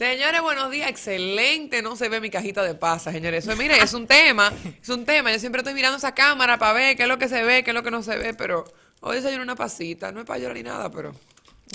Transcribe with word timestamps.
Señores, 0.00 0.40
buenos 0.40 0.70
días. 0.70 0.88
Excelente. 0.88 1.82
No 1.82 1.94
se 1.94 2.08
ve 2.08 2.22
mi 2.22 2.30
cajita 2.30 2.62
de 2.62 2.74
pasa, 2.74 3.12
señores. 3.12 3.46
Eso, 3.46 3.54
mire, 3.54 3.76
es 3.82 3.92
un 3.92 4.06
tema. 4.06 4.50
Es 4.82 4.88
un 4.88 5.04
tema. 5.04 5.30
Yo 5.30 5.38
siempre 5.38 5.60
estoy 5.60 5.74
mirando 5.74 5.98
esa 5.98 6.14
cámara 6.14 6.58
para 6.58 6.72
ver 6.72 6.96
qué 6.96 7.02
es 7.02 7.08
lo 7.10 7.18
que 7.18 7.28
se 7.28 7.42
ve, 7.42 7.62
qué 7.62 7.72
es 7.72 7.74
lo 7.74 7.82
que 7.82 7.90
no 7.90 8.02
se 8.02 8.16
ve, 8.16 8.32
pero 8.32 8.64
hoy 9.00 9.16
desayuno 9.16 9.42
una 9.42 9.56
pasita. 9.56 10.10
No 10.10 10.20
es 10.20 10.26
para 10.26 10.38
llorar 10.38 10.56
ni 10.56 10.62
nada, 10.62 10.90
pero 10.90 11.14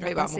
ahí 0.03 0.13
vamos. 0.13 0.39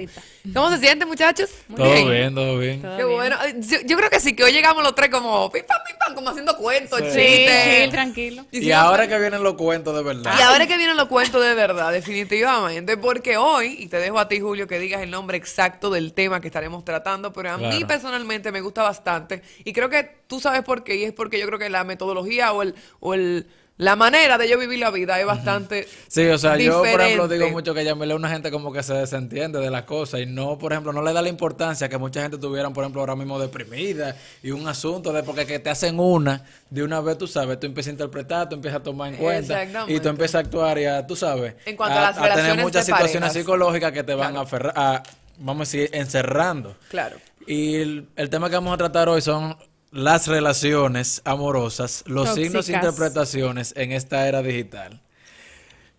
¿Cómo 0.54 0.70
se 0.72 0.80
sienten, 0.80 1.08
muchachos? 1.08 1.50
Todo 1.76 2.10
bien, 2.10 2.36
todo 2.36 2.58
bien. 2.60 2.82
Todo 2.82 2.98
Qué 2.98 3.04
bien. 3.06 3.16
bueno. 3.16 3.38
Yo, 3.60 3.78
yo 3.86 3.98
creo 3.98 4.10
que 4.10 4.20
sí, 4.20 4.36
que 4.36 4.44
hoy 4.44 4.52
llegamos 4.52 4.84
los 4.84 4.94
tres 4.96 5.10
como 5.10 5.50
pim 5.52 5.64
pam, 5.66 5.78
pim 5.88 5.96
pam, 5.98 6.16
como 6.16 6.30
haciendo 6.30 6.58
cuentos, 6.58 7.00
Sí. 7.00 7.06
Sí, 7.12 7.20
chistes. 7.20 7.64
chill, 7.82 7.90
tranquilo. 7.92 8.46
Y 8.52 8.72
ahora 8.72 9.08
que 9.08 9.18
vienen 9.20 9.44
los 9.44 9.54
cuentos 9.56 9.96
de 9.96 10.04
verdad. 10.04 10.34
Y 10.38 10.42
ahora 10.42 10.68
que 10.68 10.78
vienen 10.78 10.98
los 10.98 11.08
cuentos 11.08 11.44
de 11.44 11.54
verdad, 11.54 11.92
definitivamente, 11.94 12.98
porque 12.98 13.38
hoy, 13.38 13.76
y 13.80 13.88
te 13.88 13.98
dejo 13.98 14.20
a 14.20 14.28
ti, 14.28 14.40
Julio, 14.40 14.68
que 14.68 14.80
digas 14.80 15.02
el 15.02 15.12
nombre 15.12 15.38
exacto 15.38 15.90
del 15.90 16.14
tema 16.14 16.42
que 16.42 16.48
estaremos 16.48 16.84
tratando, 16.84 17.32
pero 17.34 17.52
a 17.52 17.58
mí 17.58 17.70
Claro. 17.70 17.88
personalmente 17.88 18.52
me 18.52 18.62
gusta 18.62 18.84
bastante, 18.84 19.42
y 19.64 19.74
creo 19.74 19.90
que 19.90 20.04
tú 20.28 20.40
sabes 20.40 20.64
por 20.64 20.84
qué, 20.84 20.96
y 20.96 21.04
es 21.06 21.14
porque 21.14 21.40
yo 21.40 21.46
creo 21.48 21.60
que 21.60 21.70
la 21.70 21.84
metodología 21.84 22.52
o 22.54 22.62
el, 22.62 22.76
o 23.00 23.14
el 23.14 23.48
la 23.78 23.98
manera 23.98 24.38
de 24.38 24.48
yo 24.48 24.58
vivir 24.58 24.80
la 24.80 24.90
vida 24.90 25.20
es 25.20 25.26
bastante 25.26 25.86
Sí, 26.08 26.26
o 26.28 26.38
sea, 26.38 26.58
yo 26.58 26.80
por 26.80 27.02
ejemplo 27.02 27.28
digo 27.28 27.50
mucho 27.50 27.74
que 27.74 27.84
Yamile 27.84 28.14
es 28.14 28.18
una 28.18 28.30
gente 28.30 28.50
como 28.50 28.72
que 28.72 28.82
se 28.84 28.94
desentiende 28.94 29.60
de 29.60 29.70
las 29.70 29.84
cosas 29.84 30.22
y 30.22 30.26
no, 30.26 30.58
por 30.58 30.72
ejemplo, 30.72 30.94
no 30.94 31.02
le 31.02 31.12
da 31.12 31.22
la 31.22 31.28
importancia 31.28 31.90
que 31.90 31.98
mucha 31.98 32.22
gente 32.22 32.38
tuvieran, 32.38 32.72
por 32.72 32.84
ejemplo, 32.86 33.02
ahora 33.02 33.16
mismo 33.18 33.38
deprimida 33.38 34.16
y 34.42 34.52
un 34.52 34.66
asunto 34.68 35.12
de 35.12 35.24
porque 35.24 35.46
que 35.46 35.60
te 35.60 35.70
hacen 35.70 36.00
una, 36.00 36.46
de 36.70 36.84
una 36.84 37.02
vez 37.02 37.18
tú 37.18 37.28
sabes, 37.28 37.60
tú 37.60 37.68
empiezas 37.68 37.90
a 37.90 37.92
interpretar, 37.92 38.48
tú 38.48 38.56
empiezas 38.56 38.80
a 38.80 38.84
tomar 38.84 39.14
en 39.14 39.18
cuenta 39.20 39.66
y 39.88 40.00
tú 40.00 40.08
empiezas 40.08 40.36
a 40.36 40.40
actuar 40.40 40.78
y 40.80 40.86
a, 40.86 41.06
tú 41.06 41.16
sabes, 41.18 41.56
En 41.66 41.76
cuanto 41.76 42.00
a 42.00 42.02
las 42.02 42.16
tener 42.16 42.30
relaciones 42.32 42.64
muchas 42.64 42.86
de 42.86 42.94
situaciones 42.94 43.30
parejas. 43.30 43.34
psicológicas 43.34 43.92
que 43.92 44.04
te 44.04 44.16
van 44.16 44.38
a 44.38 44.42
aferrar, 44.42 44.74
a, 44.78 45.04
vamos 45.40 45.68
a 45.68 45.72
decir, 45.72 45.90
encerrando. 45.94 46.78
Claro. 46.90 47.18
Y 47.46 47.76
el, 47.76 48.08
el 48.16 48.30
tema 48.30 48.50
que 48.50 48.56
vamos 48.56 48.74
a 48.74 48.78
tratar 48.78 49.10
hoy 49.10 49.22
son 49.22 49.56
las 49.96 50.28
relaciones 50.28 51.22
amorosas, 51.24 52.04
los 52.06 52.34
signos 52.34 52.68
e 52.68 52.74
interpretaciones 52.74 53.74
en 53.78 53.94
esta 53.94 54.28
era 54.28 54.42
digital. 54.42 55.02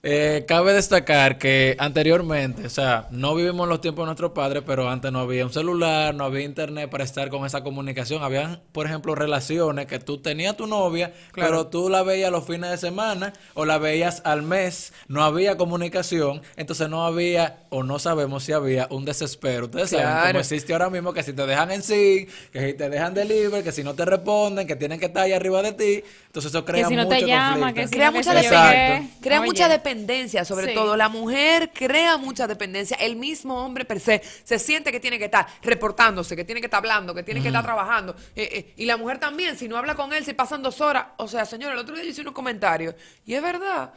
Eh, 0.08 0.44
cabe 0.46 0.72
destacar 0.72 1.36
que 1.36 1.74
anteriormente, 1.80 2.64
o 2.64 2.70
sea, 2.70 3.08
no 3.10 3.34
vivimos 3.34 3.66
los 3.68 3.80
tiempos 3.80 4.04
de 4.04 4.06
nuestros 4.06 4.30
padres, 4.30 4.62
pero 4.64 4.88
antes 4.88 5.10
no 5.10 5.18
había 5.18 5.44
un 5.44 5.52
celular, 5.52 6.14
no 6.14 6.22
había 6.22 6.42
internet 6.44 6.88
para 6.88 7.02
estar 7.02 7.28
con 7.28 7.44
esa 7.44 7.64
comunicación. 7.64 8.22
Habían, 8.22 8.60
por 8.70 8.86
ejemplo, 8.86 9.16
relaciones 9.16 9.86
que 9.86 9.98
tú 9.98 10.18
tenías 10.18 10.56
tu 10.56 10.68
novia, 10.68 11.12
pero 11.34 11.66
tú 11.66 11.88
la 11.88 12.04
veías 12.04 12.30
los 12.30 12.46
fines 12.46 12.70
de 12.70 12.76
semana 12.78 13.32
o 13.54 13.64
la 13.64 13.78
veías 13.78 14.22
al 14.24 14.42
mes. 14.42 14.92
No 15.08 15.24
había 15.24 15.56
comunicación, 15.56 16.40
entonces 16.54 16.88
no 16.88 17.04
había, 17.04 17.64
o 17.70 17.82
no 17.82 17.98
sabemos 17.98 18.44
si 18.44 18.52
había, 18.52 18.86
un 18.92 19.04
desespero. 19.04 19.64
Ustedes 19.64 19.90
saben 19.90 20.06
Claro. 20.06 20.26
cómo 20.28 20.38
existe 20.38 20.72
ahora 20.72 20.88
mismo 20.88 21.12
que 21.12 21.24
si 21.24 21.32
te 21.32 21.44
dejan 21.46 21.72
en 21.72 21.82
sí, 21.82 22.28
que 22.52 22.64
si 22.64 22.74
te 22.74 22.88
dejan 22.90 23.12
deliver, 23.12 23.64
que 23.64 23.72
si 23.72 23.82
no 23.82 23.94
te 23.94 24.04
responden, 24.04 24.68
que 24.68 24.76
tienen 24.76 25.00
que 25.00 25.06
estar 25.06 25.24
ahí 25.24 25.32
arriba 25.32 25.62
de 25.62 25.72
ti. 25.72 26.04
Entonces 26.36 26.52
eso 26.54 26.64
crea 26.66 26.86
si 26.86 26.94
no 26.94 27.04
mucho 27.04 27.16
te 27.16 27.26
llama, 27.26 27.52
conflicto. 27.72 27.74
que 27.80 27.86
si 27.88 27.94
Crea 27.94 28.10
no, 28.10 28.16
mucha 28.18 28.34
dependencia. 28.34 29.20
Crea 29.22 29.40
Oye. 29.40 29.46
mucha 29.48 29.68
dependencia, 29.70 30.44
sobre 30.44 30.66
Sí. 30.66 30.74
todo. 30.74 30.94
La 30.96 31.08
mujer 31.08 31.70
crea 31.72 32.18
mucha 32.18 32.46
dependencia. 32.46 32.94
El 33.00 33.16
mismo 33.16 33.64
hombre 33.64 33.86
per 33.86 34.00
se 34.00 34.20
se 34.44 34.58
siente 34.58 34.92
que 34.92 35.00
tiene 35.00 35.18
que 35.18 35.24
estar 35.24 35.46
reportándose, 35.62 36.36
que 36.36 36.44
tiene 36.44 36.60
que 36.60 36.66
estar 36.66 36.78
hablando, 36.78 37.14
que 37.14 37.22
tiene 37.22 37.40
que 37.40 37.48
estar 37.48 37.64
trabajando. 37.64 38.14
Eh, 38.34 38.48
eh, 38.52 38.74
y 38.76 38.84
la 38.84 38.98
mujer 38.98 39.18
también, 39.18 39.56
si 39.56 39.66
no 39.66 39.78
habla 39.78 39.94
con 39.94 40.12
él, 40.12 40.26
si 40.26 40.34
pasan 40.34 40.62
dos 40.62 40.82
horas. 40.82 41.06
O 41.16 41.26
sea, 41.26 41.46
señor, 41.46 41.72
el 41.72 41.78
otro 41.78 41.94
día 41.94 42.04
yo 42.04 42.10
hice 42.10 42.20
unos 42.20 42.34
comentarios. 42.34 42.94
Y 43.24 43.32
es 43.32 43.42
verdad. 43.42 43.92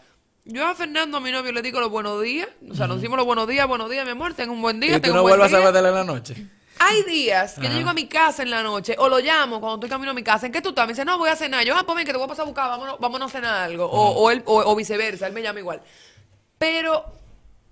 Yo 0.45 0.65
a 0.65 0.73
Fernando, 0.75 1.17
a 1.17 1.19
mi 1.19 1.31
novio, 1.33 1.51
le 1.51 1.61
digo 1.61 1.81
los 1.81 1.89
buenos 1.91 2.21
días. 2.23 2.47
O 2.71 2.73
sea, 2.73 2.87
nos 2.87 2.97
decimos 3.01 3.17
los 3.17 3.25
buenos 3.25 3.47
días, 3.49 3.67
buenos 3.67 3.89
días, 3.89 4.05
mi 4.05 4.11
amor, 4.11 4.33
tengo 4.33 4.53
un 4.53 4.61
buen 4.61 4.79
día. 4.79 4.91
Y 4.91 4.93
tú 4.95 5.01
tengo 5.01 5.15
no 5.17 5.21
un 5.23 5.29
buen 5.29 5.39
vuelvas 5.39 5.53
a 5.53 5.57
día. 5.57 5.65
ver 5.65 5.73
de 5.73 5.79
él 5.81 5.85
en 5.87 5.93
la 5.93 6.03
noche. 6.05 6.35
Hay 6.79 7.03
días 7.03 7.55
que 7.59 7.67
yo 7.67 7.73
llego 7.73 7.89
a 7.89 7.93
mi 7.93 8.07
casa 8.07 8.41
en 8.41 8.49
la 8.49 8.63
noche 8.63 8.95
o 8.97 9.09
lo 9.09 9.19
llamo 9.19 9.59
cuando 9.59 9.75
estoy 9.75 9.89
camino 9.89 10.11
a 10.11 10.13
mi 10.13 10.23
casa. 10.23 10.45
¿En 10.45 10.51
qué 10.51 10.61
tú 10.61 10.69
estás? 10.69 10.87
Me 10.87 10.93
dice, 10.93 11.03
no, 11.05 11.17
voy 11.17 11.29
a 11.29 11.35
cenar. 11.35 11.63
Yo, 11.65 11.75
ah, 11.75 11.83
pues 11.85 11.95
ven, 11.97 12.05
que 12.05 12.11
te 12.11 12.17
voy 12.17 12.25
a 12.25 12.29
pasar 12.29 12.43
a 12.43 12.45
buscar, 12.45 12.69
vámonos, 12.69 12.99
vámonos 12.99 13.29
a 13.29 13.37
cenar 13.37 13.63
algo. 13.63 13.85
O, 13.85 14.11
o, 14.11 14.31
él, 14.31 14.41
o, 14.45 14.59
o 14.59 14.75
viceversa, 14.75 15.27
él 15.27 15.33
me 15.33 15.41
llama 15.41 15.59
igual. 15.59 15.81
Pero, 16.57 17.05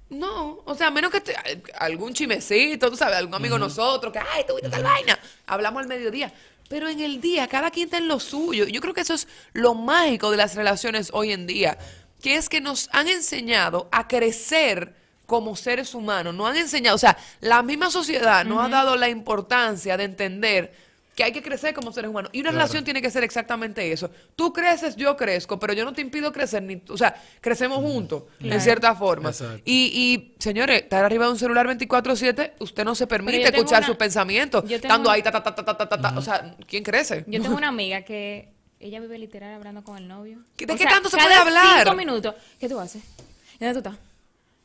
no, 0.09 0.59
o 0.65 0.75
sea, 0.75 0.87
a 0.87 0.91
menos 0.91 1.11
que 1.11 1.21
te- 1.21 1.35
algún 1.79 2.13
chimecito, 2.13 2.89
tú 2.89 2.97
sabes, 2.97 3.15
algún 3.17 3.35
amigo 3.35 3.55
de 3.55 3.59
nosotros, 3.61 4.11
que, 4.13 4.19
ay, 4.19 4.43
tuviste 4.47 4.69
tal 4.69 4.83
vaina. 4.83 5.17
Hablamos 5.45 5.81
al 5.81 5.87
mediodía. 5.87 6.33
Pero 6.69 6.89
en 6.89 6.99
el 6.99 7.21
día, 7.21 7.47
cada 7.47 7.71
quien 7.71 7.85
está 7.85 7.97
en 7.97 8.09
lo 8.09 8.19
suyo. 8.19 8.65
Yo 8.65 8.81
creo 8.81 8.93
que 8.93 9.01
eso 9.01 9.13
es 9.13 9.27
lo 9.53 9.73
mágico 9.73 10.31
de 10.31 10.37
las 10.37 10.55
relaciones 10.55 11.11
hoy 11.13 11.31
en 11.31 11.47
día, 11.47 11.77
que 12.21 12.35
es 12.35 12.49
que 12.49 12.59
nos 12.59 12.89
han 12.91 13.07
enseñado 13.07 13.87
a 13.91 14.07
crecer 14.09 14.93
como 15.27 15.55
seres 15.55 15.93
humanos, 15.93 16.33
nos 16.33 16.49
han 16.49 16.57
enseñado, 16.57 16.95
o 16.95 16.99
sea, 16.99 17.17
la 17.41 17.61
misma 17.61 17.91
sociedad 17.91 18.43
nos 18.45 18.65
ha 18.65 18.69
dado 18.69 18.95
la 18.95 19.09
importancia 19.09 19.97
de 19.97 20.05
entender 20.05 20.73
que 21.17 21.23
hay 21.23 21.31
que 21.31 21.41
crecer 21.41 21.73
como 21.73 21.91
seres 21.91 22.09
humanos. 22.11 22.29
Y 22.31 22.41
una 22.41 22.51
relación 22.51 22.83
tiene 22.83 23.01
que 23.01 23.09
ser 23.09 23.23
exactamente 23.23 23.91
eso. 23.91 24.09
Tú 24.35 24.53
creces, 24.53 24.95
yo 24.95 25.17
crezco, 25.17 25.57
pero 25.59 25.73
yo 25.73 25.83
no 25.83 25.91
te 25.91 25.99
impido 26.01 26.31
crecer, 26.31 26.61
ni, 26.61 26.79
o 26.89 26.95
sea, 26.95 27.19
crecemos 27.41 27.79
juntos, 27.79 28.23
en 28.39 28.61
cierta 28.61 28.95
forma. 28.95 29.31
Y, 29.65 29.91
y, 29.93 30.35
señores, 30.39 30.83
estar 30.83 31.03
arriba 31.03 31.25
de 31.25 31.31
un 31.31 31.39
celular 31.39 31.67
24/7, 31.67 32.53
usted 32.59 32.85
no 32.85 32.95
se 32.95 33.07
permite 33.07 33.43
escuchar 33.43 33.79
una... 33.79 33.87
sus 33.87 33.95
pensamientos, 33.97 34.63
estando 34.69 35.09
ahí, 35.09 35.23
ta, 35.23 35.31
ta, 35.31 35.43
ta, 35.43 35.55
ta, 35.55 35.65
ta, 35.65 35.89
ta, 35.89 36.01
ta. 36.01 36.13
Uh 36.13 36.19
o 36.19 36.21
sea, 36.21 36.55
¿quién 36.67 36.83
crece? 36.83 37.25
Yo 37.27 37.41
tengo 37.41 37.55
una 37.57 37.69
amiga 37.69 38.03
que 38.03 38.49
ella 38.79 38.99
vive 38.99 39.17
literal 39.17 39.55
hablando 39.55 39.83
con 39.83 39.97
el 39.97 40.07
novio. 40.07 40.39
¿De 40.55 40.67
qué 40.67 40.85
tanto 40.85 41.09
se 41.09 41.17
puede 41.17 41.33
hablar? 41.33 41.83
Cinco 41.83 41.95
minutos. 41.95 42.35
¿Qué 42.59 42.69
tú 42.69 42.79
haces? 42.79 43.01
¿Dónde 43.59 43.73
tú 43.73 43.79
estás? 43.79 44.06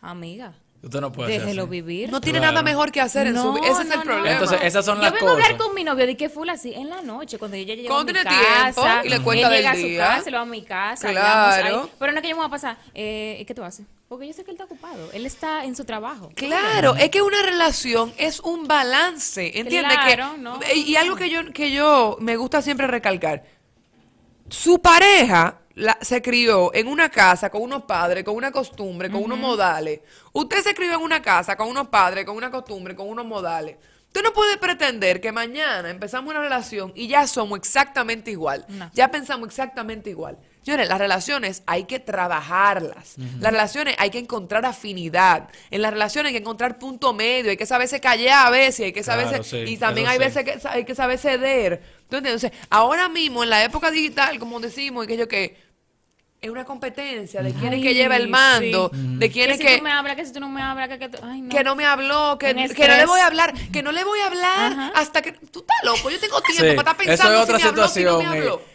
Amiga, 0.02 0.52
Usted 0.82 1.00
no 1.00 1.12
puede 1.12 1.28
hacer 1.36 1.42
déjelo 1.46 1.62
así. 1.62 1.70
vivir. 1.70 2.10
No 2.10 2.20
tiene 2.20 2.40
Claro. 2.40 2.54
nada 2.54 2.64
mejor 2.64 2.90
que 2.90 3.00
hacer 3.00 3.28
en 3.28 3.36
su 3.40 3.52
vida. 3.52 3.68
Ese 3.68 3.82
es 3.82 3.90
el 3.92 3.98
no, 3.98 4.02
problema. 4.02 4.32
Entonces, 4.32 4.58
esas 4.64 4.84
son 4.84 4.96
Yo 4.96 5.02
las 5.04 5.12
vengo 5.12 5.28
a 5.28 5.32
hablar 5.34 5.52
cosas. 5.52 5.62
con 5.66 5.74
mi 5.76 5.84
novio 5.84 6.06
de 6.08 6.16
que 6.16 6.28
full 6.28 6.48
así 6.48 6.74
en 6.74 6.90
la 6.90 7.02
noche, 7.02 7.38
cuando 7.38 7.56
ella 7.56 7.76
llega 7.76 7.88
a 7.88 7.92
Cuando 7.94 8.12
mi 8.12 8.18
tiene 8.18 8.36
tiempo 8.36 8.82
casa. 8.82 9.02
y 9.04 9.08
le 9.08 9.20
cuenta 9.20 9.46
él 9.46 9.52
del 9.52 9.58
llega 9.62 9.70
a 9.70 9.76
día. 9.76 10.06
su 10.06 10.16
casa, 10.18 10.30
lo 10.30 10.36
va 10.38 10.42
a 10.42 10.46
mi 10.46 10.62
casa. 10.62 11.08
Claro. 11.10 11.82
ahí. 11.84 11.90
Pero 12.00 12.10
no 12.12 12.18
es 12.18 12.22
que 12.22 12.28
yo 12.30 12.34
me 12.34 12.40
voy 12.40 12.46
a 12.48 12.50
pasar. 12.50 12.76
Eh, 12.94 13.36
¿y 13.40 13.44
¿Qué 13.44 13.54
tú 13.54 13.62
haces? 13.62 13.86
Porque 14.08 14.26
yo 14.26 14.32
sé 14.32 14.42
que 14.42 14.50
él 14.50 14.56
está 14.56 14.64
ocupado. 14.64 15.08
Él 15.12 15.24
está 15.24 15.64
en 15.64 15.76
su 15.76 15.84
trabajo. 15.84 16.30
Claro, 16.34 16.96
es 16.96 17.10
que 17.10 17.22
una 17.22 17.40
relación 17.42 18.12
es 18.18 18.40
un 18.40 18.66
balance, 18.66 19.56
¿entiendes? 19.60 19.96
Claro, 19.96 20.32
que, 20.34 20.38
no. 20.40 20.58
Y 20.74 20.96
algo 20.96 21.14
que 21.14 21.30
yo, 21.30 21.52
que 21.52 21.70
yo 21.70 22.16
me 22.20 22.34
gusta 22.36 22.60
siempre 22.60 22.88
recalcar, 22.88 23.44
su 24.48 24.82
pareja 24.82 25.60
la- 25.74 25.98
se 26.00 26.20
crió 26.22 26.72
en 26.74 26.86
una 26.86 27.08
casa 27.08 27.50
con 27.50 27.62
unos 27.62 27.82
padres, 27.84 28.24
con 28.24 28.34
una 28.36 28.50
costumbre, 28.52 29.10
con 29.10 29.22
unos 29.22 29.38
modales. 29.38 30.00
Usted 30.32 30.62
se 30.62 30.74
crió 30.74 30.92
en 30.94 31.00
una 31.00 31.22
casa 31.22 31.56
con 31.56 31.68
unos 31.68 31.88
padres, 31.88 32.24
con 32.24 32.36
una 32.36 32.50
costumbre, 32.50 32.94
con 32.94 33.08
unos 33.08 33.24
modales. 33.26 33.76
Usted 34.08 34.22
no 34.22 34.34
puede 34.34 34.58
pretender 34.58 35.22
que 35.22 35.32
mañana 35.32 35.88
empezamos 35.88 36.30
una 36.30 36.42
relación 36.42 36.92
y 36.94 37.08
ya 37.08 37.26
somos 37.26 37.58
exactamente 37.58 38.30
igual. 38.30 38.66
No. 38.68 38.90
Ya 38.92 39.10
pensamos 39.10 39.48
exactamente 39.48 40.10
igual. 40.10 40.36
Señores, 40.62 40.86
las 40.88 40.98
relaciones 40.98 41.62
hay 41.66 41.84
que 41.84 41.98
trabajarlas. 41.98 43.14
Las 43.40 43.52
relaciones 43.52 43.96
hay 43.98 44.10
que 44.10 44.18
encontrar 44.18 44.64
afinidad. 44.66 45.48
En 45.70 45.82
las 45.82 45.92
relaciones 45.92 46.28
hay 46.28 46.34
que 46.34 46.40
encontrar 46.40 46.78
punto 46.78 47.12
medio. 47.14 47.50
Hay 47.50 47.56
que 47.56 47.66
saberse 47.66 48.00
callar 48.00 48.46
a 48.46 48.50
veces. 48.50 48.86
Hay 48.86 48.92
que 48.92 49.02
Claro, 49.02 49.22
saberse, 49.22 49.48
sí, 49.66 49.72
y 49.72 49.76
también 49.78 50.06
hay 50.06 50.18
sí. 50.18 50.24
veces 50.24 50.44
que 50.44 50.68
hay 50.68 50.84
que 50.84 50.94
saber 50.94 51.18
ceder. 51.18 51.82
Entonces, 52.10 52.52
ahora 52.70 53.08
mismo, 53.08 53.42
en 53.42 53.50
la 53.50 53.64
época 53.64 53.90
digital, 53.90 54.38
como 54.38 54.60
decimos, 54.60 55.04
y 55.04 55.08
que 55.08 55.16
yo 55.16 55.26
que 55.26 55.56
es 56.42 56.50
una 56.50 56.64
competencia 56.64 57.40
de 57.40 57.52
quién 57.54 57.72
es 57.72 57.80
que 57.80 57.88
Ay, 57.90 57.94
lleva 57.94 58.16
el 58.16 58.28
mando, 58.28 58.90
sí. 58.92 58.98
de 59.16 59.30
quién 59.30 59.46
que 59.46 59.52
es 59.52 59.58
si 59.58 59.64
que 59.64 59.76
tú 59.78 59.84
me 59.84 59.92
hablas, 59.92 60.16
que 60.16 60.26
si 60.26 60.32
tú 60.32 60.40
no 60.40 60.48
me 60.48 60.60
hablas, 60.60 60.88
que, 60.88 60.98
que 60.98 61.08
tú- 61.08 61.18
ay, 61.22 61.40
no. 61.40 61.48
que 61.54 61.62
no 61.62 61.76
me 61.76 61.84
habló, 61.86 62.36
que, 62.36 62.48
que 62.74 62.88
no 62.88 62.96
le 62.96 63.06
voy 63.06 63.20
a 63.20 63.26
hablar, 63.26 63.54
que 63.72 63.80
no 63.82 63.92
le 63.92 64.02
voy 64.02 64.18
a 64.18 64.26
hablar 64.26 64.72
Ajá. 64.72 64.92
hasta 64.96 65.22
que 65.22 65.32
tú 65.32 65.60
estás 65.60 65.76
loco. 65.84 66.10
Yo 66.10 66.18
tengo 66.18 66.40
tiempo 66.40 66.64
Sí, 66.68 66.76
para 66.76 66.90
estar 66.90 67.00
eso 67.00 67.04
pensando 67.06 67.34
es 67.36 67.42
otra 67.44 67.58
si 67.58 67.62
me 67.64 67.68
habló, 67.70 67.88
si 67.88 68.02
no 68.04 68.10
situación. 68.18 68.30
me 68.32 68.38
habló. 68.38 68.62
y 68.66 68.71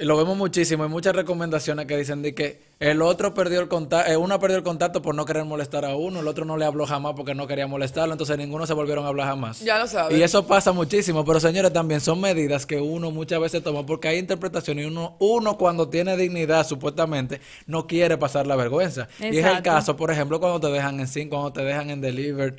lo 0.00 0.16
vemos 0.16 0.36
muchísimo. 0.36 0.82
Hay 0.84 0.88
muchas 0.88 1.14
recomendaciones 1.14 1.86
que 1.86 1.96
dicen 1.96 2.22
de 2.22 2.34
que 2.34 2.60
el 2.80 3.02
otro 3.02 3.34
perdió 3.34 3.60
el 3.60 3.68
contacto, 3.68 4.18
uno 4.18 4.40
perdió 4.40 4.56
el 4.56 4.62
contacto 4.62 5.02
por 5.02 5.14
no 5.14 5.26
querer 5.26 5.44
molestar 5.44 5.84
a 5.84 5.94
uno, 5.94 6.20
el 6.20 6.28
otro 6.28 6.44
no 6.44 6.56
le 6.56 6.64
habló 6.64 6.86
jamás 6.86 7.12
porque 7.14 7.34
no 7.34 7.46
quería 7.46 7.66
molestarlo, 7.66 8.14
entonces 8.14 8.38
ninguno 8.38 8.66
se 8.66 8.72
volvieron 8.72 9.04
a 9.04 9.08
hablar 9.08 9.28
jamás. 9.28 9.60
Ya 9.60 9.78
lo 9.78 9.86
sabes. 9.86 10.18
Y 10.18 10.22
eso 10.22 10.46
pasa 10.46 10.72
muchísimo, 10.72 11.24
pero 11.24 11.40
señores, 11.40 11.72
también 11.72 12.00
son 12.00 12.20
medidas 12.20 12.64
que 12.64 12.80
uno 12.80 13.10
muchas 13.10 13.40
veces 13.40 13.62
toma 13.62 13.84
porque 13.84 14.08
hay 14.08 14.18
interpretaciones 14.18 14.84
y 14.84 14.88
uno, 14.88 15.16
uno 15.18 15.58
cuando 15.58 15.88
tiene 15.88 16.16
dignidad, 16.16 16.66
supuestamente, 16.66 17.40
no 17.66 17.86
quiere 17.86 18.16
pasar 18.16 18.46
la 18.46 18.56
vergüenza. 18.56 19.08
Y 19.18 19.38
es 19.38 19.46
el 19.46 19.62
caso, 19.62 19.96
por 19.96 20.10
ejemplo, 20.10 20.40
cuando 20.40 20.60
te 20.60 20.72
dejan 20.72 21.00
en 21.00 21.08
sync, 21.08 21.28
cuando 21.28 21.52
te 21.52 21.62
dejan 21.62 21.90
en 21.90 22.00
deliver. 22.00 22.54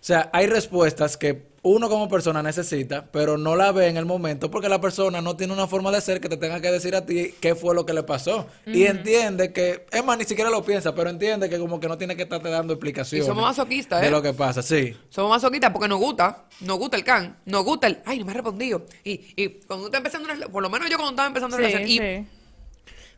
O 0.00 0.04
sea, 0.08 0.30
hay 0.32 0.46
respuestas 0.46 1.16
que 1.16 1.48
uno 1.68 1.88
como 1.88 2.08
persona 2.08 2.42
necesita, 2.42 3.06
pero 3.10 3.36
no 3.38 3.54
la 3.56 3.72
ve 3.72 3.88
en 3.88 3.96
el 3.96 4.04
momento 4.06 4.50
porque 4.50 4.68
la 4.68 4.80
persona 4.80 5.20
no 5.20 5.36
tiene 5.36 5.52
una 5.52 5.66
forma 5.66 5.90
de 5.90 6.00
ser 6.00 6.20
que 6.20 6.28
te 6.28 6.36
tenga 6.36 6.60
que 6.60 6.70
decir 6.70 6.94
a 6.96 7.04
ti 7.04 7.34
qué 7.40 7.54
fue 7.54 7.74
lo 7.74 7.84
que 7.86 7.92
le 7.92 8.02
pasó. 8.02 8.46
Y 8.66 8.84
entiende 8.84 9.52
que, 9.52 9.86
es 9.90 10.04
más, 10.04 10.16
ni 10.18 10.24
siquiera 10.24 10.50
lo 10.50 10.64
piensa, 10.64 10.94
pero 10.94 11.10
entiende 11.10 11.48
que 11.50 11.58
como 11.58 11.78
que 11.80 11.88
no 11.88 11.98
tiene 11.98 12.16
que 12.16 12.22
estarte 12.22 12.48
dando 12.48 12.72
explicaciones. 12.74 13.26
Y 13.26 13.28
somos 13.28 13.42
masoquistas, 13.44 14.00
De 14.00 14.08
¿eh? 14.08 14.10
lo 14.10 14.22
que 14.22 14.32
pasa, 14.32 14.62
sí. 14.62 14.96
Somos 15.10 15.30
masoquistas 15.30 15.70
porque 15.70 15.88
nos 15.88 15.98
gusta, 15.98 16.44
nos 16.60 16.78
gusta 16.78 16.96
el 16.96 17.04
can, 17.04 17.36
nos 17.44 17.64
gusta 17.64 17.86
el, 17.86 17.98
ay, 18.06 18.18
no 18.18 18.24
me 18.24 18.30
ha 18.32 18.34
respondido. 18.34 18.86
Y, 19.04 19.20
y 19.36 19.48
cuando 19.66 19.90
tú 19.90 19.96
estás 19.96 19.98
empezando 19.98 20.32
una, 20.32 20.48
por 20.48 20.62
lo 20.62 20.70
menos 20.70 20.88
yo 20.90 20.96
cuando 20.96 21.10
estaba 21.12 21.28
empezando 21.28 21.56
una 21.56 21.66
Sí, 21.66 21.72
relación, 21.74 21.90
y 21.90 21.98
sí. 21.98 22.26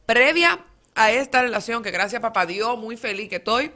previa 0.07 0.59
a 0.95 1.13
esta 1.13 1.43
relación, 1.43 1.83
que 1.83 1.91
gracias 1.91 2.19
a 2.19 2.23
papá 2.23 2.47
Dios, 2.47 2.77
muy 2.79 2.97
feliz 2.97 3.29
que 3.29 3.37
estoy, 3.37 3.71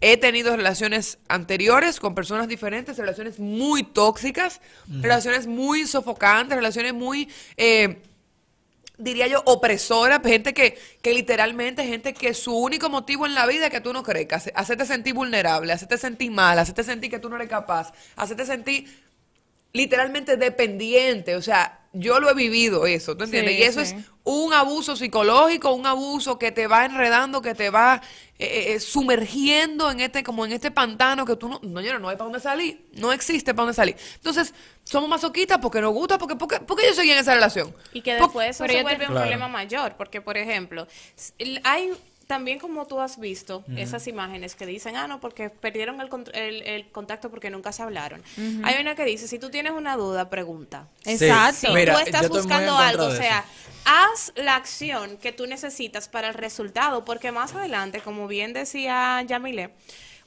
he 0.00 0.16
tenido 0.16 0.56
relaciones 0.56 1.18
anteriores 1.28 2.00
con 2.00 2.14
personas 2.14 2.48
diferentes, 2.48 2.96
relaciones 2.96 3.38
muy 3.38 3.82
tóxicas, 3.82 4.60
relaciones 4.88 5.46
muy 5.46 5.86
sofocantes, 5.86 6.56
relaciones 6.56 6.94
muy... 6.94 7.28
eh, 7.56 8.02
diría 8.96 9.26
yo, 9.26 9.42
opresora, 9.46 10.20
gente 10.24 10.54
que, 10.54 10.78
que 11.02 11.14
literalmente, 11.14 11.84
gente 11.84 12.14
que 12.14 12.32
su 12.32 12.56
único 12.56 12.88
motivo 12.88 13.26
en 13.26 13.34
la 13.34 13.46
vida 13.46 13.66
es 13.66 13.70
que 13.70 13.80
tú 13.80 13.92
no 13.92 14.02
crezcas, 14.02 14.50
hacerte 14.54 14.86
sentir 14.86 15.14
vulnerable, 15.14 15.72
hacerte 15.72 15.98
sentir 15.98 16.30
mal, 16.30 16.58
hacerte 16.58 16.84
sentir 16.84 17.10
que 17.10 17.18
tú 17.18 17.28
no 17.28 17.36
eres 17.36 17.48
capaz, 17.48 17.92
hacerte 18.14 18.46
sentir 18.46 19.02
literalmente 19.72 20.36
dependiente, 20.36 21.34
o 21.34 21.42
sea, 21.42 21.80
yo 21.94 22.20
lo 22.20 22.28
he 22.30 22.34
vivido 22.34 22.86
eso, 22.86 23.16
¿tú 23.16 23.24
entiendes? 23.24 23.54
Sí, 23.54 23.60
y 23.60 23.62
eso 23.62 23.84
sí. 23.84 23.94
es 23.96 24.04
un 24.24 24.52
abuso 24.52 24.96
psicológico, 24.96 25.72
un 25.72 25.86
abuso 25.86 26.38
que 26.38 26.52
te 26.52 26.66
va 26.66 26.84
enredando, 26.84 27.40
que 27.40 27.54
te 27.54 27.70
va 27.70 28.02
eh, 28.38 28.74
eh, 28.74 28.80
sumergiendo 28.80 29.90
en 29.90 30.00
este, 30.00 30.22
como 30.22 30.44
en 30.44 30.52
este 30.52 30.70
pantano 30.70 31.24
que 31.24 31.36
tú 31.36 31.48
no, 31.48 31.60
no, 31.62 31.80
no, 31.80 31.98
no 31.98 32.08
hay 32.08 32.16
para 32.16 32.24
dónde 32.24 32.40
salir, 32.40 32.86
no 32.94 33.12
existe 33.12 33.54
para 33.54 33.62
dónde 33.66 33.74
salir. 33.74 33.96
Entonces, 34.16 34.52
somos 34.82 35.08
masoquistas 35.08 35.58
porque 35.58 35.80
nos 35.80 35.92
gusta, 35.94 36.18
porque, 36.18 36.36
porque, 36.36 36.60
porque 36.60 36.84
yo 36.88 36.94
seguí 36.94 37.10
en 37.12 37.18
esa 37.18 37.34
relación. 37.34 37.74
Y 37.92 38.00
que 38.02 38.12
Por- 38.16 38.26
después 38.28 38.50
eso 38.50 38.66
se 38.66 38.82
vuelve 38.82 39.04
un 39.06 39.12
Claro. 39.12 39.20
problema 39.26 39.48
mayor, 39.48 39.94
porque 39.96 40.20
por 40.20 40.36
ejemplo, 40.36 40.86
hay 41.62 41.92
también 42.26 42.58
como 42.58 42.86
tú 42.86 43.00
has 43.00 43.18
visto 43.18 43.64
esas 43.76 44.06
imágenes 44.06 44.54
que 44.54 44.64
dicen, 44.66 44.96
ah, 44.96 45.06
no, 45.06 45.20
porque 45.20 45.50
perdieron 45.50 46.00
el, 46.00 46.08
contr- 46.08 46.34
el- 46.34 46.62
el 46.62 46.88
contacto 46.90 47.30
porque 47.30 47.50
nunca 47.50 47.72
se 47.72 47.82
hablaron. 47.82 48.22
Hay 48.64 48.80
una 48.80 48.94
que 48.94 49.04
dice, 49.04 49.28
si 49.28 49.38
tú 49.38 49.50
tienes 49.50 49.72
una 49.72 49.96
duda, 49.96 50.30
pregunta. 50.30 50.88
Exacto. 51.04 51.68
Si 51.68 51.74
Mira, 51.74 51.92
tú 51.94 51.98
estás 52.00 52.22
buscando 52.42 52.76
algo, 52.78 53.04
o 53.04 53.10
sea, 53.22 53.44
haz 53.84 54.32
la 54.36 54.56
acción 54.56 55.16
que 55.18 55.32
tú 55.32 55.46
necesitas 55.46 56.08
para 56.08 56.28
el 56.28 56.34
resultado, 56.34 57.04
porque 57.04 57.30
más 57.32 57.54
adelante, 57.54 58.00
como 58.00 58.26
bien 58.26 58.52
decía 58.54 59.20
Yamile, 59.22 59.70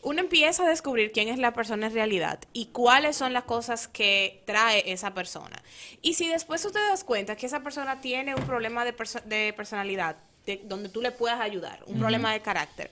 uno 0.03 0.19
empieza 0.21 0.63
a 0.63 0.69
descubrir 0.69 1.11
quién 1.11 1.27
es 1.27 1.39
la 1.39 1.53
persona 1.53 1.87
en 1.87 1.93
realidad 1.93 2.39
y 2.53 2.67
cuáles 2.67 3.17
son 3.17 3.33
las 3.33 3.43
cosas 3.45 3.87
que 3.87 4.43
trae 4.45 4.91
esa 4.93 5.15
persona. 5.15 5.61
Y 6.03 6.13
si 6.13 6.27
después 6.29 6.61
tú 6.61 6.71
te 6.71 6.79
das 6.79 7.03
cuenta 7.03 7.35
que 7.35 7.47
esa 7.47 7.61
persona 7.61 7.99
tiene 7.99 8.35
un 8.35 8.43
problema 8.43 8.85
de, 8.85 8.95
perso- 8.95 9.23
de 9.23 9.51
personalidad, 9.57 10.17
de- 10.47 10.61
donde 10.63 10.89
tú 10.89 11.01
le 11.01 11.11
puedas 11.11 11.39
ayudar, 11.39 11.79
un 11.85 11.99
problema 11.99 12.33
de 12.33 12.39
carácter, 12.39 12.89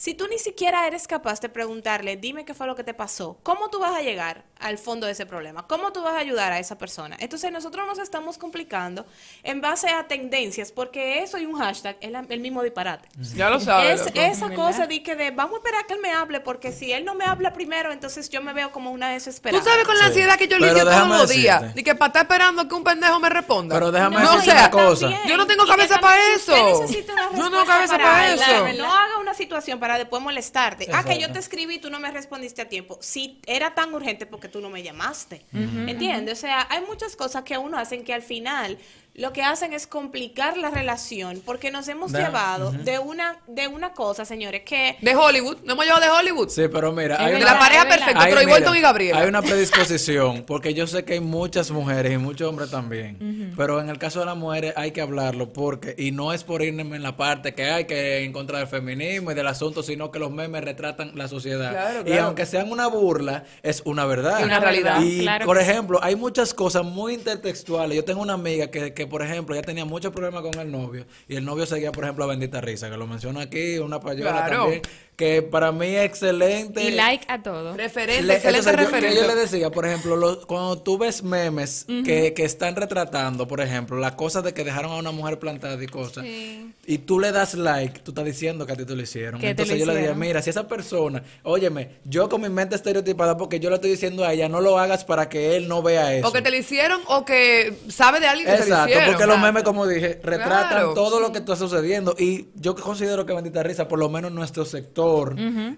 si 0.00 0.14
tú 0.14 0.28
ni 0.28 0.38
siquiera 0.38 0.86
eres 0.86 1.08
capaz 1.08 1.40
de 1.40 1.48
preguntarle, 1.48 2.16
dime 2.16 2.44
qué 2.44 2.54
fue 2.54 2.68
lo 2.68 2.76
que 2.76 2.84
te 2.84 2.94
pasó, 2.94 3.36
¿cómo 3.42 3.68
tú 3.68 3.80
vas 3.80 3.96
a 3.96 4.00
llegar 4.00 4.44
al 4.60 4.78
fondo 4.78 5.06
de 5.06 5.12
ese 5.12 5.26
problema? 5.26 5.66
¿Cómo 5.66 5.92
tú 5.92 6.02
vas 6.04 6.14
a 6.14 6.18
ayudar 6.18 6.52
a 6.52 6.60
esa 6.60 6.78
persona? 6.78 7.16
Entonces 7.18 7.50
nosotros 7.50 7.84
nos 7.84 7.98
estamos 7.98 8.38
complicando 8.38 9.04
en 9.42 9.60
base 9.60 9.88
a 9.88 10.06
tendencias, 10.06 10.70
porque 10.70 11.24
eso 11.24 11.36
y 11.38 11.46
un 11.46 11.58
hashtag 11.58 11.96
es 12.00 12.12
la- 12.12 12.24
el 12.28 12.38
mismo 12.38 12.62
disparate. 12.62 13.08
Ya 13.34 13.50
lo 13.50 13.58
sabes. 13.58 14.02
Es, 14.02 14.06
loco. 14.06 14.20
esa 14.20 14.54
cosa 14.54 14.86
de 14.86 15.02
que 15.02 15.16
de 15.16 15.32
vamos 15.32 15.54
a 15.54 15.56
esperar 15.56 15.84
que 15.86 15.94
él 15.94 16.00
me 16.00 16.12
hable, 16.12 16.38
porque 16.38 16.70
si 16.70 16.92
él 16.92 17.04
no 17.04 17.16
me 17.16 17.24
habla 17.24 17.52
primero, 17.52 17.90
entonces 17.90 18.30
yo 18.30 18.40
me 18.40 18.52
veo 18.52 18.70
como 18.70 18.92
una 18.92 19.08
Tú 19.08 19.14
desesperada. 19.14 19.64
sabes 19.64 19.84
con 19.84 19.96
la 19.96 20.02
Sí. 20.04 20.08
ansiedad 20.10 20.38
que 20.38 20.46
yo 20.46 20.58
lidio 20.58 20.84
todos 20.84 21.08
los 21.08 21.28
días. 21.28 21.72
Y 21.74 21.82
que 21.82 21.96
para 21.96 22.06
estar 22.10 22.22
esperando 22.22 22.68
que 22.68 22.74
un 22.76 22.84
pendejo 22.84 23.18
me 23.18 23.30
responda. 23.30 23.74
Pero 23.74 23.90
déjame 23.90 24.14
no, 24.20 24.22
o 24.22 24.36
decirte 24.36 24.44
sea, 24.52 24.60
una 24.60 24.70
cosa. 24.70 25.00
también, 25.10 25.22
yo 25.28 25.36
no 25.36 25.44
tengo 25.48 25.66
cabeza 25.66 25.98
para 25.98 26.34
eso. 26.36 26.54
Yo 26.56 27.42
no 27.42 27.50
tengo 27.50 27.64
cabeza 27.64 27.98
para 27.98 28.20
algo, 28.26 28.42
eso. 28.44 28.78
No 28.78 28.94
haga 28.94 29.18
una 29.18 29.34
situación 29.34 29.80
para 29.80 29.87
después 29.96 30.20
molestarte. 30.22 30.88
Ah, 30.92 31.04
que 31.04 31.18
yo 31.18 31.32
te 31.32 31.38
escribí 31.38 31.76
y 31.76 31.78
tú 31.78 31.88
no 31.88 32.00
me 32.00 32.10
respondiste 32.10 32.60
a 32.60 32.68
tiempo. 32.68 32.98
Si 33.00 33.40
era 33.46 33.74
tan 33.74 33.94
urgente 33.94 34.26
porque 34.26 34.48
tú 34.48 34.60
no 34.60 34.68
me 34.68 34.82
llamaste. 34.82 35.46
¿Entiendes? 35.52 36.38
O 36.38 36.40
sea, 36.40 36.66
hay 36.68 36.82
muchas 36.82 37.16
cosas 37.16 37.44
que 37.44 37.56
uno 37.56 37.78
hacen 37.78 38.04
que 38.04 38.12
al 38.12 38.22
final 38.22 38.78
lo 39.18 39.32
que 39.32 39.42
hacen 39.42 39.72
es 39.72 39.86
complicar 39.86 40.56
la 40.56 40.70
relación 40.70 41.42
porque 41.44 41.70
nos 41.70 41.88
hemos 41.88 42.12
llevado 42.12 42.72
de 42.72 42.98
una 42.98 43.38
de 43.46 43.66
una 43.68 43.92
cosa, 43.92 44.24
señores, 44.24 44.62
que 44.62 44.96
De 45.00 45.14
Hollywood. 45.14 45.58
No 45.64 45.72
hemos 45.74 45.84
llevado 45.84 46.04
de 46.04 46.10
Hollywood. 46.10 46.48
Sí, 46.48 46.62
pero 46.72 46.92
mira, 46.92 47.16
Es 47.16 47.20
hay 47.20 47.26
de 47.26 47.38
verdad, 47.40 47.52
la 47.52 47.58
pareja 47.58 47.88
perfecta. 47.88 48.22
Hay, 48.22 48.32
Troy 48.32 48.46
mira, 48.46 48.58
Bolton 48.58 48.76
y 48.76 48.80
Gabriela. 48.80 49.20
Hay 49.20 49.28
una 49.28 49.42
predisposición, 49.42 50.44
porque 50.46 50.72
yo 50.72 50.86
sé 50.86 51.04
que 51.04 51.14
hay 51.14 51.20
muchas 51.20 51.70
mujeres 51.70 52.12
y 52.12 52.18
muchos 52.18 52.48
hombres 52.48 52.70
también. 52.70 53.52
Pero 53.56 53.80
en 53.80 53.88
el 53.88 53.98
caso 53.98 54.20
de 54.20 54.26
las 54.26 54.36
mujeres 54.36 54.72
hay 54.76 54.92
que 54.92 55.00
hablarlo, 55.00 55.52
porque, 55.52 55.94
y 55.98 56.12
no 56.12 56.32
es 56.32 56.44
por 56.44 56.62
irme 56.62 56.82
en 56.82 57.02
la 57.02 57.16
parte 57.16 57.54
que 57.54 57.64
hay 57.64 57.84
que 57.86 58.24
en 58.24 58.32
contra 58.32 58.58
del 58.58 58.68
feminismo 58.68 59.32
y 59.32 59.34
del 59.34 59.48
asunto, 59.48 59.82
sino 59.82 60.10
que 60.12 60.18
los 60.18 60.30
memes 60.30 60.62
retratan 60.62 61.12
la 61.16 61.26
sociedad. 61.26 61.72
Claro, 61.72 62.08
Y 62.08 62.16
aunque 62.18 62.46
sean 62.46 62.70
una 62.70 62.86
burla, 62.86 63.44
es 63.62 63.82
una 63.84 64.04
verdad. 64.04 64.38
Es 64.38 64.46
una 64.46 64.60
realidad. 64.60 65.00
Y, 65.02 65.22
Claro 65.22 65.44
por 65.44 65.58
ejemplo, 65.58 65.98
hay 66.02 66.14
muchas 66.14 66.54
cosas 66.54 66.84
muy 66.84 67.14
intertextuales. 67.14 67.96
Yo 67.96 68.04
tengo 68.04 68.22
una 68.22 68.34
amiga 68.34 68.68
que, 68.68 68.94
que, 68.94 69.07
por 69.08 69.22
ejemplo, 69.22 69.54
ya 69.54 69.62
tenía 69.62 69.84
muchos 69.84 70.12
problemas 70.12 70.42
con 70.42 70.58
el 70.60 70.70
novio. 70.70 71.06
Y 71.28 71.36
el 71.36 71.44
novio 71.44 71.66
seguía, 71.66 71.92
por 71.92 72.04
ejemplo, 72.04 72.24
a 72.24 72.28
Bendita 72.28 72.60
Risa, 72.60 72.90
que 72.90 72.96
lo 72.96 73.06
menciono 73.06 73.40
aquí, 73.40 73.78
una 73.78 74.00
payola 74.00 74.30
Claro. 74.46 74.56
también. 74.62 74.82
Que 75.18 75.42
para 75.42 75.72
mí 75.72 75.96
es 75.96 76.04
excelente. 76.04 76.80
Y 76.84 76.92
like 76.92 77.24
a 77.26 77.42
todo. 77.42 77.76
Referente, 77.76 78.22
Le- 78.22 78.34
excelente 78.36 78.70
entonces, 78.70 78.92
referente. 78.92 79.20
Yo, 79.20 79.26
le 79.26 79.34
decía, 79.34 79.68
por 79.68 79.84
ejemplo, 79.84 80.14
lo- 80.14 80.46
cuando 80.46 80.78
tú 80.80 80.96
ves 80.96 81.24
memes 81.24 81.86
que, 82.04 82.32
que 82.34 82.44
están 82.44 82.76
retratando, 82.76 83.48
por 83.48 83.60
ejemplo, 83.60 83.98
la 83.98 84.14
cosa 84.14 84.42
de 84.42 84.54
que 84.54 84.62
dejaron 84.62 84.92
a 84.92 84.96
una 84.96 85.10
mujer 85.10 85.40
plantada 85.40 85.82
y 85.82 85.88
cosas, 85.88 86.24
y 86.24 86.98
tú 86.98 87.18
le 87.18 87.32
das 87.32 87.54
like, 87.54 87.98
tú 87.98 88.12
estás 88.12 88.24
diciendo 88.26 88.64
que 88.64 88.74
a 88.74 88.76
ti 88.76 88.84
te 88.84 88.94
lo 88.94 89.02
hicieron. 89.02 89.44
Entonces 89.44 89.76
lo 89.80 89.86
yo 89.86 89.92
le 89.92 90.00
dije, 90.02 90.14
mira, 90.14 90.40
si 90.40 90.50
esa 90.50 90.68
persona, 90.68 91.24
óyeme, 91.42 91.96
yo 92.04 92.28
con 92.28 92.40
mi 92.40 92.48
mente 92.48 92.76
estereotipada, 92.76 93.36
porque 93.36 93.58
yo 93.58 93.70
le 93.70 93.74
estoy 93.74 93.90
diciendo 93.90 94.24
a 94.24 94.32
ella, 94.32 94.48
no 94.48 94.60
lo 94.60 94.78
hagas 94.78 95.04
para 95.04 95.28
que 95.28 95.56
él 95.56 95.66
no 95.66 95.82
vea 95.82 96.14
eso. 96.14 96.28
O 96.28 96.32
que 96.32 96.42
te 96.42 96.50
lo 96.50 96.56
hicieron 96.56 97.00
o 97.08 97.24
que 97.24 97.74
sabe 97.88 98.20
de 98.20 98.28
alguien 98.28 98.46
que 98.46 98.52
te 98.52 98.58
lo 98.60 98.64
Exacto, 98.66 98.90
hicieron. 98.90 99.10
porque 99.10 99.26
los 99.26 99.40
memes, 99.40 99.64
como 99.64 99.84
dije, 99.84 100.20
retratan 100.22 100.68
Claro. 100.68 100.94
todo 100.94 101.18
lo 101.18 101.32
que 101.32 101.38
está 101.38 101.56
sucediendo. 101.56 102.14
Y 102.16 102.46
yo 102.54 102.76
considero 102.76 103.26
que 103.26 103.32
Bendita 103.32 103.64
Risa, 103.64 103.88
por 103.88 103.98
lo 103.98 104.08
menos 104.08 104.30
nuestro 104.30 104.64
sector, 104.64 105.07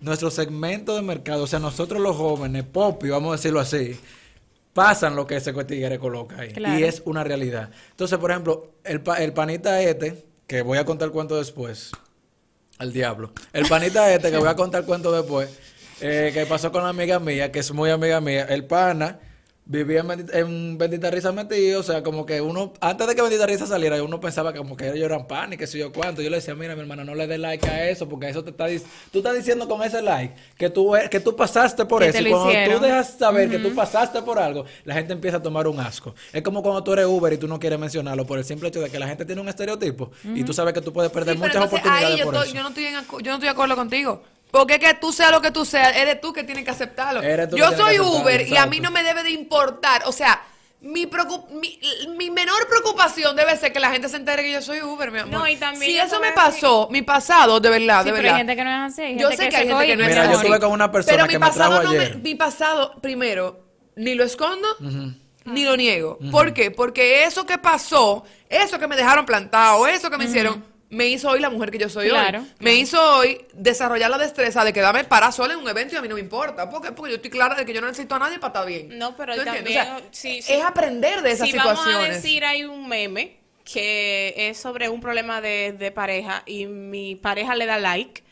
nuestro 0.00 0.30
segmento 0.30 0.94
de 0.96 1.02
mercado, 1.02 1.44
o 1.44 1.46
sea, 1.46 1.58
nosotros 1.58 2.00
los 2.00 2.16
jóvenes, 2.16 2.64
popi, 2.64 3.08
vamos 3.08 3.32
a 3.32 3.36
decirlo 3.36 3.60
así, 3.60 3.98
pasan 4.72 5.16
lo 5.16 5.26
que 5.26 5.36
ese 5.36 5.52
tigre 5.64 5.98
coloca 5.98 6.40
ahí. 6.40 6.52
Claro. 6.52 6.78
Y 6.78 6.84
es 6.84 7.02
una 7.04 7.24
realidad. 7.24 7.70
Entonces, 7.90 8.18
por 8.18 8.30
ejemplo, 8.30 8.70
el, 8.84 9.00
pa- 9.00 9.16
el 9.22 9.32
panita 9.32 9.80
este, 9.82 10.24
que 10.46 10.62
voy 10.62 10.78
a 10.78 10.84
contar 10.84 11.06
el 11.06 11.12
cuento 11.12 11.36
después, 11.36 11.92
al 12.78 12.92
diablo. 12.92 13.32
El 13.52 13.66
panita 13.68 14.12
este, 14.12 14.30
que 14.30 14.38
voy 14.38 14.48
a 14.48 14.56
contar 14.56 14.80
el 14.82 14.86
cuento 14.86 15.12
después, 15.12 15.50
eh, 16.00 16.30
que 16.32 16.46
pasó 16.46 16.72
con 16.72 16.82
la 16.82 16.88
amiga 16.90 17.18
mía, 17.18 17.52
que 17.52 17.58
es 17.58 17.72
muy 17.72 17.90
amiga 17.90 18.20
mía, 18.20 18.46
el 18.48 18.64
pana. 18.64 19.18
Vivía 19.72 20.00
en, 20.00 20.08
Bendita- 20.08 20.37
en 20.37 20.78
Bendita 20.78 21.11
Risa 21.12 21.31
metido, 21.31 21.78
o 21.78 21.82
sea, 21.84 22.02
como 22.02 22.26
que 22.26 22.40
uno, 22.40 22.72
antes 22.81 23.06
de 23.06 23.14
que 23.14 23.22
Bendita 23.22 23.46
Risa 23.46 23.69
saliera, 23.69 24.02
uno 24.02 24.18
pensaba 24.18 24.52
como 24.52 24.76
que 24.76 24.87
ellos 24.88 25.04
eran 25.04 25.28
pan 25.28 25.52
y 25.52 25.56
que 25.56 25.68
sé 25.68 25.78
yo 25.78 25.92
cuánto. 25.92 26.23
Yo 26.23 26.28
le 26.28 26.37
decía, 26.38 26.56
mira, 26.56 26.75
mi 26.75 26.80
hermana, 26.80 27.04
no 27.04 27.14
le 27.14 27.28
dé 27.28 27.38
like 27.38 27.64
a 27.68 27.88
eso, 27.88 28.09
porque 28.09 28.28
eso 28.28 28.42
te 28.42 28.50
está 28.50 28.68
dic- 28.68 28.83
tú 29.12 29.18
estás 29.18 29.37
diciendo 29.37 29.68
con 29.68 29.80
ese 29.85 30.02
like 30.02 30.35
que 30.59 30.71
tú, 30.71 30.97
e- 30.97 31.09
que 31.09 31.21
tú 31.21 31.37
pasaste 31.37 31.85
por 31.85 32.02
eso. 32.02 32.18
Y 32.21 32.30
cuando 32.30 32.50
hicieron. 32.50 32.78
tú 32.80 32.85
dejas 32.85 33.11
saber 33.16 33.49
que 33.49 33.61
tú 33.61 33.73
pasaste 33.73 34.21
por 34.23 34.40
algo, 34.40 34.64
la 34.85 34.94
gente 34.94 35.12
empieza 35.12 35.37
a 35.37 35.42
tomar 35.42 35.68
un 35.68 35.78
asco. 35.78 36.16
Es 36.33 36.42
como 36.42 36.64
cuando 36.64 36.83
tú 36.83 36.92
eres 36.92 37.06
Uber 37.06 37.33
y 37.33 37.37
tú 37.38 37.47
no 37.47 37.61
quieres 37.61 37.78
mencionarlo 37.78 38.26
por 38.26 38.38
el 38.40 38.44
simple 38.44 38.71
hecho 38.71 38.80
de 38.80 38.90
que 38.90 38.99
la 38.99 39.06
gente 39.06 39.25
tiene 39.25 39.40
un 39.40 39.49
estereotipo 39.49 40.11
y 40.35 40.42
tú 40.42 40.52
sabes 40.52 40.75
que 40.75 40.80
tú 40.80 40.92
puedes 40.92 41.12
perder 41.12 41.35
Sí, 41.37 41.40
muchas 41.42 41.54
entonces 41.54 41.78
oportunidades 41.78 42.12
ahí 42.14 42.18
yo, 42.18 42.25
por 42.25 42.35
eso. 42.35 42.54
yo 42.54 42.62
no 42.64 42.68
estoy 42.71 42.85
en 42.87 42.94
yo 42.94 42.99
no 43.02 43.35
estoy 43.35 43.40
de 43.40 43.49
acuerdo 43.50 43.76
contigo. 43.76 44.23
Porque 44.50 44.75
es 44.75 44.80
que 44.80 44.95
tú 44.95 45.12
seas 45.12 45.30
lo 45.30 45.40
que 45.40 45.50
tú 45.50 45.64
seas, 45.64 45.97
eres 45.97 46.21
tú 46.21 46.33
que 46.33 46.45
tienes 46.45 46.64
que 46.64 46.71
aceptarlo. 46.71 47.23
Eres 47.23 47.49
tú 47.49 47.57
que 47.57 47.61
yo 47.61 47.69
soy 47.69 47.76
que 47.76 47.83
aceptarlo, 48.00 48.19
Uber 48.21 48.49
y 48.49 48.57
a 48.57 48.66
mí 48.66 48.80
no 48.80 48.90
me 48.90 49.02
debe 49.02 49.23
de 49.23 49.30
importar. 49.30 50.02
O 50.07 50.12
sea, 50.12 50.42
mi, 50.83 51.07
preocup- 51.07 51.49
mi, 51.50 51.78
mi 52.16 52.30
menor 52.30 52.66
preocupación 52.66 53.37
debe 53.37 53.57
ser 53.59 53.71
que 53.73 53.78
la 53.80 53.90
gente 53.90 54.09
se 54.09 54.16
entere 54.16 54.42
que 54.42 54.50
yo 54.52 54.62
soy 54.62 54.80
Uber, 54.83 55.11
mi 55.11 55.19
amor. 55.19 55.40
No, 55.40 55.47
y 55.47 55.57
también 55.57 55.90
si 55.92 55.99
eso 55.99 56.19
me 56.21 56.33
pasó, 56.33 56.88
mi 56.90 57.02
pasado, 57.02 57.61
de 57.61 57.69
verdad, 57.69 58.00
Sí, 58.02 58.07
de 58.07 58.11
pero 58.12 58.23
verdad. 58.23 58.33
hay 58.33 58.38
gente 58.38 58.57
que 58.57 58.64
no 58.64 58.71
es 58.87 58.92
así. 58.92 59.16
Yo 59.19 59.30
sé 59.30 59.49
que 59.50 59.57
hay 59.57 59.69
gente 59.69 59.87
que 59.87 59.97
no 59.97 60.02
es 60.04 60.09
Mira, 60.11 60.25
yo 60.25 60.30
así. 60.30 60.40
estuve 60.40 60.59
con 60.61 60.73
una 60.73 60.90
persona 60.90 61.16
Pero 61.16 61.26
que 61.28 61.35
mi 61.35 61.38
me 61.38 61.47
pasado 61.47 61.80
trajo 61.80 61.95
no 61.95 61.99
me- 62.00 62.14
mi 62.16 62.35
pasado, 62.35 63.00
primero, 63.00 63.61
ni 63.97 64.14
lo 64.14 64.25
escondo, 64.25 64.66
ni 65.45 65.64
lo 65.64 65.76
niego. 65.76 66.19
¿Por 66.30 66.54
qué? 66.54 66.71
Porque 66.71 67.25
eso 67.25 67.45
que 67.47 67.59
pasó, 67.59 68.25
eso 68.49 68.78
que 68.78 68.87
me 68.88 68.97
dejaron 68.97 69.26
plantado, 69.26 69.87
eso 69.87 70.11
que 70.11 70.16
me 70.16 70.25
hicieron, 70.25 70.64
me 70.90 71.06
hizo 71.06 71.30
hoy 71.30 71.40
la 71.40 71.50
mujer 71.50 71.70
que 71.70 71.78
yo 71.78 71.88
soy 71.88 72.09
Claro, 72.09 72.40
hoy. 72.40 72.47
Me 72.59 72.75
hizo 72.75 73.00
hoy 73.16 73.47
desarrollar 73.52 74.11
la 74.11 74.18
destreza 74.18 74.64
de 74.64 74.73
quedarme 74.73 75.04
parada 75.04 75.32
sola 75.32 75.54
en 75.54 75.61
un 75.61 75.68
evento 75.68 75.94
y 75.94 75.99
a 75.99 76.02
mí 76.02 76.09
no 76.09 76.16
me 76.16 76.20
importa. 76.20 76.68
¿Por 76.68 76.82
qué? 76.82 76.92
Porque 76.92 77.12
yo 77.12 77.16
estoy 77.16 77.30
clara 77.30 77.54
de 77.54 77.64
que 77.64 77.73
yo 77.73 77.80
no 77.80 77.87
necesito 77.87 78.16
a 78.16 78.18
nadie 78.18 78.38
para 78.38 78.49
estar 78.49 78.66
bien. 78.66 78.99
No, 78.99 79.16
pero 79.16 79.35
¿Tú 79.35 79.44
también, 79.44 79.66
entiendes? 79.66 79.92
O 79.92 79.99
sea, 79.99 80.09
sí, 80.11 80.42
sí. 80.42 80.52
es 80.52 80.62
aprender 80.64 81.23
de 81.23 81.30
esas 81.30 81.47
si 81.47 81.52
situaciones. 81.52 81.94
vamos 81.94 82.11
a 82.11 82.12
decir, 82.12 82.44
hay 82.44 82.64
un 82.64 82.88
meme 82.88 83.38
que 83.64 84.35
es 84.37 84.59
sobre 84.59 84.88
un 84.88 85.00
problema 85.00 85.40
de, 85.40 85.73
de 85.78 85.92
pareja 85.92 86.42
y 86.44 86.66
mi 86.66 87.14
pareja 87.14 87.54
le 87.54 87.66
da 87.66 87.78
like. 87.78 88.25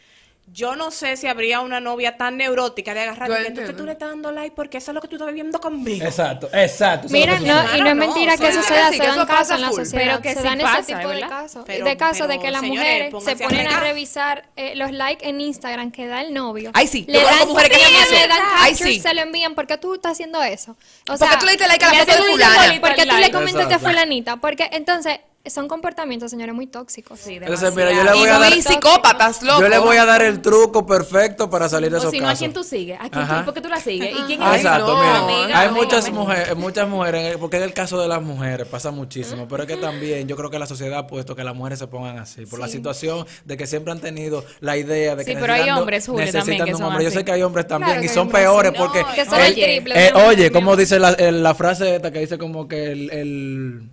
Yo 0.53 0.77
no 0.77 0.91
sé 0.91 1.17
si 1.17 1.27
habría 1.27 1.61
una 1.61 1.79
novia 1.79 2.17
tan 2.17 2.37
neurótica 2.39 2.95
de 2.95 3.01
agarrar 3.03 3.29
que 3.29 3.47
entonces 3.49 3.77
tú 3.77 3.85
le 3.85 3.93
estás 3.93 4.09
dando 4.11 4.33
like 4.33 4.57
porque 4.57 4.79
eso 4.79 4.91
es 4.93 4.95
lo 4.95 5.01
que 5.01 5.09
tú 5.09 5.17
estás 5.17 5.29
viviendo 5.29 5.61
conmigo. 5.61 6.05
Exacto, 6.07 6.49
exacto. 6.53 7.09
Mira, 7.11 7.39
que 7.39 7.45
no, 7.45 7.77
y 7.77 7.81
no 7.83 7.89
es 7.91 7.95
mentira 7.97 8.37
que 8.37 8.49
eso 8.49 8.63
sí, 8.63 8.69
se 8.69 8.75
que 8.75 8.81
dan 8.81 8.95
eso 9.19 9.27
casos 9.27 9.27
pasa 9.27 9.55
en 9.57 9.61
la 9.61 9.69
sociedad, 9.73 10.05
Pero 10.05 10.23
que 10.23 10.31
se 10.35 10.41
sí 10.41 10.43
dan 10.47 10.59
pasa, 10.61 10.79
ese 10.81 10.95
tipo 10.95 11.09
de 11.09 11.21
casos. 11.21 11.65
Pero- 11.67 11.85
de 11.85 11.97
casos 11.97 12.29
de 12.29 12.39
que 12.39 12.51
las 12.51 12.61
señores, 12.63 13.13
mujeres 13.13 13.25
se 13.39 13.45
a 13.45 13.49
ponen 13.49 13.69
a 13.69 13.81
revisar 13.81 14.49
eh, 14.57 14.75
los 14.75 14.91
likes 14.91 15.29
en 15.29 15.41
Instagram 15.41 15.91
que 15.91 16.07
da 16.07 16.23
el 16.23 16.33
novio. 16.33 16.71
Ay, 16.75 16.87
sí, 16.89 17.05
Le 17.07 17.23
dan, 17.23 17.47
mujeres 17.47 17.77
que 17.79 17.85
sí, 17.85 17.95
eso. 17.95 18.13
le 18.15 18.29
dan 18.29 18.41
Ay, 18.57 18.71
capture, 18.73 18.91
sí. 18.95 19.01
se 19.01 19.15
lo 19.15 19.21
envían. 19.21 19.55
¿Por 19.55 19.67
qué 19.67 19.77
tú 19.79 19.95
estás 19.95 20.13
haciendo 20.13 20.43
eso? 20.43 20.73
O 21.11 21.17
Porque 21.19 21.37
tú 21.39 21.47
le 21.47 21.53
diste 21.53 21.69
like 21.69 21.85
a 21.85 21.93
la 21.93 21.99
foto 22.07 22.13
de 22.25 22.31
fulana. 22.31 22.81
¿Por 22.81 22.95
qué 22.95 23.07
tú 23.07 23.17
le 23.17 23.31
comentaste 23.31 23.75
a 23.75 23.79
fulanita? 23.79 24.37
Porque 24.37 24.69
entonces 24.73 25.21
son 25.51 25.69
comportamientos, 25.69 26.31
señores, 26.31 26.55
muy 26.55 26.67
tóxicos. 26.67 27.19
Sí, 27.21 27.35
Entonces, 27.37 27.75
mira, 27.75 27.93
yo 27.93 28.05
le 28.05 28.17
Y 28.17 28.19
voy 28.21 28.29
a 28.29 28.39
dar... 28.39 28.53
vi 28.55 28.63
psicópatas, 28.63 29.43
loco. 29.43 29.61
Yo 29.63 29.69
le 29.69 29.79
voy 29.79 29.97
a 29.97 30.05
dar 30.05 30.23
el 30.23 30.41
truco 30.43 30.87
perfecto 30.87 31.51
para 31.51 31.69
salir 31.69 31.91
de 31.91 31.97
O 31.97 32.01
esos 32.01 32.11
si 32.11 32.21
no, 32.21 32.29
¿a 32.29 32.35
quién 32.35 32.53
tú 32.53 32.65
sigues? 32.65 32.99
¿A 33.01 33.09
quién 33.11 33.27
tú, 33.27 33.45
¿Por 33.45 33.55
qué 33.55 33.61
tú 33.61 33.69
la 33.69 33.81
sigues? 33.81 34.11
¿Y 34.19 34.23
quién 34.23 34.43
Ah, 34.43 34.55
es? 34.55 34.63
exacto, 34.63 34.87
no, 34.95 35.01
mira, 35.01 35.19
amiga, 35.45 35.61
hay 35.61 35.71
muchas 35.71 36.07
amiga. 36.07 36.21
mujeres, 36.23 36.57
muchas 36.57 36.89
mujeres, 36.89 37.37
porque 37.39 37.57
en 37.59 37.63
el 37.65 37.73
caso 37.73 38.01
de 38.01 38.09
las 38.09 38.23
mujeres 38.23 38.67
pasa 38.69 38.91
muchísimo, 38.91 39.47
pero 39.49 39.63
es 39.65 39.69
que 39.69 39.77
también 39.77 40.27
yo 40.29 40.37
creo 40.37 40.51
que 40.51 40.59
la 40.59 40.67
sociedad 40.67 40.99
ha 40.99 41.07
puesto 41.07 41.35
que 41.37 41.45
las 41.45 41.55
mujeres 41.55 41.79
se 41.79 41.87
pongan 41.87 42.19
así, 42.19 42.47
por 42.47 42.59
la 42.59 42.69
situación 42.69 43.27
de 43.45 43.57
que 43.57 43.67
siempre 43.67 43.93
han 43.93 44.01
tenido 44.01 44.45
la 44.61 44.77
idea 44.77 45.17
de 45.17 45.25
que 45.25 45.33
Sí, 45.33 45.37
pero 45.41 45.53
hay 45.53 45.61
necesitan- 45.61 45.79
hombres, 45.79 46.07
Julio, 46.07 46.21
necesitan 46.21 46.41
también, 46.59 46.65
que 46.77 46.83
son. 46.83 47.01
Yo 47.01 47.11
sé 47.11 47.25
que 47.25 47.33
hay 47.33 47.43
hombres 47.43 47.67
también 47.67 47.93
Claro 47.99 48.05
y 48.05 48.09
son 48.09 48.29
peores 48.29 48.73
porque 48.77 49.05
Que 49.15 49.25
son 49.25 49.41
el- 49.41 49.47
el 49.47 49.55
triple, 49.55 50.07
eh, 50.09 50.13
oye, 50.15 50.51
como 50.51 50.77
dice 50.77 50.99
la, 50.99 51.11
el- 51.11 51.43
la 51.43 51.55
frase 51.55 51.97
esta 51.97 52.11
que 52.11 52.21
dice 52.21 52.39
como 52.39 52.69
que 52.69 52.93
el, 52.93 53.11
el 53.11 53.91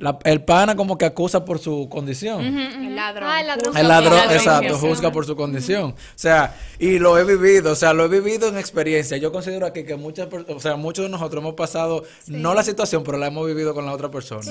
la- 0.00 0.18
el 0.24 0.42
pana 0.42 0.74
como 0.74 0.98
que 0.98 1.04
acusa 1.04 1.44
por 1.44 1.58
su 1.60 1.88
condición. 1.88 2.40
El 2.40 2.96
ladrón. 2.96 3.30
Ah, 3.30 3.40
el 3.40 3.46
ladrón. 3.46 3.76
El 3.76 3.86
ladrón, 3.88 4.20
por 4.24 4.32
exacto, 4.32 4.78
juzga 4.78 5.12
por 5.12 5.24
su 5.26 5.36
condición. 5.36 5.90
O 5.90 5.94
sea, 6.16 6.56
y 6.78 6.98
lo 6.98 7.16
he 7.18 7.24
vivido, 7.24 7.72
o 7.72 7.74
sea, 7.76 7.92
lo 7.92 8.04
he 8.06 8.08
vivido 8.08 8.48
en 8.48 8.58
experiencia. 8.58 9.16
Yo 9.18 9.30
considero 9.30 9.66
aquí 9.66 9.84
que 9.84 9.94
muchas, 9.96 10.26
o 10.48 10.58
sea, 10.60 10.74
muchos 10.76 11.04
de 11.04 11.08
nosotros 11.10 11.40
hemos 11.42 11.54
pasado, 11.54 12.02
no 12.26 12.54
la 12.54 12.62
situación, 12.64 13.04
pero 13.04 13.18
la 13.18 13.26
hemos 13.28 13.46
vivido 13.46 13.74
con 13.74 13.86
la 13.86 13.92
otra 13.92 14.10
persona. 14.10 14.42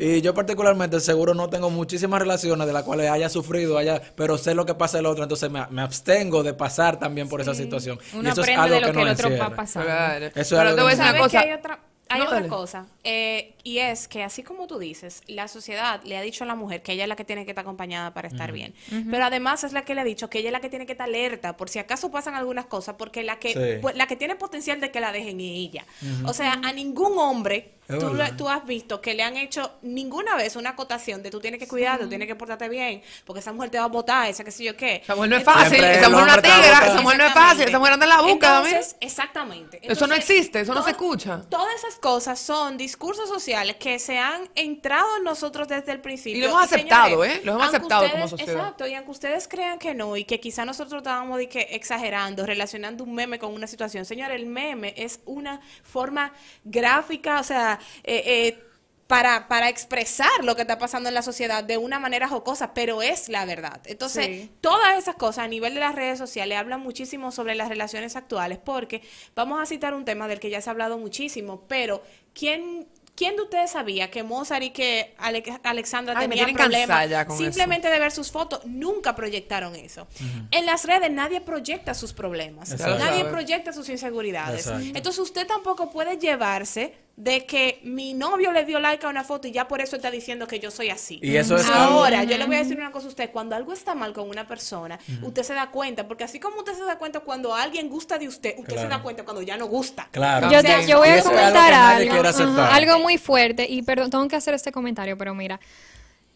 Y 0.00 0.20
yo 0.20 0.34
particularmente, 0.34 1.00
seguro 1.00 1.32
no 1.34 1.48
tengo 1.48 1.70
muchísimas 1.70 2.20
relaciones 2.20 2.66
de 2.66 2.72
las 2.72 2.82
cuales 2.82 3.08
haya 3.10 3.28
sufrido, 3.28 3.78
haya, 3.78 4.02
pero 4.16 4.36
sé 4.36 4.54
lo 4.54 4.66
que 4.66 4.74
pasa 4.74 4.98
el 4.98 5.06
otro, 5.06 5.22
entonces 5.22 5.50
me, 5.50 5.64
me 5.70 5.82
abstengo 5.82 6.42
de 6.42 6.54
pasar 6.54 6.98
también 6.98 7.28
por 7.28 7.40
esa 7.40 7.54
situación. 7.54 7.98
Uno 8.14 8.28
y 8.28 8.32
eso 8.32 8.42
es 8.42 8.48
algo 8.58 8.74
de 8.74 8.80
lo 8.80 8.86
que, 8.88 8.92
que 8.92 8.98
el 9.00 9.06
nos 9.06 9.14
otro 9.14 9.28
va 9.28 9.34
encierra. 9.36 9.56
pasando. 9.56 9.86
Claro. 9.86 10.26
Eso 10.26 10.40
es 10.40 10.48
Pero 10.48 10.60
algo 10.60 10.74
te 10.76 10.82
voy 10.82 10.92
a 10.92 10.94
que 10.94 10.96
decir 10.96 11.02
una 11.02 11.06
¿Sabes 11.12 11.22
cosa. 11.22 11.40
que 11.42 11.48
hay 11.48 11.58
otra, 11.58 11.78
hay 12.08 12.18
No, 12.20 12.24
otra 12.26 12.36
dale. 12.36 12.48
cosa? 12.48 12.86
Eh, 13.04 13.54
y 13.64 13.78
es 13.78 14.08
que 14.08 14.22
así 14.22 14.42
como 14.42 14.66
tú 14.66 14.78
dices, 14.78 15.22
la 15.26 15.48
sociedad 15.48 16.02
le 16.04 16.16
ha 16.16 16.22
dicho 16.22 16.44
a 16.44 16.46
la 16.46 16.54
mujer 16.54 16.82
que 16.82 16.92
ella 16.92 17.02
es 17.04 17.08
la 17.08 17.16
que 17.16 17.24
tiene 17.24 17.44
que 17.44 17.50
estar 17.52 17.62
acompañada 17.62 18.14
para 18.14 18.28
estar 18.28 18.52
bien. 18.52 18.74
Pero 19.10 19.24
además 19.24 19.64
es 19.64 19.72
la 19.72 19.82
que 19.82 19.94
le 19.94 20.00
ha 20.00 20.04
dicho 20.04 20.28
que 20.30 20.38
ella 20.38 20.48
es 20.48 20.52
la 20.52 20.60
que 20.60 20.68
tiene 20.70 20.86
que 20.86 20.92
estar 20.92 21.08
alerta 21.08 21.56
por 21.56 21.68
si 21.68 21.78
acaso 21.78 22.10
pasan 22.10 22.34
algunas 22.34 22.66
cosas, 22.66 22.96
porque 22.98 23.22
la 23.22 23.38
que, 23.38 23.52
Sí. 23.52 23.80
pues, 23.82 23.96
la 23.96 24.06
que 24.06 24.16
tiene 24.16 24.36
potencial 24.36 24.80
de 24.80 24.90
que 24.90 25.00
la 25.00 25.12
dejen 25.12 25.40
es 25.40 25.46
ella. 25.50 25.86
O 26.24 26.32
sea, 26.32 26.54
a 26.64 26.72
ningún 26.72 27.18
hombre 27.18 27.72
tú, 27.88 28.12
lo- 28.14 28.36
tú 28.36 28.48
has 28.48 28.64
visto 28.66 29.00
que 29.00 29.14
le 29.14 29.22
han 29.22 29.36
hecho 29.36 29.72
ninguna 29.82 30.36
vez 30.36 30.56
una 30.56 30.70
acotación 30.70 31.22
de 31.22 31.30
tú 31.30 31.40
tienes 31.40 31.58
que 31.58 31.66
cuidarte, 31.66 32.04
tú 32.04 32.08
tienes 32.10 32.28
que 32.28 32.34
portarte 32.36 32.68
bien, 32.68 33.02
porque 33.24 33.40
esa 33.40 33.52
mujer 33.52 33.70
te 33.70 33.78
va 33.78 33.84
a 33.84 33.88
votar, 33.88 34.28
esa 34.28 34.44
que 34.44 34.50
sé 34.50 34.64
yo 34.64 34.76
qué. 34.76 34.96
Esa 34.96 35.14
mujer 35.14 35.30
no 35.30 35.36
es 35.36 35.40
Entonces- 35.40 35.62
fácil, 35.64 35.78
Siempre 35.78 35.98
esa 35.98 36.08
mujer 36.10 36.26
es 36.28 36.32
una 36.34 36.42
tigra, 36.42 36.56
botar. 36.70 36.88
esa 36.88 37.00
mujer 37.00 37.18
no 37.18 37.24
es 37.26 37.32
fácil, 37.32 37.68
esa 37.68 37.78
mujer 37.78 37.92
anda 37.94 38.04
en 38.06 38.10
la 38.10 38.22
mira. 38.22 38.32
Entonces, 38.32 38.96
exactamente. 39.00 39.76
Eso 39.82 40.06
no 40.06 40.14
Entonces, 40.14 40.30
existe, 40.30 40.60
eso 40.60 40.74
no 40.74 40.82
se 40.82 40.90
escucha. 40.90 41.42
Todas 41.48 41.74
esas 41.76 41.94
cosas 41.96 42.38
son 42.38 42.76
discursos 42.76 43.28
sociales 43.28 43.76
que 43.76 43.98
se 43.98 44.18
han 44.18 44.48
entrado 44.54 45.16
en 45.16 45.24
nosotros 45.24 45.66
desde 45.68 45.92
el 45.92 46.00
principio. 46.00 46.38
Y 46.38 46.42
lo 46.42 46.48
hemos 46.48 46.62
aceptado, 46.64 47.24
¿eh? 47.24 47.40
Lo 47.44 47.52
hemos 47.52 47.68
aceptado 47.68 48.10
como 48.10 48.24
ustedes- 48.24 48.30
sociedad. 48.40 48.60
Exacto, 48.60 48.86
y 48.86 48.94
aunque 48.94 49.10
ustedes 49.10 49.48
crean 49.48 49.78
que 49.78 49.94
no, 49.94 50.16
y 50.16 50.24
que 50.24 50.40
quizá 50.40 50.64
nosotros 50.64 50.98
estábamos 51.00 51.38
de 51.38 51.48
que 51.48 51.60
exagerando, 51.70 52.44
relacionando 52.44 53.04
un 53.04 53.14
meme 53.14 53.38
con 53.38 53.54
una 53.54 53.66
situación. 53.66 54.04
Señor, 54.04 54.30
el 54.30 54.46
meme 54.46 54.94
es 54.96 55.20
una 55.24 55.60
forma 55.82 56.32
gráfica, 56.64 57.40
o 57.40 57.44
sea, 57.44 57.77
eh, 58.04 58.22
eh, 58.26 58.64
para, 59.06 59.48
para 59.48 59.70
expresar 59.70 60.44
lo 60.44 60.54
que 60.54 60.60
está 60.62 60.76
pasando 60.78 61.08
en 61.08 61.14
la 61.14 61.22
sociedad 61.22 61.64
de 61.64 61.78
una 61.78 61.98
manera 61.98 62.28
jocosa, 62.28 62.74
pero 62.74 63.00
es 63.00 63.30
la 63.30 63.46
verdad. 63.46 63.80
Entonces, 63.86 64.26
Sí. 64.26 64.50
todas 64.60 64.98
esas 64.98 65.14
cosas 65.14 65.44
a 65.46 65.48
nivel 65.48 65.72
de 65.72 65.80
las 65.80 65.94
redes 65.94 66.18
sociales 66.18 66.58
hablan 66.58 66.80
muchísimo 66.80 67.32
sobre 67.32 67.54
las 67.54 67.70
relaciones 67.70 68.16
actuales, 68.16 68.58
porque 68.62 69.00
vamos 69.34 69.62
a 69.62 69.64
citar 69.66 69.94
un 69.94 70.04
tema 70.04 70.28
del 70.28 70.40
que 70.40 70.50
ya 70.50 70.60
se 70.60 70.68
ha 70.68 70.72
hablado 70.72 70.98
muchísimo, 70.98 71.62
pero 71.66 72.02
¿quién, 72.34 72.86
quién 73.16 73.34
de 73.36 73.42
ustedes 73.44 73.70
sabía 73.70 74.10
que 74.10 74.22
Mozart 74.24 74.62
y 74.64 74.70
que 74.72 75.14
Ale- 75.16 75.42
Alexandra 75.62 76.12
Ay, 76.14 76.28
tenían 76.28 76.52
problemas 76.52 77.08
ya 77.08 77.24
con 77.26 77.38
simplemente 77.38 77.88
de 77.88 77.98
ver 77.98 78.12
sus 78.12 78.30
fotos? 78.30 78.66
Nunca 78.66 79.16
proyectaron 79.16 79.74
eso. 79.74 80.06
En 80.50 80.66
las 80.66 80.84
redes 80.84 81.10
nadie 81.10 81.40
proyecta 81.40 81.94
sus 81.94 82.12
problemas, 82.12 82.72
Exacto. 82.72 82.98
nadie 83.02 83.24
proyecta 83.24 83.72
sus 83.72 83.88
inseguridades. 83.88 84.66
Exacto. 84.66 84.84
Entonces 84.94 85.18
usted 85.18 85.46
tampoco 85.46 85.90
puede 85.90 86.18
llevarse 86.18 87.07
de 87.18 87.46
que 87.46 87.80
mi 87.82 88.14
novio 88.14 88.52
le 88.52 88.64
dio 88.64 88.78
like 88.78 89.04
a 89.04 89.08
una 89.08 89.24
foto 89.24 89.48
y 89.48 89.50
ya 89.50 89.66
por 89.66 89.80
eso 89.80 89.96
está 89.96 90.08
diciendo 90.08 90.46
que 90.46 90.60
yo 90.60 90.70
soy 90.70 90.90
así. 90.90 91.18
Y 91.20 91.34
eso 91.34 91.56
es 91.56 91.68
algo- 91.68 91.98
Ahora, 91.98 92.22
yo 92.22 92.38
le 92.38 92.46
voy 92.46 92.54
a 92.54 92.58
decir 92.60 92.78
una 92.78 92.92
cosa 92.92 93.06
a 93.06 93.08
usted. 93.08 93.30
Cuando 93.32 93.56
algo 93.56 93.72
está 93.72 93.96
mal 93.96 94.12
con 94.12 94.30
una 94.30 94.46
persona, 94.46 95.00
usted 95.22 95.42
se 95.42 95.52
da 95.52 95.68
cuenta. 95.72 96.06
Porque 96.06 96.22
así 96.22 96.38
como 96.38 96.58
usted 96.58 96.74
se 96.74 96.84
da 96.84 96.96
cuenta 96.96 97.18
cuando 97.18 97.56
alguien 97.56 97.88
gusta 97.88 98.18
de 98.18 98.28
usted, 98.28 98.54
usted 98.56 98.76
se 98.76 98.86
da 98.86 99.02
cuenta 99.02 99.24
cuando 99.24 99.42
ya 99.42 99.56
no 99.56 99.66
gusta. 99.66 100.06
Claro. 100.12 100.48
Yo, 100.48 100.60
yo 100.86 100.98
voy 100.98 101.08
a 101.08 101.14
algo 101.14 101.24
comentar 101.28 101.72
algo, 101.72 102.28
aceptar. 102.28 102.72
algo 102.72 102.98
muy 103.00 103.18
fuerte 103.18 103.66
y 103.68 103.82
perdón, 103.82 104.10
tengo 104.10 104.28
que 104.28 104.36
hacer 104.36 104.54
este 104.54 104.70
comentario, 104.70 105.18
pero 105.18 105.34
mira, 105.34 105.58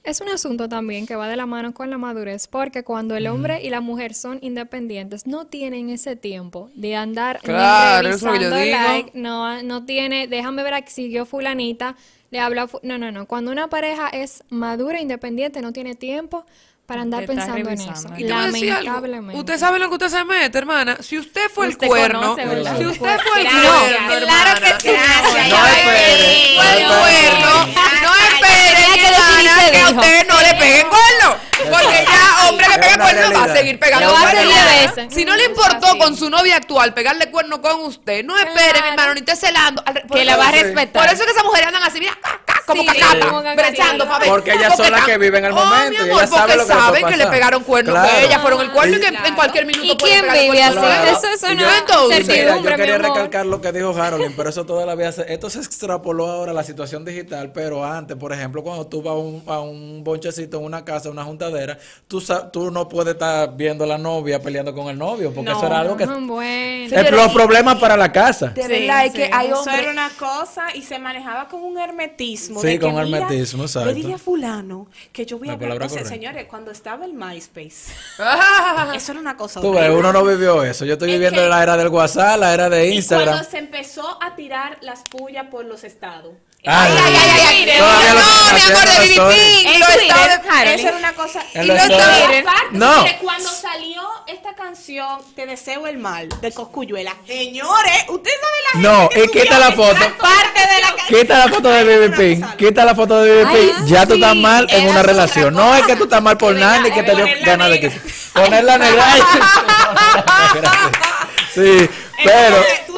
es 0.05 0.21
un 0.21 0.29
asunto 0.29 0.69
también 0.69 1.07
que 1.07 1.15
va 1.15 1.29
de 1.29 1.37
la 1.37 1.47
mano 1.47 1.73
con 1.75 1.89
la 1.91 1.99
madurez, 1.99 2.49
porque 2.49 2.83
cuando 2.83 3.17
el 3.17 3.29
hombre 3.29 3.63
y 3.63 3.71
la 3.71 3.81
mujer 3.81 4.15
son 4.15 4.39
independientes, 4.43 5.27
no 5.27 5.47
tienen 5.47 5.91
ese 5.91 6.17
tiempo 6.17 6.71
de 6.75 6.97
andar 6.97 7.39
Claro, 7.41 8.09
eso 8.09 8.35
yo 8.35 8.51
digo. 8.51 8.77
like, 8.77 9.13
no, 9.15 9.63
no 9.63 9.85
tiene, 9.85 10.27
déjame 10.27 10.65
ver 10.65 10.75
a 10.75 10.87
si 10.87 11.03
siguió 11.03 11.25
fulanita, 11.25 11.97
le 12.31 12.41
habla, 12.41 12.69
no, 12.83 12.99
no, 12.99 13.13
no, 13.13 13.27
cuando 13.27 13.53
una 13.53 13.69
pareja 13.69 14.09
es 14.09 14.43
madura, 14.49 14.99
e 14.99 15.03
independiente, 15.03 15.61
no 15.61 15.73
tiene 15.73 15.95
tiempo 15.95 16.47
para 16.93 17.03
andar 17.03 17.25
pensando 17.25 17.71
en 17.71 17.81
eso, 17.81 18.09
Y 18.19 18.27
te 18.27 18.33
voy 18.35 18.43
a 18.43 18.47
decir 18.49 18.73
algo. 18.73 19.39
Usted 19.39 19.59
sabe 19.59 19.79
lo 19.79 19.89
que 19.89 19.95
usted 19.95 20.09
se 20.09 20.25
mete, 20.27 20.59
hermana. 20.59 20.99
Si 21.01 21.19
usted 21.19 21.49
fue 21.51 21.69
Usted 21.69 21.85
el 21.85 21.89
cuerno, 21.89 22.37
si 22.37 22.85
usted 22.85 23.19
fue 23.21 23.41
el 23.41 23.49
Claro, 23.49 23.79
cuerno, 23.81 24.27
claro 24.27 24.61
que 24.61 24.81
sí. 24.81 24.89
Gracias, 24.91 25.49
No 25.49 25.67
espere, 25.67 26.55
fue 26.55 26.73
el 26.77 26.87
cuerno, 26.87 27.67
no 28.03 28.15
espere, 28.29 29.71
que 29.73 29.81
a 29.81 29.89
usted 29.89 30.29
no 30.29 30.41
le 30.43 30.55
peguen 30.55 30.87
cuerno. 30.89 31.37
Porque 31.71 32.05
ya 32.05 32.49
hombre 32.49 32.67
que 32.67 32.79
pega 32.81 32.99
cuerno 32.99 33.33
va 33.39 33.45
a 33.45 33.57
seguir 33.57 33.79
pegando 33.79 34.07
Lo 34.09 34.19
cuerno. 34.21 34.51
veces. 34.97 35.15
Si 35.15 35.25
no 35.25 35.35
le 35.37 35.45
importó 35.47 35.97
con 35.97 36.15
su 36.17 36.29
novia 36.29 36.57
actual 36.57 36.93
pegarle 36.93 37.31
cuerno 37.31 37.63
con 37.63 37.81
usted, 37.87 38.23
no 38.25 38.37
espere, 38.39 38.83
mi 38.83 38.89
hermano, 38.89 39.15
ni 39.15 39.21
esté 39.21 39.37
celando. 39.37 39.83
Que 40.13 40.25
la 40.27 40.37
va 40.37 40.49
a 40.49 40.53
respetar. 40.53 41.03
Por 41.05 41.13
eso 41.13 41.23
es 41.23 41.27
que 41.27 41.31
esas 41.33 41.45
mujeres 41.45 41.69
andan 41.69 41.85
así, 41.85 42.01
mira, 42.01 42.19
como 42.67 42.83
Sí, 42.83 42.89
cacata, 42.89 43.29
como 43.29 43.43
brechando 43.43 44.05
para 44.07 44.19
ver. 44.21 44.29
Porque 44.29 44.53
ellas 44.53 44.77
son 44.77 44.91
las 44.91 45.05
que 45.05 45.19
viven 45.19 45.45
el 45.45 45.53
Oh, 45.53 45.57
momento 45.57 46.07
y 46.07 46.11
ellas 46.11 46.31
saben 46.31 46.31
porque 46.31 46.53
que 46.53 46.59
le 46.59 46.65
puede 46.65 46.79
saben 46.81 47.05
que 47.05 47.11
le 47.11 47.17
pasar. 47.19 47.31
pegaron 47.33 47.65
cuerno, 47.65 47.93
Claro. 47.93 48.09
que 48.11 48.25
ellas 48.27 48.41
fueron 48.43 48.61
el 48.61 48.71
cuerno 48.73 48.97
y 48.97 49.01
que 49.01 49.09
Claro. 49.09 49.27
en 49.27 49.35
cualquier 49.35 49.67
minuto 49.67 49.93
¿Y 49.93 49.97
pueden 49.97 50.21
quién 50.31 50.33
vive 50.53 50.63
así? 50.63 50.79
Eso 51.09 51.27
es 51.35 51.43
una 51.43 51.55
yo 51.61 51.67
entonces- 51.79 52.27
Mira, 52.27 52.35
yo 52.35 52.43
certidumbre, 52.43 52.77
quería 52.77 52.99
recalcar 52.99 53.47
lo 53.47 53.61
que 53.61 53.73
dijo 53.73 53.91
Harold, 54.01 54.35
pero 54.37 54.51
eso 54.51 54.65
toda 54.67 54.87
la 54.87 54.95
vida 54.95 55.13
se- 55.13 55.33
esto 55.33 55.51
se 55.51 55.59
extrapoló 55.59 56.29
ahora 56.31 56.53
a 56.53 56.55
la 56.55 56.63
situación 56.65 57.05
digital, 57.05 57.53
pero 57.53 57.85
antes, 57.85 58.17
por 58.17 58.33
ejemplo, 58.33 58.63
cuando 58.63 58.87
tú 58.87 59.03
vas 59.03 59.13
a 59.13 59.17
un, 59.17 59.43
a 59.47 59.61
un 59.61 60.03
bonchecito 60.05 60.59
en 60.59 60.65
una 60.65 60.85
casa, 60.85 61.11
una 61.11 61.25
juntadera, 61.25 61.79
tú, 62.09 62.21
sa- 62.21 62.51
tú 62.51 62.71
no 62.71 62.89
puedes 62.89 63.15
estar 63.15 63.55
viendo 63.57 63.85
a 63.85 63.87
la 63.87 63.99
novia 63.99 64.41
peleando 64.41 64.75
con 64.75 64.89
el 64.89 64.99
novio, 64.99 65.33
porque 65.35 65.51
No. 65.51 65.57
eso 65.59 65.67
era 65.67 65.81
algo 65.81 65.97
que... 65.97 66.07
Bueno. 66.07 66.97
Es 66.97 67.11
los 67.11 67.33
problemas 67.33 67.79
para 67.79 67.97
la 67.97 68.11
casa. 68.13 68.49
De 68.49 68.63
Sí, 68.63 68.69
verdad, 68.69 69.07
es 69.07 69.13
que 69.13 69.27
sí. 69.27 69.31
hay 69.33 69.49
Eso 69.49 69.59
hombres... 69.61 69.79
era 69.81 69.91
una 69.91 70.11
cosa 70.19 70.75
y 70.75 70.83
se 70.83 70.99
manejaba 70.99 71.49
con 71.49 71.63
un 71.63 71.79
hermetismo. 71.79 72.61
Sí, 72.63 72.67
de 72.69 72.79
que, 72.79 72.79
con 72.81 72.95
mira, 73.05 73.19
hermetismo, 73.19 73.63
exacto. 73.65 73.89
Le 73.89 73.95
dije 73.95 74.15
a 74.15 74.19
fulano 74.19 74.87
que 75.13 75.27
yo 75.27 75.39
voy 75.39 75.49
a 75.49 75.51
La 75.51 75.55
hablar. 75.55 75.69
palabra 75.69 75.87
O 75.87 75.89
sea, 75.91 75.99
correcta. 76.03 76.15
señores, 76.15 76.47
cuando 76.49 76.71
estaba 76.71 77.05
el 77.05 77.13
MySpace, 77.15 77.93
Ah, 78.19 78.93
eso 78.95 79.13
era 79.13 79.21
una 79.21 79.37
cosa 79.37 79.61
Tú 79.61 79.73
ves, 79.73 79.91
uno 79.91 80.13
no 80.13 80.25
vivió 80.25 80.63
eso. 80.65 80.85
Yo 80.85 80.95
estoy 80.95 81.11
Es 81.11 81.15
viviendo 81.17 81.43
que- 81.43 81.49
la 81.49 81.63
era 81.63 81.77
del 81.77 81.89
WhatsApp, 81.89 82.39
la 82.41 82.55
era 82.55 82.69
de 82.71 82.89
Y 82.89 82.97
Instagram. 82.97 83.29
cuando 83.35 83.51
se 83.51 83.59
empezó 83.59 84.23
a 84.23 84.35
tirar 84.35 84.79
las 84.81 85.03
pullas 85.11 85.47
por 85.51 85.65
los 85.65 85.85
estados. 85.85 86.35
Ay, 86.65 86.93
Ay, 86.97 87.17
ay, 87.17 87.17
ay, 87.49 87.71
ay. 87.71 87.79
Todavía 87.79 88.15
lo 88.15 88.21
No, 88.21 88.27
mi 88.55 88.61
amor, 88.61 88.87
de 88.87 89.07
Twitter, 89.07 90.01
estados- 90.01 90.47
Harold. 90.49 90.79
Eso 90.79 90.89
era 90.89 90.97
una 90.97 91.13
cosa. 91.15 91.41
Y 91.55 91.59
los 91.59 91.67
no 91.77 91.83
estaba- 91.83 93.19
cuando 93.21 93.51
salió 93.51 94.03
esta 94.29 94.55
canción, 94.55 95.19
Te 95.35 95.47
deseo 95.47 95.89
el 95.89 95.99
mal, 95.99 96.29
de 96.41 96.53
Coscuyuela. 96.53 97.17
Señores, 97.27 98.05
ustedes 98.09 98.39
saben 98.41 98.85
la 98.85 99.01
gente 99.09 99.27
No, 99.27 99.33
quita 99.33 99.59
la 99.59 99.73
foto. 99.73 100.17
Parte 100.19 100.61
de 100.61 100.81
la 100.83 100.95
canción. 100.95 101.21
Quita 101.21 101.39
la 101.39 101.49
foto 101.49 101.69
de 101.69 101.85
BB 101.85 102.17
Ping, 102.17 102.43
quita 102.57 102.85
la 102.85 102.95
foto 102.95 103.21
de 103.23 103.47
Ping, 103.47 103.87
ya 103.87 104.07
tú 104.07 104.15
estás 104.15 104.37
mal 104.37 104.67
en 104.71 104.89
una 104.89 105.03
relación. 105.03 105.55
No 105.55 105.75
es 105.75 105.83
que 105.85 105.97
tú 105.97 106.05
estás 106.05 106.23
mal 106.23 106.37
por 106.39 106.55
nada 106.55 106.79
ni 106.81 106.93
que 106.93 107.03
te 107.03 107.15
dio 107.17 107.27
ganas 107.45 107.71
de 107.71 107.81
que 107.81 107.91
ponerla 108.35 108.79
negra. 108.79 109.05
Sí, 111.55 111.89
pero 112.25 112.57
Entonces, 112.57 112.87
tú 112.87 112.93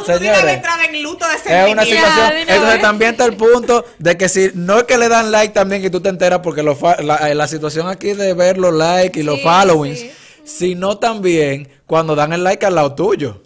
en 0.85 1.03
luto 1.03 1.25
de 1.27 1.35
es 1.35 1.73
una 1.73 1.85
situación. 1.85 2.27
una 2.27 2.41
Entonces 2.41 2.73
vez. 2.75 2.81
también 2.83 3.11
está 3.13 3.25
el 3.25 3.37
punto 3.37 3.85
de 3.99 4.17
que 4.17 4.29
si 4.29 4.51
no 4.55 4.79
es 4.79 4.85
que 4.85 4.99
le 4.99 5.09
dan 5.09 5.31
like 5.33 5.53
también 5.55 5.83
que 5.83 5.91
tú 5.91 6.01
te 6.01 6.09
enteras 6.09 6.41
porque 6.41 6.63
lo 6.63 6.75
fa- 6.77 7.01
la, 7.03 7.31
eh, 7.31 7.35
la 7.35 7.47
situación 7.49 7.89
aquí 7.89 8.13
de 8.13 8.35
ver 8.35 8.59
los 8.59 8.73
likes 8.75 9.19
y 9.19 9.23
los 9.23 9.41
followings, 9.43 9.99
sí. 10.01 10.11
sino 10.45 10.99
también 10.99 11.69
cuando 11.87 12.15
dan 12.15 12.33
el 12.33 12.45
like 12.45 12.65
al 12.67 12.75
lado 12.75 12.95
tuyo. 12.95 13.41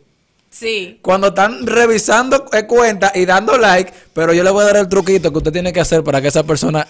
Sí. 0.50 0.99
Cuando 1.02 1.28
están 1.28 1.67
revisando 1.67 2.47
eh, 2.52 2.67
cuentas 2.67 3.12
y 3.14 3.26
dando 3.26 3.57
like, 3.59 3.93
pero 4.14 4.33
yo 4.33 4.43
le 4.43 4.50
voy 4.50 4.62
a 4.62 4.67
dar 4.69 4.76
el 4.78 4.88
truquito 4.88 5.31
que 5.31 5.38
usted 5.38 5.52
tiene 5.52 5.73
que 5.73 5.81
hacer 5.81 6.02
para 6.02 6.21
que 6.21 6.28
esa 6.28 6.43
persona, 6.43 6.87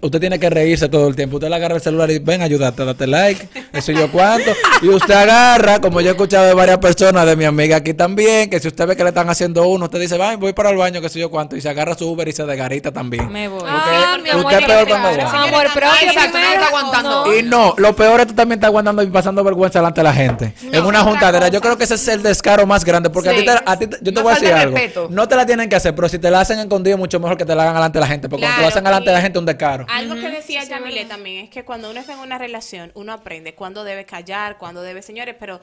usted 0.00 0.20
tiene 0.20 0.38
que 0.38 0.48
reírse 0.50 0.88
todo 0.88 1.08
el 1.08 1.16
tiempo. 1.16 1.36
Usted 1.36 1.48
le 1.48 1.56
agarra 1.56 1.74
el 1.76 1.80
celular 1.80 2.10
y 2.10 2.18
ven, 2.18 2.42
ayúdate, 2.42 2.84
date 2.84 3.06
like, 3.06 3.48
eso 3.72 3.92
yo 3.92 4.12
cuánto. 4.12 4.50
Y 4.82 4.88
usted 4.90 5.14
agarra, 5.14 5.80
como 5.80 6.00
yo 6.00 6.08
he 6.08 6.12
escuchado 6.12 6.46
de 6.46 6.54
varias 6.54 6.78
personas, 6.78 7.26
de 7.26 7.34
mi 7.34 7.44
amiga 7.46 7.78
aquí 7.78 7.94
también, 7.94 8.50
que 8.50 8.60
si 8.60 8.68
usted 8.68 8.86
ve 8.86 8.94
que 8.94 9.02
le 9.02 9.08
están 9.08 9.28
haciendo 9.30 9.66
uno, 9.66 9.86
usted 9.86 9.98
dice, 10.00 10.16
"Ay, 10.22 10.36
voy 10.36 10.52
para 10.52 10.70
el 10.70 10.76
baño, 10.76 11.00
que 11.00 11.08
sé 11.08 11.18
yo 11.18 11.30
cuánto, 11.30 11.56
y 11.56 11.60
se 11.62 11.68
agarra 11.70 11.94
su 11.96 12.06
Uber 12.08 12.28
y 12.28 12.32
se 12.32 12.44
desgarita 12.44 12.92
también. 12.92 13.32
Me 13.32 13.48
voy. 13.48 13.62
Ah, 13.66 14.16
mi 14.22 14.28
amor, 14.28 14.44
usted 14.44 14.58
es 14.60 14.66
peor 14.66 14.86
cuando 14.86 15.08
va. 15.08 15.42
Amor 15.44 15.62
propio 15.72 15.88
Exacto, 16.02 16.38
no 16.38 16.44
primero, 16.44 16.52
está 16.52 16.64
¿o 16.64 16.76
aguantando. 16.76 17.24
no? 17.26 17.34
Y 17.36 17.42
no, 17.42 17.74
lo 17.78 17.96
peor 17.96 18.20
es 18.20 18.26
que 18.26 18.32
tú 18.32 18.36
también 18.36 18.58
estás 18.58 18.68
aguantando 18.68 19.02
y 19.02 19.06
pasando 19.06 19.42
vergüenza 19.42 19.78
delante 19.80 20.00
de 20.00 20.04
la 20.04 20.12
gente. 20.12 20.54
en 20.70 20.84
una 20.84 21.02
juntadera. 21.02 21.48
Yo 21.48 21.60
creo 21.62 21.76
que 21.78 21.84
ese 21.84 21.94
es 21.94 22.06
el 22.08 22.22
descaro 22.22 22.66
más 22.66 22.84
grande. 22.84 22.97
Porque 23.12 23.28
a 23.28 23.32
Sí. 23.32 23.38
ti, 23.40 23.44
te- 23.46 23.52
a 23.64 23.78
ti 23.78 23.86
te- 23.86 23.98
yo 24.02 24.12
te 24.12 24.20
voy 24.22 24.32
a 24.32 24.34
decir 24.34 24.48
de 24.48 24.54
algo. 24.54 24.76
respeto. 24.76 25.08
No 25.10 25.28
te 25.28 25.36
la 25.36 25.46
tienen 25.46 25.68
que 25.68 25.76
hacer, 25.76 25.94
pero 25.94 26.08
si 26.08 26.18
te 26.18 26.30
la 26.30 26.40
hacen 26.40 26.58
escondido, 26.58 26.98
mucho 26.98 27.20
mejor 27.20 27.36
que 27.36 27.44
te 27.44 27.54
la 27.54 27.62
hagan 27.62 27.74
delante 27.74 27.98
de 27.98 28.00
la 28.00 28.06
gente. 28.08 28.28
Porque 28.28 28.42
cuando 28.42 28.56
te 28.56 28.62
la 28.62 28.68
hacen 28.68 28.84
delante 28.84 29.10
de 29.10 29.14
la 29.16 29.22
gente, 29.22 29.38
es 29.38 29.40
un 29.40 29.46
descaro. 29.46 29.86
Algo 29.88 30.14
que 30.16 30.28
decía 30.30 30.64
Yamile 30.64 31.04
también 31.04 31.44
es 31.44 31.50
que 31.50 31.64
cuando 31.64 31.90
uno 31.90 32.00
está 32.00 32.14
en 32.14 32.18
una 32.20 32.38
relación, 32.38 32.90
uno 32.94 33.12
aprende 33.12 33.54
cuándo 33.54 33.84
debe 33.84 34.04
callar, 34.04 34.58
cuándo 34.58 34.82
debe, 34.82 35.02
señores, 35.02 35.36
pero, 35.38 35.60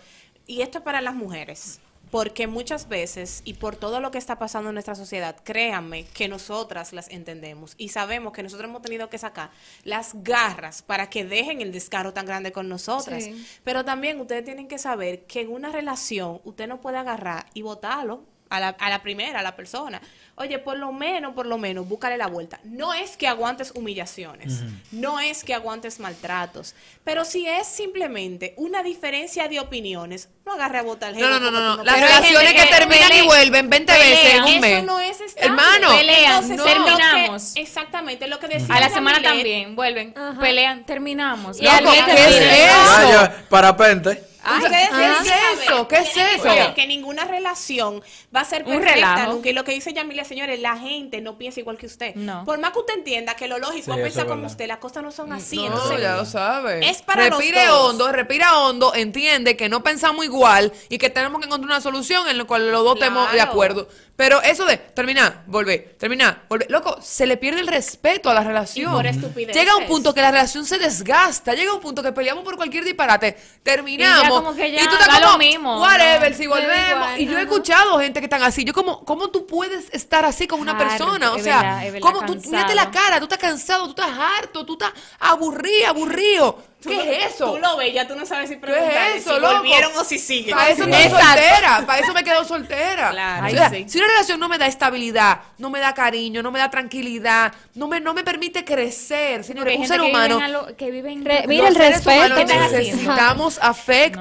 y 0.47 0.61
esto 0.61 0.77
es 0.79 0.83
para 0.83 1.01
las 1.01 1.15
mujeres, 1.15 1.79
porque 2.12 2.47
muchas 2.47 2.88
veces, 2.88 3.41
y 3.45 3.55
por 3.55 3.75
todo 3.75 4.00
lo 4.00 4.12
que 4.12 4.17
está 4.17 4.38
pasando 4.38 4.69
en 4.69 4.75
nuestra 4.75 4.95
sociedad, 4.95 5.35
créanme 5.43 6.05
que 6.05 6.27
nosotras 6.27 6.93
las 6.93 7.09
entendemos 7.09 7.74
y 7.77 7.89
sabemos 7.89 8.33
que 8.33 8.43
nosotros 8.43 8.69
hemos 8.69 8.81
tenido 8.81 9.09
que 9.09 9.17
sacar 9.17 9.51
las 9.83 10.12
garras 10.24 10.81
para 10.81 11.09
que 11.09 11.25
dejen 11.25 11.62
el 11.62 11.71
descaro 11.71 12.13
tan 12.13 12.25
grande 12.25 12.51
con 12.51 12.69
nosotras. 12.69 13.24
Sí. 13.24 13.47
Pero 13.63 13.83
también 13.83 14.19
ustedes 14.19 14.45
tienen 14.45 14.67
que 14.67 14.77
saber 14.77 15.25
que 15.25 15.41
en 15.41 15.51
una 15.51 15.71
relación 15.71 16.41
usted 16.43 16.67
no 16.67 16.79
puede 16.81 16.97
agarrar 16.97 17.47
y 17.53 17.62
votarlo 17.62 18.24
a 18.50 18.59
la, 18.59 18.69
a 18.69 18.89
la 18.89 19.01
primera, 19.01 19.39
a 19.39 19.43
la 19.43 19.55
persona. 19.55 20.01
Oye, 20.37 20.59
por 20.59 20.77
lo 20.77 20.91
menos, 20.91 21.33
por 21.33 21.45
lo 21.45 21.57
menos, 21.57 21.87
búscale 21.87 22.17
la 22.17 22.27
vuelta. 22.27 22.59
No 22.65 22.93
es 22.93 23.15
que 23.15 23.25
aguantes 23.25 23.71
humillaciones, 23.73 24.63
no 24.91 25.21
es 25.21 25.45
que 25.45 25.53
aguantes 25.53 26.01
maltratos, 26.01 26.75
pero 27.05 27.23
si 27.23 27.47
es 27.47 27.65
simplemente 27.65 28.53
una 28.57 28.83
diferencia 28.83 29.47
de 29.47 29.61
opiniones, 29.61 30.27
no 30.45 30.51
agarre 30.51 30.79
a 30.79 30.83
votar 30.83 31.13
al 31.13 31.19
No, 31.21 31.29
no, 31.29 31.39
no, 31.39 31.51
no, 31.51 31.77
no. 31.77 31.83
Las 31.85 32.01
relaciones 32.01 32.51
que 32.53 32.59
que 32.59 32.65
terminan 32.65 33.13
y 33.13 33.21
vuelven 33.25 33.69
20 33.69 33.93
veces 33.93 34.33
en 34.35 34.41
un 34.43 34.49
Eso 34.49 34.59
mes. 34.59 34.83
no 34.83 34.99
es 34.99 35.21
estable. 35.21 35.47
Hermano. 35.47 35.89
Pelean, 35.97 36.43
Entonces, 36.43 36.57
no. 36.57 36.65
lo 36.65 36.69
que- 36.73 36.75
terminamos. 37.03 37.55
exactamente 37.55 38.27
lo 38.27 38.37
que 38.39 38.47
decía 38.49 38.75
A 38.75 38.79
la 38.81 38.89
semana 38.89 39.21
también, 39.21 39.73
vuelven, 39.77 40.13
pelean, 40.41 40.85
terminamos. 40.85 41.61
Y 41.61 41.63
Loco, 41.63 41.91
¿qué 42.05 42.13
es 42.13 42.35
eso? 42.41 43.19
Ah, 43.19 43.31
parapente. 43.49 44.21
Ay, 44.45 44.63
Ustedes 44.63 44.89
¿qué 44.89 45.11
es 45.11 45.67
eso? 45.67 45.87
¿Qué 45.87 45.95
es 45.97 46.09
que 46.09 46.35
eso? 46.35 46.43
saber 46.43 46.73
Que 46.75 46.87
ninguna 46.87 47.25
relación 47.25 48.01
va 48.35 48.41
a 48.41 48.45
ser 48.45 48.63
perfecta 48.63 49.27
nunca. 49.27 49.49
Y 49.49 49.53
lo 49.53 49.63
que 49.63 49.71
dice 49.73 49.93
Yamilia, 49.93 50.23
señores, 50.23 50.59
la 50.59 50.77
gente 50.77 51.21
no 51.21 51.37
piensa 51.37 51.59
igual 51.59 51.77
que 51.77 51.87
usted. 51.87 52.15
No. 52.15 52.45
Por 52.45 52.59
más 52.59 52.71
que 52.71 52.79
usted 52.79 52.93
entienda 52.95 53.35
que 53.35 53.47
lo 53.47 53.57
lógico 53.57 53.85
Sí, 53.85 53.91
es 53.91 53.97
eso 53.97 54.03
pensar 54.03 54.25
es 54.25 54.31
como 54.31 54.47
usted, 54.47 54.67
las 54.67 54.77
cosas 54.77 55.03
no 55.03 55.11
son 55.11 55.33
así. 55.33 55.57
No, 55.57 55.65
entonces, 55.65 56.01
ya 56.01 56.15
lo 56.15 56.25
sabes. 56.25 56.85
es 56.89 57.01
para 57.01 57.27
los 57.27 57.39
respire 57.39 57.65
dos. 57.65 57.89
hondo, 57.89 58.11
respira 58.11 58.59
hondo, 58.59 58.93
entiende 58.93 59.57
que 59.57 59.69
no 59.69 59.83
pensamos 59.83 60.23
igual 60.23 60.71
y 60.89 60.97
que 60.97 61.09
tenemos 61.09 61.39
que 61.39 61.47
encontrar 61.47 61.71
una 61.71 61.81
solución 61.81 62.27
en 62.27 62.37
la 62.37 62.43
cual 62.45 62.71
los 62.71 62.83
dos 62.83 62.95
estemos 62.95 63.31
de 63.31 63.41
acuerdo. 63.41 63.87
Pero 64.15 64.41
eso 64.41 64.65
de 64.65 64.77
terminar, 64.77 65.43
volver, 65.45 65.95
terminar, 65.99 66.43
volver, 66.47 66.71
loco, 66.71 66.97
se 67.01 67.25
le 67.25 67.35
pierde 67.35 67.59
el 67.59 67.67
respeto 67.67 68.29
a 68.29 68.33
la 68.33 68.43
relación. 68.45 68.93
Y 68.93 68.95
por 68.95 69.07
estupideces. 69.07 69.61
Llega 69.61 69.75
un 69.75 69.87
punto 69.87 70.13
que 70.13 70.21
la 70.21 70.31
relación 70.31 70.65
se 70.65 70.77
desgasta, 70.77 71.53
llega 71.53 71.73
un 71.73 71.81
punto 71.81 72.01
que 72.01 72.13
peleamos 72.13 72.45
por 72.45 72.55
cualquier 72.55 72.85
disparate, 72.85 73.35
terminamos. 73.61 74.34
Y 74.35 74.39
ya 74.39 74.43
como 74.43 74.55
que 74.55 74.71
ya 74.71 74.89
tú 74.89 74.95
estás 74.95 75.07
da 75.21 75.31
lo 75.31 75.37
mismo, 75.37 75.81
whatever, 75.81 76.31
¿no? 76.31 76.37
si 76.37 76.47
volvemos. 76.47 76.89
igual, 76.91 77.21
y 77.21 77.25
yo 77.27 77.37
he 77.37 77.41
escuchado 77.43 77.99
gente 77.99 78.19
que 78.19 78.25
están 78.25 78.43
así. 78.43 78.63
Yo 78.63 78.73
como, 78.73 79.03
¿cómo 79.05 79.29
tú 79.29 79.45
puedes 79.47 79.93
estar 79.93 80.25
así 80.25 80.47
con 80.47 80.59
una 80.59 80.71
Harto, 80.73 80.85
persona? 80.87 81.31
O 81.33 81.39
sea, 81.39 81.57
verdad, 81.61 81.83
verdad, 81.83 81.99
¿cómo 82.01 82.25
tú, 82.25 82.35
mírate 82.49 82.75
la 82.75 82.91
cara, 82.91 83.17
tú 83.19 83.25
estás 83.25 83.39
cansado, 83.39 83.83
tú 83.85 84.01
estás 84.01 84.17
harto, 84.17 84.65
tú 84.65 84.73
estás 84.73 84.91
aburrido, 85.19 85.87
aburrido. 85.89 86.59
¿Qué 86.85 87.17
es 87.25 87.33
eso? 87.33 87.51
Tú 87.53 87.57
lo 87.57 87.77
ves, 87.77 87.95
ya 87.95 88.07
tú 88.07 88.15
no 88.15 88.27
sabes 88.27 88.47
si 88.47 88.55
¿Qué 88.57 88.61
preguntar 88.61 89.07
es 89.15 89.23
eso, 89.25 89.33
si 89.35 89.41
loco? 89.41 89.55
volvieron 89.55 89.91
o 89.97 90.03
si 90.03 90.19
siguen. 90.19 90.55
Para 90.55 90.69
eso 90.69 90.85
me 90.85 90.91
quedo 90.97 91.17
soltera, 91.19 91.83
para 91.87 91.99
eso 91.99 92.13
me 92.13 92.23
quedo 92.23 92.45
soltera. 92.45 93.09
Claro. 93.09 93.47
O 93.47 93.49
sea, 93.49 93.67
Ay, 93.71 93.83
sí. 93.85 93.89
Si 93.89 93.97
una 93.97 94.07
relación 94.07 94.39
no 94.39 94.47
me 94.47 94.59
da 94.59 94.67
estabilidad, 94.67 95.39
no 95.57 95.71
me 95.71 95.79
da 95.79 95.95
cariño, 95.95 96.43
no 96.43 96.51
me 96.51 96.59
da 96.59 96.69
tranquilidad, 96.69 97.53
no 97.73 97.87
me, 97.87 97.99
no 98.01 98.13
me 98.13 98.23
permite 98.23 98.63
crecer, 98.63 99.43
señores, 99.43 99.79
un 99.79 99.87
ser 99.87 99.99
humano. 99.99 100.35
viven 100.35 100.43
a 100.43 100.47
lo- 100.49 100.75
que 100.77 100.91
viven 100.91 101.25
Re- 101.25 101.39
los 101.39 101.47
mira 101.47 101.67
el 101.69 101.75
respeto. 101.75 102.11
humanos 102.11 102.37
¿Qué 102.37 102.43
estás 102.43 102.71
necesitamos. 102.71 102.93
necesitamos 103.03 103.59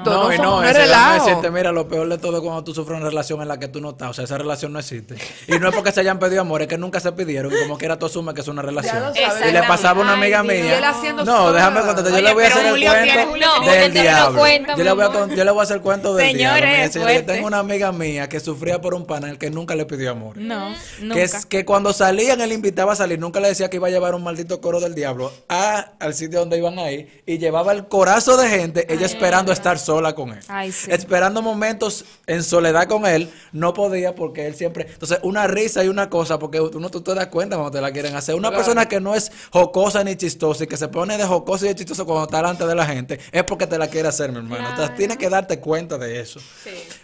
no, 0.05 0.29
No, 0.31 0.37
no, 0.37 0.61
no 0.61 0.63
es 0.63 0.75
relajo. 0.75 1.25
decirte, 1.25 1.51
mira, 1.51 1.71
lo 1.71 1.87
peor 1.87 2.07
de 2.09 2.17
todo 2.17 2.37
es 2.37 2.43
cuando 2.43 2.63
tú 2.63 2.73
sufres 2.73 2.97
una 2.99 3.07
relación 3.09 3.41
en 3.41 3.47
la 3.47 3.59
que 3.59 3.67
tú 3.67 3.81
no 3.81 3.91
estás. 3.91 4.09
O 4.09 4.13
sea, 4.13 4.25
esa 4.25 4.37
relación 4.37 4.73
no 4.73 4.79
existe. 4.79 5.15
Y 5.47 5.59
no 5.59 5.69
es 5.69 5.75
porque 5.75 5.91
se 5.91 5.99
hayan 6.01 6.19
pedido 6.19 6.41
amor, 6.41 6.61
es 6.61 6.67
que 6.67 6.77
nunca 6.77 6.99
se 6.99 7.11
pidieron. 7.11 7.51
Y 7.53 7.59
como 7.63 7.77
quiera 7.77 7.97
tú 7.99 8.05
asumes 8.05 8.33
que 8.33 8.41
es 8.41 8.47
una 8.47 8.61
relación. 8.61 8.99
lo 9.01 9.13
sabes. 9.13 9.49
Y 9.49 9.51
le 9.51 9.63
pasaba 9.63 9.99
a 10.01 10.03
una 10.03 10.13
amiga 10.13 10.41
Ay, 10.41 10.47
mía. 10.63 10.93
No, 11.25 11.51
déjame 11.51 11.81
contarte. 11.81 12.09
Yo 12.09 12.15
Oye, 12.17 12.23
le 12.23 12.33
voy 12.33 12.43
a 12.43 12.47
hacer 12.47 12.65
el 12.65 12.75
tiene- 12.75 12.95
cuento 12.95 13.29
Julio 13.29 13.47
tiene- 13.61 13.77
del 13.79 13.93
diablo. 13.93 14.39
cuenta, 14.39 14.75
yo, 14.77 14.83
le 14.83 14.91
voy 14.93 15.03
a, 15.05 15.27
yo 15.35 15.43
le 15.43 15.51
voy 15.51 15.59
a 15.59 15.63
hacer 15.63 15.75
el 15.77 15.81
cuento 15.83 16.15
del 16.15 16.27
Señores, 16.31 16.93
diablo. 16.93 17.13
Yo 17.13 17.25
tengo 17.25 17.47
una 17.47 17.59
amiga 17.59 17.91
mía 17.91 18.29
que 18.29 18.39
sufría 18.39 18.81
por 18.81 18.93
un 18.93 19.05
panel 19.05 19.37
que 19.37 19.49
nunca 19.49 19.75
le 19.75 19.85
pidió 19.85 20.11
amor. 20.11 20.37
No, 20.37 20.73
nunca. 21.01 21.15
Que, 21.15 21.23
es, 21.23 21.45
que 21.45 21.65
cuando 21.65 21.93
salían, 21.93 22.41
él 22.41 22.51
invitaba 22.51 22.93
a 22.93 22.95
salir, 22.95 23.19
nunca 23.19 23.39
le 23.39 23.47
decía 23.49 23.69
que 23.69 23.77
iba 23.77 23.87
a 23.87 23.91
llevar 23.91 24.15
un 24.15 24.23
maldito 24.23 24.61
coro 24.61 24.79
del 24.79 24.95
diablo 24.95 25.31
a, 25.49 25.93
al 25.99 26.13
sitio 26.13 26.39
donde 26.39 26.57
iban 26.57 26.77
a 26.79 26.91
ir 26.91 27.23
y 27.25 27.37
llevaba 27.37 27.71
el 27.71 27.87
corazo 27.87 28.37
de 28.37 28.49
gente, 28.49 28.93
ella 28.93 29.05
esperando 29.05 29.51
estar 29.51 29.77
sola 29.79 29.94
con 30.15 30.29
él. 30.31 30.39
Ay, 30.47 30.71
sí. 30.71 30.91
Esperando 30.91 31.41
momentos 31.41 32.05
en 32.27 32.43
soledad 32.43 32.87
con 32.87 33.05
él, 33.05 33.31
no 33.51 33.73
podía 33.73 34.13
porque 34.15 34.45
él 34.47 34.55
siempre. 34.55 34.87
Entonces, 34.91 35.19
una 35.23 35.47
risa 35.47 35.83
y 35.83 35.87
una 35.87 36.09
cosa, 36.09 36.37
porque 36.39 36.59
uno 36.59 36.89
tú 36.89 37.01
te 37.01 37.13
das 37.15 37.27
cuenta 37.27 37.55
cuando 37.55 37.71
te 37.71 37.81
la 37.81 37.91
quieren 37.91 38.15
hacer. 38.15 38.35
Una 38.35 38.51
persona 38.51 38.87
que 38.87 38.99
no 38.99 39.15
es 39.15 39.31
jocosa 39.51 40.03
ni 40.03 40.15
chistosa 40.15 40.65
y 40.65 40.67
que 40.67 40.77
se 40.77 40.87
pone 40.87 41.17
de 41.17 41.25
jocosa 41.25 41.65
y 41.65 41.69
de 41.69 41.75
chistosa 41.75 42.03
cuando 42.03 42.25
está 42.25 42.37
delante 42.37 42.65
de 42.67 42.75
la 42.75 42.85
gente, 42.85 43.19
es 43.31 43.43
porque 43.43 43.67
te 43.67 43.77
la 43.77 43.87
quiere 43.87 44.07
hacer, 44.07 44.31
mi 44.31 44.37
hermano. 44.37 44.69
Entonces, 44.69 44.95
tienes 44.95 45.17
que 45.17 45.29
darte 45.29 45.59
cuenta 45.59 45.97
de 45.97 46.19
eso. 46.19 46.39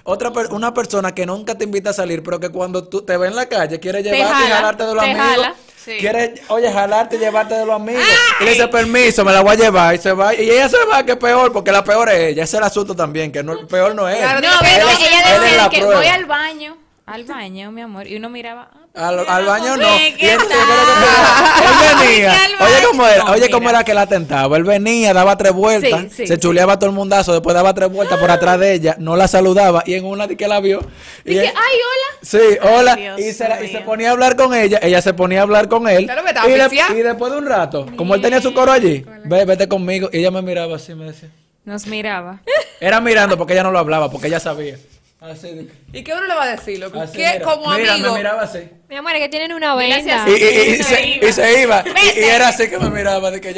Otra 0.03 0.31
per- 0.33 0.47
una 0.51 0.73
persona 0.73 1.13
que 1.13 1.25
nunca 1.25 1.55
te 1.55 1.63
invita 1.63 1.91
a 1.91 1.93
salir, 1.93 2.23
pero 2.23 2.39
que 2.39 2.49
cuando 2.49 2.83
tú 2.87 3.01
te 3.01 3.15
ve 3.17 3.27
en 3.27 3.35
la 3.35 3.45
calle 3.47 3.79
quiere 3.79 4.01
llevarte 4.03 4.25
y 4.25 4.43
jala, 4.43 4.55
jalarte 4.55 4.83
de 4.85 4.93
los 4.93 5.03
te 5.03 5.09
amigos. 5.11 5.27
jala. 5.27 5.55
Sí. 5.83 5.97
Quiere, 5.99 6.35
oye, 6.49 6.71
jalarte 6.71 7.15
y 7.15 7.19
llevarte 7.19 7.55
de 7.55 7.65
los 7.65 7.75
amigos. 7.75 8.03
Y 8.39 8.43
le 8.43 8.51
dice, 8.51 8.67
permiso, 8.67 9.25
me 9.25 9.31
la 9.33 9.41
voy 9.41 9.53
a 9.53 9.55
llevar. 9.55 9.95
Y 9.95 9.97
se 9.97 10.11
va. 10.11 10.33
Y 10.35 10.49
ella 10.49 10.69
se 10.69 10.77
va, 10.85 11.03
que 11.03 11.13
es 11.13 11.17
peor, 11.17 11.51
porque 11.51 11.71
la 11.71 11.83
peor 11.83 12.09
es 12.09 12.19
ella. 12.19 12.43
Ese 12.43 12.57
es 12.57 12.59
el 12.59 12.63
asunto 12.65 12.95
también, 12.95 13.31
que 13.31 13.41
no, 13.41 13.53
el 13.53 13.65
peor 13.65 13.95
no 13.95 14.07
es. 14.07 14.17
Claro, 14.19 14.41
No, 14.41 14.53
pero 14.59 14.87
ella 14.89 15.07
él 15.07 15.25
es 15.25 15.39
la 15.39 15.39
decía 15.39 15.69
que 15.69 15.77
prueba. 15.79 15.95
voy 15.97 16.05
al 16.07 16.25
baño, 16.25 16.77
al 17.07 17.23
baño, 17.23 17.71
mi 17.71 17.81
amor, 17.81 18.05
y 18.07 18.15
uno 18.15 18.29
miraba, 18.29 18.69
ah, 18.73 18.80
Al, 18.93 19.19
al 19.25 19.45
baño 19.45 19.77
no. 19.77 19.87
Oye, 19.95 20.09
Y 20.09 20.13
¿qué 20.17 20.33
él, 20.33 20.37
tal? 20.39 20.49
él 20.49 22.07
venía. 22.09 22.33
Oye, 22.59 22.83
cómo 22.89 23.07
era, 23.07 23.23
No, 23.23 23.31
oye, 23.31 23.49
cómo 23.49 23.69
era 23.69 23.83
que 23.85 23.93
la 23.93 24.05
tentaba. 24.07 24.57
Él 24.57 24.63
venía, 24.65 25.13
daba 25.13 25.37
tres 25.37 25.53
vueltas, 25.53 26.01
Sí, 26.01 26.09
sí, 26.09 26.27
se 26.27 26.33
sí. 26.35 26.39
chuleaba 26.39 26.77
todo 26.77 26.89
el 26.89 26.95
mundazo, 26.95 27.31
después 27.31 27.53
daba 27.53 27.73
tres 27.73 27.89
vueltas 27.89 28.19
por 28.19 28.29
atrás 28.29 28.59
de 28.59 28.73
ella, 28.73 28.95
no 28.99 29.15
la 29.15 29.29
saludaba, 29.29 29.83
y 29.85 29.93
en 29.93 30.03
una 30.05 30.27
de 30.27 30.35
que 30.35 30.45
la 30.47 30.59
vio. 30.59 30.81
Y, 31.23 31.31
y 31.31 31.35
que, 31.35 31.47
ay, 31.47 31.53
hola. 31.53 32.19
Sí, 32.21 32.39
hola. 32.61 32.95
Dios 32.95 33.19
y, 33.19 33.31
se 33.31 33.47
la- 33.47 33.63
y 33.63 33.69
se 33.69 33.79
ponía 33.79 34.09
a 34.09 34.11
hablar 34.11 34.35
con 34.35 34.53
ella, 34.53 34.79
ella 34.81 35.01
se 35.01 35.13
ponía 35.13 35.39
a 35.39 35.43
hablar 35.43 35.69
con 35.69 35.87
él. 35.87 36.03
Claro, 36.03 36.23
me 36.23 36.29
estaba 36.31 36.49
y, 36.49 36.59
asfixiada. 36.59 36.93
y 36.93 37.01
después 37.01 37.31
de 37.31 37.37
un 37.37 37.45
rato, 37.45 37.85
como 37.95 38.13
él 38.15 38.21
tenía 38.21 38.41
su 38.41 38.53
coro 38.53 38.73
allí, 38.73 39.05
ve, 39.23 39.45
vete 39.45 39.67
conmigo. 39.69 40.09
Y 40.11 40.17
ella 40.19 40.31
me 40.31 40.41
miraba 40.41 40.75
así, 40.75 40.93
me 40.95 41.05
decía. 41.05 41.29
Nos 41.63 41.87
miraba. 41.87 42.39
Era 42.81 42.99
mirando 42.99 43.37
porque 43.37 43.53
ella 43.53 43.63
no 43.63 43.71
lo 43.71 43.79
hablaba, 43.79 44.11
porque 44.11 44.27
ella 44.27 44.39
sabía. 44.41 44.75
Así, 45.21 45.49
de 45.51 45.67
que- 45.67 45.73
¿Y 45.99 46.03
qué 46.03 46.13
uno 46.13 46.25
le 46.25 46.33
va 46.33 46.43
a 46.45 46.55
decir, 46.55 46.79
loco? 46.79 46.99
así, 46.99 47.15
¿Qué, 47.15 47.33
mira. 47.33 47.41
como 47.45 47.69
Mira, 47.75 47.93
amigo? 47.93 48.11
me 48.13 48.17
miraba 48.17 48.41
así. 48.41 48.59
Mi 48.89 48.95
amor, 48.95 49.13
es 49.15 49.19
que 49.21 49.29
tienen 49.29 49.53
una 49.53 49.75
venda. 49.75 50.25
Y, 50.27 50.31
y- 50.31 50.33
y- 50.33 50.71
y 50.79 50.83
se 50.83 51.07
iba. 51.07 51.27
y 51.27 51.33
se 51.33 51.61
iba. 51.61 51.83
Y, 52.15 52.19
y 52.19 52.23
era 52.23 52.47
así 52.47 52.67
que 52.67 52.79
me 52.79 52.89
miraba, 52.89 53.29
de 53.29 53.39
que. 53.39 53.49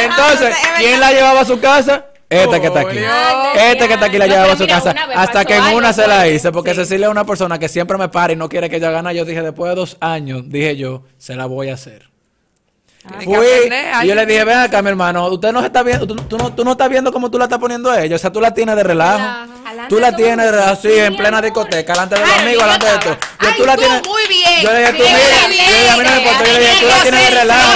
Entonces, 0.00 0.54
¿quién 0.78 1.00
la 1.00 1.10
llevaba 1.12 1.40
a 1.40 1.44
su 1.44 1.58
casa? 1.60 2.06
Esta 2.30 2.60
que 2.60 2.66
está 2.68 2.80
aquí. 2.80 2.90
Julio. 2.90 3.10
Esta 3.56 3.88
que 3.88 3.94
está 3.94 4.06
aquí 4.06 4.18
la 4.18 4.26
No, 4.26 4.32
llevaba 4.34 4.52
a 4.52 4.56
su 4.56 4.62
mira, 4.64 4.76
casa. 4.76 4.94
Hasta 5.16 5.44
que 5.44 5.56
en 5.56 5.62
algo 5.62 5.78
una 5.78 5.92
se 5.92 6.06
la 6.06 6.26
él. 6.26 6.34
hice, 6.36 6.52
porque 6.52 6.70
Sí. 6.70 6.76
Cecilia 6.76 7.06
es 7.06 7.10
una 7.10 7.24
persona 7.24 7.58
que 7.58 7.68
siempre 7.68 7.96
me 7.96 8.08
para 8.10 8.32
y 8.34 8.36
no 8.36 8.48
quiere 8.48 8.68
que 8.70 8.76
ella 8.76 8.90
gane. 8.90 9.14
Yo 9.14 9.24
dije, 9.24 9.42
después 9.42 9.70
de 9.70 9.74
dos 9.76 9.96
años, 10.00 10.42
dije 10.48 10.76
yo, 10.76 11.02
se 11.16 11.34
la 11.36 11.46
voy 11.46 11.70
a 11.70 11.74
hacer. 11.74 12.10
Fui 13.24 13.34
aprender, 13.34 13.94
y 14.02 14.06
yo 14.08 14.14
le 14.14 14.26
dije, 14.26 14.44
ven 14.44 14.58
acá, 14.58 14.82
mi 14.82 14.90
hermano, 14.90 15.28
usted 15.28 15.50
no 15.52 15.60
se 15.60 15.66
está 15.66 15.82
viendo, 15.82 16.06
tú, 16.06 16.14
tú 16.16 16.36
no, 16.36 16.52
tú 16.52 16.62
no 16.64 16.72
estás 16.72 16.90
viendo 16.90 17.10
cómo 17.10 17.30
tú 17.30 17.38
la 17.38 17.44
estás 17.44 17.58
poniendo 17.58 17.90
a 17.90 18.02
ella, 18.02 18.16
o 18.16 18.18
sea, 18.18 18.30
tú 18.30 18.38
la 18.40 18.52
tienes 18.52 18.76
de 18.76 18.82
relajo. 18.82 19.18
Alante 19.66 19.88
Tú 19.88 19.98
la 20.00 20.14
tienes 20.14 20.36
de 20.38 20.44
el 20.46 20.50
relajo, 20.54 20.82
sí, 20.82 20.88
en 20.92 21.16
plena 21.16 21.38
amor. 21.38 21.44
discoteca, 21.44 21.92
delante 21.94 22.14
de 22.16 22.20
los 22.20 22.30
Ay, 22.30 22.40
amigos, 22.42 22.62
delante 22.64 22.86
de 22.86 22.98
todo. 22.98 23.16
Yo, 23.40 23.48
tú 23.56 23.64
la 23.64 23.76
tienes, 23.76 24.02
muy 24.06 24.22
bien. 24.28 24.60
Yo 24.62 24.72
le 24.72 24.78
dije, 24.80 24.92
tú 24.92 24.98
mira, 25.04 25.10
yo 25.10 25.18
le 25.18 25.48
dije, 25.48 25.88
a 25.88 25.96
mí 25.96 26.02
no 26.02 26.02
me 26.02 26.02
bien, 26.04 26.18
importa, 26.18 26.44
yo 26.44 26.52
le 26.52 26.58
dije, 26.60 26.80
tú 26.80 26.86
la 26.88 27.02
tienes 27.02 27.20
de 27.30 27.30
relajo. 27.40 27.72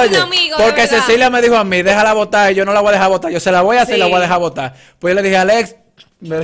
Oye, 0.00 0.16
amigo, 0.18 0.56
porque. 0.58 0.86
Cecilia 0.86 1.30
me 1.30 1.42
dijo 1.42 1.56
a 1.56 1.64
mí, 1.64 1.82
déjala 1.82 2.12
votar, 2.12 2.52
y 2.52 2.54
yo 2.54 2.64
no 2.64 2.72
la 2.72 2.80
voy 2.80 2.90
a 2.90 2.92
dejar 2.92 3.08
votar, 3.08 3.30
yo 3.32 3.40
se 3.40 3.50
la 3.50 3.62
voy 3.62 3.78
a 3.78 3.82
hacer 3.82 3.96
y 3.96 3.98
la 3.98 4.06
voy 4.06 4.16
a 4.16 4.20
dejar 4.20 4.38
votar. 4.38 4.74
Pues 4.98 5.10
yo 5.12 5.16
le 5.16 5.22
dije, 5.22 5.38
Alex, 5.38 5.74
me- 6.20 6.36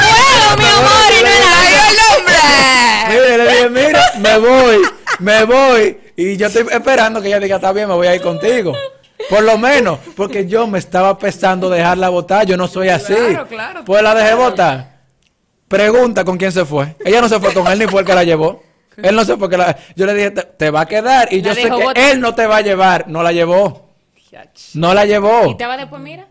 Puedo, 0.00 0.56
mi 0.56 0.64
amor, 0.64 1.12
y 1.18 1.22
no 1.22 1.28
¡Ay, 1.28 1.74
el 1.90 1.98
hombre! 2.16 2.34
Mira, 3.10 3.36
le 3.36 3.50
dije, 3.50 3.68
mira, 3.70 4.02
me 4.18 4.38
voy, 4.38 4.82
me 5.18 5.44
voy. 5.44 5.98
Y 6.16 6.36
yo 6.36 6.46
estoy 6.48 6.66
esperando 6.70 7.20
que 7.20 7.28
ella 7.28 7.40
diga, 7.40 7.56
está 7.56 7.72
bien, 7.72 7.88
me 7.88 7.94
voy 7.94 8.06
a 8.06 8.14
ir 8.14 8.20
contigo. 8.20 8.72
Por 9.28 9.42
lo 9.42 9.58
menos, 9.58 9.98
porque 10.16 10.46
yo 10.46 10.66
me 10.66 10.78
estaba 10.78 11.18
pensando 11.18 11.68
dejarla 11.68 12.08
votar, 12.08 12.46
yo 12.46 12.56
no 12.56 12.66
soy 12.68 12.88
así. 12.88 13.14
Claro, 13.14 13.46
claro, 13.46 13.84
Pues 13.84 14.02
la 14.02 14.14
dejé 14.14 14.34
votar. 14.34 15.00
Pregunta 15.68 16.24
con 16.24 16.36
quién 16.36 16.52
se 16.52 16.64
fue. 16.64 16.96
Ella 17.04 17.20
no 17.20 17.28
se 17.28 17.38
fue 17.38 17.52
con 17.52 17.66
él 17.68 17.78
ni 17.78 17.86
fue 17.86 18.00
el 18.00 18.06
que 18.06 18.14
la 18.14 18.24
llevó. 18.24 18.62
Él 18.96 19.14
no 19.14 19.24
se 19.24 19.36
fue 19.36 19.48
que 19.48 19.56
la... 19.56 19.76
Yo 19.94 20.04
le 20.04 20.14
dije, 20.14 20.30
te, 20.32 20.42
te 20.42 20.70
va 20.70 20.80
a 20.82 20.86
quedar. 20.86 21.32
Y 21.32 21.42
La 21.42 21.48
yo 21.48 21.54
sé 21.54 21.70
que 21.70 22.10
él 22.10 22.20
no 22.20 22.34
te 22.34 22.46
va 22.46 22.56
a 22.56 22.60
llevar. 22.60 23.08
No 23.08 23.22
la 23.22 23.32
llevó. 23.32 23.90
No 24.74 24.94
la 24.94 25.04
llevó. 25.04 25.46
Y 25.46 25.56
te 25.56 25.66
va 25.66 25.76
después, 25.76 26.02
mira. 26.02 26.26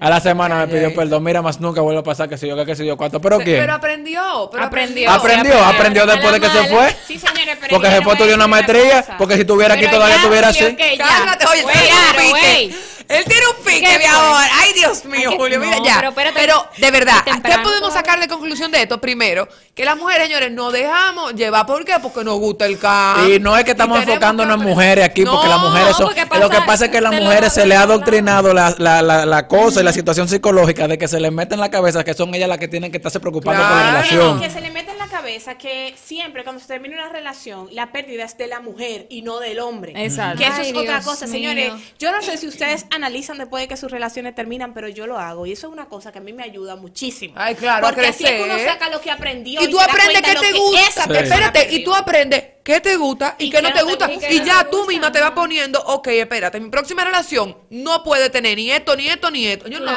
A 0.00 0.08
la 0.08 0.20
semana 0.20 0.56
me 0.66 0.68
pidió 0.68 0.94
perdón. 0.94 1.22
Mira, 1.22 1.42
más 1.42 1.60
nunca 1.60 1.82
vuelve 1.82 2.00
a 2.00 2.02
pasar 2.02 2.28
que 2.28 2.38
sé 2.38 2.48
yo, 2.48 2.64
que 2.64 2.74
sé 2.74 2.86
yo 2.86 2.96
cuánto. 2.96 3.20
¿Pero 3.20 3.38
qué? 3.38 3.58
Pero 3.58 3.74
aprendió. 3.74 4.48
Pero 4.50 4.64
Aprendió. 4.64 5.10
Aprendió, 5.10 5.64
aprendió 5.64 6.06
después 6.06 6.32
de 6.32 6.40
que 6.40 6.48
se 6.48 6.64
fue. 6.68 6.96
Sí, 7.06 7.18
señores, 7.18 7.56
pero 7.60 7.70
Porque 7.70 7.88
a 7.88 7.98
estudiar 7.98 8.36
una 8.36 8.46
maestría. 8.46 9.04
Porque 9.18 9.34
si 9.34 9.40
estuviera 9.42 9.74
aquí 9.74 9.86
todavía 9.88 10.16
estuviera 10.16 10.48
así. 10.48 10.76
Cállate, 10.96 11.44
oye, 11.46 12.74
él 13.18 13.24
tiene 13.24 13.46
un 13.46 13.52
claro, 13.52 13.64
pique. 13.64 13.80
güey. 13.80 13.92
Él 13.92 13.92
tiene 13.92 13.92
un 13.92 13.92
pique, 13.92 13.92
¿Qué 13.92 13.98
mi 13.98 14.04
amor. 14.04 14.42
Ay, 14.62 14.72
Dios 14.74 15.04
mío, 15.04 15.30
Ay, 15.30 15.36
Julio, 15.36 15.60
mira 15.60 15.76
no, 15.78 15.84
ya. 15.84 15.94
pero 15.96 16.08
espérate. 16.10 16.40
Pero, 16.40 16.66
de 16.78 16.90
verdad, 16.90 17.24
¿qué 17.24 17.58
podemos 17.62 17.92
sacar 17.92 18.20
de 18.20 18.28
conclusión 18.28 18.70
de 18.70 18.82
esto? 18.82 19.00
Primero, 19.00 19.48
que 19.74 19.84
las 19.84 19.96
mujeres, 19.96 20.26
señores, 20.28 20.50
no 20.52 20.70
dejamos 20.70 21.34
llevar. 21.34 21.66
¿Por 21.66 21.84
qué? 21.84 21.94
Porque 22.02 22.24
nos 22.24 22.38
gusta 22.38 22.66
el 22.66 22.78
campo. 22.78 23.26
Y 23.28 23.38
no 23.40 23.56
es 23.56 23.64
que 23.64 23.70
estamos 23.72 23.98
enfocándonos 24.02 24.60
en 24.60 24.68
mujeres 24.68 25.04
aquí, 25.04 25.24
porque 25.24 25.48
las 25.48 25.58
mujeres 25.60 25.96
son. 25.96 26.06
porque 26.08 26.38
lo 26.38 26.50
que 26.50 26.60
pasa 26.66 26.86
es 26.86 26.90
que 26.90 26.98
a 26.98 27.00
las 27.02 27.14
mujeres 27.14 27.52
se 27.52 27.66
le 27.66 27.76
ha 27.76 27.82
adoctrinado 27.82 28.52
la, 28.52 28.74
la, 28.78 29.02
la, 29.02 29.24
la 29.26 29.48
cosa 29.48 29.80
y 29.80 29.84
la 29.84 29.92
situación 29.92 30.28
psicológica 30.28 30.88
de 30.88 30.98
que 30.98 31.08
se 31.08 31.20
les 31.20 31.32
mete 31.32 31.54
en 31.54 31.60
la 31.60 31.70
cabeza 31.70 32.04
que 32.04 32.14
son 32.14 32.34
ellas 32.34 32.48
las 32.48 32.58
que 32.58 32.68
tienen 32.68 32.90
que 32.90 32.98
estarse 32.98 33.20
preocupando 33.20 33.60
por 33.62 33.70
la 33.70 33.82
Claro. 33.82 33.96
relación. 33.96 34.40
Que 34.40 34.50
se 34.50 34.60
le 34.60 34.70
mete 34.70 34.90
en 34.92 34.98
la 34.98 35.01
cabeza 35.12 35.56
que 35.58 35.94
siempre 36.02 36.42
cuando 36.42 36.60
se 36.60 36.66
termina 36.66 36.94
una 36.96 37.08
relación, 37.10 37.68
la 37.72 37.92
pérdida 37.92 38.24
es 38.24 38.36
de 38.38 38.46
la 38.46 38.60
mujer 38.60 39.06
y 39.10 39.22
no 39.22 39.38
del 39.38 39.60
hombre. 39.60 39.92
Exacto. 39.94 40.38
Que 40.38 40.46
eso 40.46 40.60
Ay, 40.60 40.70
es 40.70 40.74
otra 40.76 41.02
cosa, 41.02 41.26
mío. 41.26 41.34
señores. 41.34 41.72
Yo 41.98 42.10
no 42.10 42.22
sé 42.22 42.36
si 42.38 42.48
ustedes 42.48 42.86
analizan 42.90 43.38
después 43.38 43.62
de 43.62 43.68
que 43.68 43.76
sus 43.76 43.90
relaciones 43.90 44.34
terminan, 44.34 44.74
pero 44.74 44.88
yo 44.88 45.06
lo 45.06 45.18
hago. 45.18 45.46
Y 45.46 45.52
eso 45.52 45.66
es 45.68 45.72
una 45.72 45.86
cosa 45.86 46.10
que 46.12 46.18
a 46.18 46.22
mí 46.22 46.32
me 46.32 46.42
ayuda 46.42 46.76
muchísimo. 46.76 47.34
Ay, 47.36 47.54
claro, 47.54 47.86
a 47.86 47.90
Porque 47.90 48.08
así 48.08 48.24
es 48.24 48.30
que 48.30 48.42
uno 48.42 48.54
crecer. 48.54 48.70
saca 48.70 48.88
lo 48.88 49.00
que 49.00 49.10
aprendió. 49.10 49.62
Y 49.62 49.68
tú 49.70 49.78
aprendes 49.78 50.34
lo 50.34 50.40
te 50.40 50.52
que 50.52 50.58
gusta. 50.58 51.04
Sí. 51.04 51.12
Espérate, 51.14 51.68
y 51.74 51.84
tú 51.84 51.94
aprendes 51.94 52.44
qué 52.62 52.80
te 52.80 52.96
gusta 52.96 53.36
y, 53.38 53.50
qué 53.50 53.60
no 53.60 53.72
te 53.72 53.82
gusta. 53.82 54.10
y 54.10 54.36
Y 54.36 54.38
no 54.40 54.44
ya 54.46 54.64
tú 54.70 54.78
gusta. 54.78 54.92
misma 54.92 55.12
te 55.12 55.20
vas 55.20 55.32
poniendo, 55.32 55.80
ok, 55.80 56.08
espérate, 56.08 56.60
mi 56.60 56.70
próxima 56.70 57.04
relación 57.04 57.56
no 57.70 58.02
puede 58.04 58.30
tener 58.30 58.56
ni 58.56 58.70
esto, 58.70 58.96
ni 58.96 59.08
esto, 59.08 59.30
ni 59.30 59.46
esto. 59.46 59.68
Yo 59.68 59.80
no- 59.80 59.92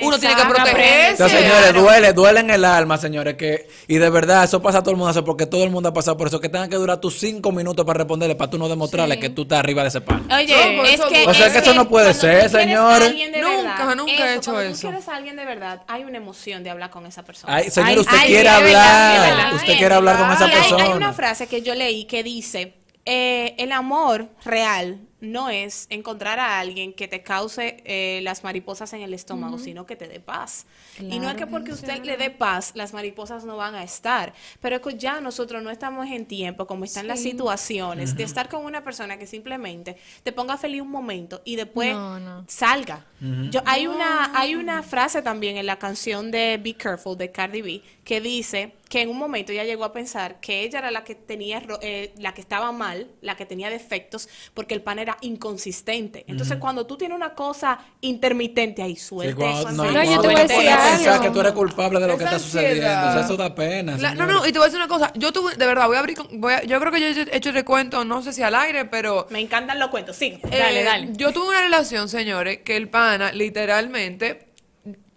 uno 0.00 0.18
tiene 0.18 0.34
que 0.34 0.42
protegerse. 0.42 1.10
Entonces, 1.10 1.40
señores, 1.40 1.74
duele, 1.74 2.12
duele 2.12 2.40
en 2.40 2.50
el 2.50 2.64
alma, 2.64 2.96
señores, 2.98 3.34
que, 3.34 3.68
y 3.86 3.98
de 3.98 4.10
verdad, 4.10 4.44
eso 4.44 4.62
pasa 4.62 4.78
a 4.78 4.82
todo 4.82 4.92
el 4.92 4.96
mundo, 4.96 5.24
porque 5.24 5.46
todo 5.46 5.64
el 5.64 5.70
mundo 5.70 5.88
ha 5.88 5.92
pasado 5.92 6.16
por 6.16 6.28
eso, 6.28 6.40
que 6.40 6.48
tengan 6.48 6.70
que 6.70 6.76
durar 6.76 7.00
tus 7.00 7.18
cinco 7.18 7.52
minutos 7.52 7.84
para 7.84 7.98
responderle, 7.98 8.34
para 8.34 8.50
tú 8.50 8.58
no 8.58 8.68
demostrarle 8.68 9.18
que 9.18 9.30
tú 9.30 9.42
estás 9.42 9.58
arriba 9.58 9.82
de 9.82 9.88
ese 9.88 10.00
pan. 10.00 10.26
Oye, 10.32 10.76
No, 10.76 10.84
es 10.84 10.94
eso 10.94 11.08
que. 11.08 11.26
O 11.26 11.34
sea, 11.34 11.52
que 11.52 11.58
eso 11.58 11.74
no 11.74 11.88
puede 11.88 12.14
ser, 12.14 12.48
señores. 12.48 13.12
Nunca, 13.12 13.86
verdad, 13.86 13.96
nunca 13.96 14.12
he 14.12 14.36
hecho 14.36 14.52
cuando 14.52 14.70
eso. 14.70 14.80
Tú 14.82 14.88
quieres 14.88 15.08
a 15.08 15.16
alguien 15.16 15.36
de 15.36 15.44
verdad, 15.44 15.82
hay 15.86 16.04
una 16.04 16.16
emoción 16.16 16.62
de 16.64 16.70
hablar 16.70 16.90
con 16.90 17.06
esa 17.06 17.22
persona. 17.24 17.54
Ay, 17.56 17.70
señor, 17.70 17.98
usted 17.98 18.16
ay, 18.18 18.26
quiere 18.28 18.48
hablar, 18.48 19.54
usted 19.54 19.76
quiere 19.76 19.94
hablar 19.94 20.18
con 20.18 20.30
esa 20.32 20.46
Y 20.48 20.50
persona. 20.50 20.84
Hay, 20.84 20.90
una 20.92 21.12
frase 21.12 21.46
que 21.46 21.62
yo 21.62 21.74
leí 21.74 22.05
que 22.06 22.22
dice, 22.22 22.74
eh, 23.04 23.54
el 23.58 23.72
amor 23.72 24.30
real 24.44 25.06
no 25.26 25.48
es 25.50 25.86
encontrar 25.90 26.38
a 26.38 26.58
alguien 26.58 26.92
que 26.92 27.08
te 27.08 27.22
cause 27.22 27.82
eh, 27.84 28.20
las 28.22 28.44
mariposas 28.44 28.92
en 28.92 29.02
el 29.02 29.12
estómago, 29.14 29.58
sino 29.58 29.84
que 29.86 29.96
te 29.96 30.08
dé 30.08 30.20
paz. 30.20 30.66
y 30.98 31.18
no 31.18 31.28
es 31.28 31.36
que 31.36 31.46
porque 31.46 31.72
usted 31.72 32.02
le 32.04 32.16
dé 32.16 32.30
paz, 32.30 32.72
las 32.74 32.92
mariposas 32.92 33.44
no 33.44 33.56
van 33.56 33.74
a 33.74 33.82
estar. 33.82 34.32
Pero 34.60 34.76
es 34.76 34.82
que 34.82 34.96
ya 34.96 35.20
nosotros 35.20 35.62
no 35.62 35.70
estamos 35.70 36.06
en 36.08 36.26
tiempo, 36.26 36.66
como 36.66 36.84
están 36.84 37.06
las 37.06 37.20
situaciones, 37.20 38.16
de 38.16 38.22
estar 38.24 38.48
con 38.48 38.64
una 38.64 38.82
persona 38.84 39.18
que 39.18 39.26
simplemente 39.26 39.96
te 40.22 40.32
ponga 40.32 40.56
feliz 40.56 40.80
un 40.80 40.90
momento 40.90 41.42
y 41.44 41.56
después 41.56 41.94
No, 41.94 42.18
no. 42.20 42.44
salga. 42.48 43.04
Yo, 43.50 43.62
hay, 43.64 43.86
una, 43.86 44.38
hay 44.38 44.54
una 44.56 44.82
frase 44.82 45.22
también 45.22 45.56
en 45.56 45.64
la 45.66 45.78
canción 45.78 46.30
de 46.30 46.60
Be 46.62 46.74
Careful 46.74 47.16
de 47.16 47.32
Cardi 47.32 47.62
B 47.62 47.82
que 48.04 48.20
dice 48.20 48.74
que 48.90 49.00
en 49.00 49.08
un 49.08 49.16
momento 49.18 49.52
ella 49.52 49.64
llegó 49.64 49.84
a 49.84 49.92
pensar 49.92 50.38
que 50.38 50.62
ella 50.62 50.78
era 50.80 50.90
la 50.90 51.02
que 51.02 51.14
tenía 51.14 51.58
ro- 51.60 51.78
eh, 51.82 52.12
la 52.18 52.34
que 52.34 52.40
estaba 52.42 52.70
mal, 52.72 53.10
la 53.22 53.34
que 53.36 53.46
tenía 53.46 53.70
defectos, 53.70 54.28
porque 54.54 54.74
el 54.74 54.82
pan 54.82 54.98
era 54.98 55.15
inconsistente. 55.20 56.24
Entonces, 56.28 56.58
cuando 56.58 56.86
tú 56.86 56.96
tienes 56.96 57.16
una 57.16 57.34
cosa 57.34 57.78
intermitente 58.00 58.82
ahí, 58.82 58.96
Sí, 58.96 59.08
cuando- 59.34 59.46
eso. 59.60 59.70
no. 59.72 59.84
No, 59.84 60.02
yo 60.04 60.20
cuando 60.20 60.22
te 60.22 60.26
voy 60.28 60.34
a 60.36 60.42
tú 60.42 60.42
decir 60.48 60.54
puedes 60.56 60.72
algo. 60.72 60.96
pensar 60.96 61.20
que 61.20 61.30
tú 61.30 61.40
eres 61.40 61.52
culpable 61.52 62.00
de 62.00 62.06
lo 62.06 62.16
que 62.18 62.24
Esa 62.24 62.36
está 62.36 62.44
sucediendo. 62.46 62.86
ansiedad. 62.86 63.08
O 63.10 63.12
sea, 63.12 63.24
eso 63.24 63.36
da 63.36 63.54
pena. 63.54 63.96
La- 63.98 64.14
no, 64.14 64.26
no, 64.26 64.46
y 64.46 64.52
te 64.52 64.58
voy 64.58 64.66
a 64.66 64.68
decir 64.70 64.78
una 64.78 64.88
cosa. 64.88 65.12
Yo 65.14 65.32
tuve, 65.32 65.54
de 65.56 65.66
verdad, 65.66 65.86
voy 65.86 65.96
a 65.96 66.00
abrir. 66.00 66.16
con- 66.16 66.40
voy 66.40 66.52
a- 66.54 66.62
yo 66.64 66.78
creo 66.80 66.92
que 66.92 67.00
yo 67.00 67.06
he 67.22 67.36
hecho 67.36 67.52
recuento, 67.52 68.04
no 68.04 68.22
sé 68.22 68.32
si 68.32 68.42
al 68.42 68.54
aire, 68.54 68.84
pero. 68.86 69.26
Me 69.30 69.40
encantan 69.40 69.78
los 69.78 69.88
cuentos, 69.90 70.16
sí. 70.16 70.38
Dale, 70.42 70.80
eh, 70.80 70.84
dale. 70.84 71.08
Yo 71.12 71.32
tuve 71.32 71.48
una 71.48 71.60
relación, 71.62 72.08
señores, 72.08 72.58
que 72.64 72.76
el 72.76 72.88
pana, 72.88 73.32
literalmente, 73.32 74.46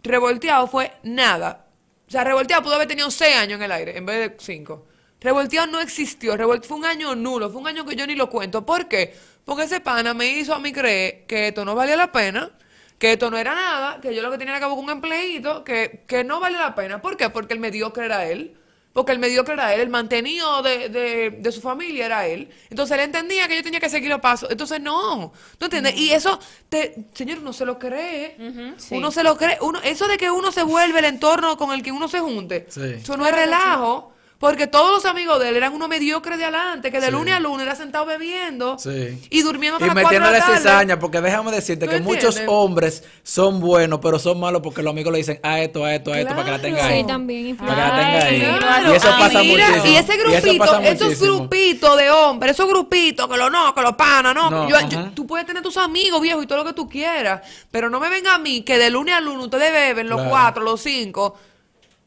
revolteado 0.03 0.67
fue 0.67 0.91
nada. 1.03 1.65
O 2.07 2.11
sea, 2.11 2.23
revolteado 2.23 2.63
pudo 2.63 2.75
haber 2.75 2.87
tenido 2.87 3.11
seis 3.11 3.35
años 3.35 3.57
en 3.59 3.63
el 3.63 3.71
aire 3.71 3.97
en 3.97 4.05
vez 4.05 4.29
de 4.31 4.35
cinco. 4.39 4.85
Revolteado 5.21 5.67
no 5.67 5.79
existió. 5.81 6.35
Revol- 6.37 6.63
fue 6.63 6.77
un 6.77 6.85
año 6.85 7.15
nulo. 7.15 7.49
Fue 7.49 7.59
un 7.61 7.67
año 7.67 7.85
que 7.85 7.95
yo 7.95 8.07
ni 8.07 8.15
lo 8.15 8.29
cuento. 8.29 8.65
¿Por 8.65 8.87
qué? 8.87 9.13
Porque 9.45 9.63
ese 9.63 9.79
pana 9.79 10.13
me 10.13 10.27
hizo 10.27 10.53
a 10.53 10.59
mí 10.59 10.71
creer 10.71 11.25
que 11.27 11.47
esto 11.49 11.65
no 11.65 11.75
valía 11.75 11.95
la 11.97 12.11
pena. 12.11 12.51
Que 12.97 13.13
esto 13.13 13.31
no 13.31 13.37
era 13.37 13.55
nada, 13.55 14.01
que 14.01 14.13
yo 14.13 14.21
lo 14.21 14.29
que 14.29 14.37
tenía 14.37 14.57
era 14.57 14.59
que 14.59 14.65
buscar 14.69 14.83
un 14.83 14.89
empleito, 14.91 15.63
que, 15.63 16.03
que 16.05 16.25
no 16.25 16.41
vale 16.41 16.57
la 16.57 16.75
pena. 16.75 17.01
¿Por 17.01 17.15
qué? 17.15 17.29
Porque 17.29 17.53
el 17.53 17.59
mediocre 17.61 18.03
era 18.05 18.25
él. 18.27 18.57
Porque 18.91 19.13
el 19.13 19.19
mediocre 19.19 19.53
era 19.53 19.73
él, 19.73 19.79
el 19.81 19.89
mantenido 19.89 20.61
de, 20.63 20.89
de, 20.89 21.29
de 21.29 21.51
su 21.53 21.61
familia 21.61 22.07
era 22.07 22.27
él. 22.27 22.49
Entonces 22.69 22.97
él 22.97 23.03
entendía 23.05 23.47
que 23.47 23.55
yo 23.55 23.63
tenía 23.63 23.79
que 23.79 23.87
seguir 23.89 24.09
los 24.09 24.19
pasos. 24.19 24.49
Entonces 24.51 24.81
no, 24.81 25.31
¿tú 25.57 25.65
entiendes? 25.65 25.95
Y 25.95 26.11
eso, 26.11 26.39
te, 26.67 27.05
señor, 27.13 27.37
uno 27.39 27.53
se 27.53 27.65
lo 27.65 27.79
cree. 27.79 28.35
sí. 28.77 28.95
Uno 28.95 29.11
se 29.11 29.23
lo 29.23 29.37
cree. 29.37 29.57
Uno, 29.61 29.79
eso 29.81 30.07
de 30.09 30.17
que 30.17 30.29
uno 30.29 30.51
se 30.51 30.63
vuelve 30.63 30.99
el 30.99 31.05
entorno 31.05 31.55
con 31.55 31.71
el 31.71 31.81
que 31.81 31.93
uno 31.93 32.09
se 32.09 32.19
junte, 32.19 32.65
Sí. 32.69 32.81
eso 33.01 33.15
no 33.15 33.25
es 33.25 33.33
relajo. 33.33 34.11
Porque 34.39 34.67
todos 34.67 35.03
los 35.03 35.05
amigos 35.05 35.37
de 35.41 35.49
él 35.49 35.57
eran 35.57 35.73
unos 35.73 35.89
mediocres 35.89 36.37
de 36.37 36.45
adelante, 36.45 36.91
que 36.91 37.01
de 37.01 37.07
Sí. 37.07 37.11
lunes 37.11 37.33
a 37.35 37.41
lunes 37.41 37.65
era 37.65 37.75
sentado 37.75 38.05
bebiendo 38.05 38.79
Sí. 38.79 39.21
y 39.29 39.41
durmiendo 39.41 39.75
hasta 39.75 39.85
Y 39.85 39.87
las 39.89 39.95
de 39.95 40.01
la 40.01 40.07
metiéndole 40.09 40.39
tarde. 40.39 40.57
cizaña, 40.59 40.97
porque 40.97 41.19
déjame 41.19 41.51
decirte 41.51 41.85
¿Tú 41.87 41.91
que 41.91 41.99
muchos 41.99 42.37
entiendes? 42.37 42.47
hombres 42.47 43.03
son 43.21 43.59
buenos, 43.59 43.99
pero 44.01 44.17
son 44.17 44.39
malos 44.39 44.61
porque 44.63 44.81
los 44.81 44.91
amigos 44.91 45.11
le 45.11 45.17
dicen 45.17 45.41
a 45.43 45.59
esto, 45.59 45.83
a 45.83 45.93
esto, 45.93 46.13
a 46.13 46.19
esto, 46.21 46.31
para 46.33 46.45
que 46.45 46.51
la 46.51 46.59
tenga 46.61 46.85
ahí. 46.85 47.01
Sí, 47.01 47.07
también 47.07 47.57
Para 47.57 47.75
que 47.75 47.81
la 47.81 47.89
tenga 47.89 48.25
ahí. 48.25 48.57
Claro. 48.59 48.93
Y 48.93 48.95
eso 48.95 49.07
Ay, 49.13 49.23
pasa 49.23 49.39
mira, 49.43 49.67
muchísimo. 49.71 49.93
Y 49.93 49.97
ese 49.97 50.17
grupito, 50.17 50.57
pasa 50.57 50.83
esos 50.87 51.19
grupitos 51.19 51.97
de 51.97 52.09
hombres, 52.09 52.51
esos 52.53 52.67
grupitos 52.69 53.27
que 53.27 53.37
lo 53.37 53.49
no, 53.49 53.75
que 53.75 53.81
lo 53.81 53.97
pana, 53.97 54.33
no. 54.33 54.49
No, 54.49 54.69
Yo- 54.69 54.87
yo- 54.87 55.11
tú 55.13 55.27
puedes 55.27 55.45
tener 55.45 55.61
tus 55.61 55.75
amigos 55.75 56.21
viejos 56.21 56.41
y 56.45 56.47
todo 56.47 56.59
lo 56.59 56.63
que 56.65 56.71
tú 56.73 56.87
quieras, 56.87 57.41
pero 57.71 57.89
no 57.89 57.99
me 57.99 58.07
venga 58.07 58.35
a 58.35 58.39
mí 58.39 58.61
que 58.61 58.77
de 58.77 58.89
lunes 58.89 59.15
a 59.15 59.19
lunes 59.19 59.43
ustedes 59.43 59.69
beben 59.73 60.07
los 60.07 60.15
Claro. 60.19 60.29
cuatro, 60.29 60.63
los 60.63 60.79
cinco. 60.81 61.37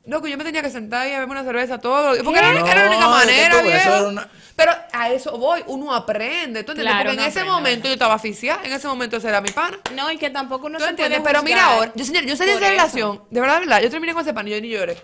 No, 0.04 0.20
que 0.20 0.30
yo 0.30 0.36
me 0.36 0.42
tenía 0.44 0.62
que 0.62 0.70
sentar 0.70 1.06
y 1.06 1.10
a 1.10 1.14
beberme 1.14 1.32
una 1.32 1.44
cerveza 1.44 1.78
todo. 1.78 2.16
Porque 2.24 2.38
era, 2.40 2.52
No, 2.52 2.66
era 2.66 2.82
la 2.82 2.88
única 2.88 3.04
es 3.04 3.06
que 3.06 3.08
manera, 3.08 3.62
viejo. 3.62 4.08
una- 4.08 4.28
Pero 4.56 4.72
a 4.92 5.10
eso 5.12 5.38
voy, 5.38 5.62
uno 5.68 5.94
aprende. 5.94 6.64
¿tú 6.64 6.72
entiendes? 6.72 6.84
Claro, 6.92 6.98
Porque 7.10 7.12
en 7.14 7.18
uno 7.20 7.28
ese 7.28 7.38
aprende, 7.40 7.54
momento 7.60 7.86
yo 7.88 7.92
estaba 7.94 8.14
asfixiada, 8.14 8.64
en 8.64 8.72
ese 8.72 8.88
momento 8.88 9.16
ese 9.18 9.28
era 9.28 9.40
mi 9.40 9.50
pana. 9.50 9.78
No, 9.94 10.10
y 10.10 10.18
que 10.18 10.30
tampoco 10.30 10.68
no 10.68 10.78
¿Tú 10.78 10.84
se 10.84 10.90
entiendes? 10.90 11.20
puede 11.20 11.32
Pero 11.32 11.44
mira 11.44 11.64
ahora, 11.66 11.92
yo, 11.94 12.04
señor, 12.04 12.24
yo 12.24 12.36
salí 12.36 12.50
de 12.50 12.56
esa 12.56 12.66
eso. 12.66 12.70
relación, 12.72 13.22
de 13.30 13.40
verdad, 13.40 13.54
de 13.54 13.60
verdad, 13.60 13.80
yo 13.82 13.90
terminé 13.90 14.12
con 14.12 14.22
ese 14.22 14.34
pan 14.34 14.48
y 14.48 14.50
yo 14.50 14.60
ni 14.60 14.68
lloré. 14.70 14.96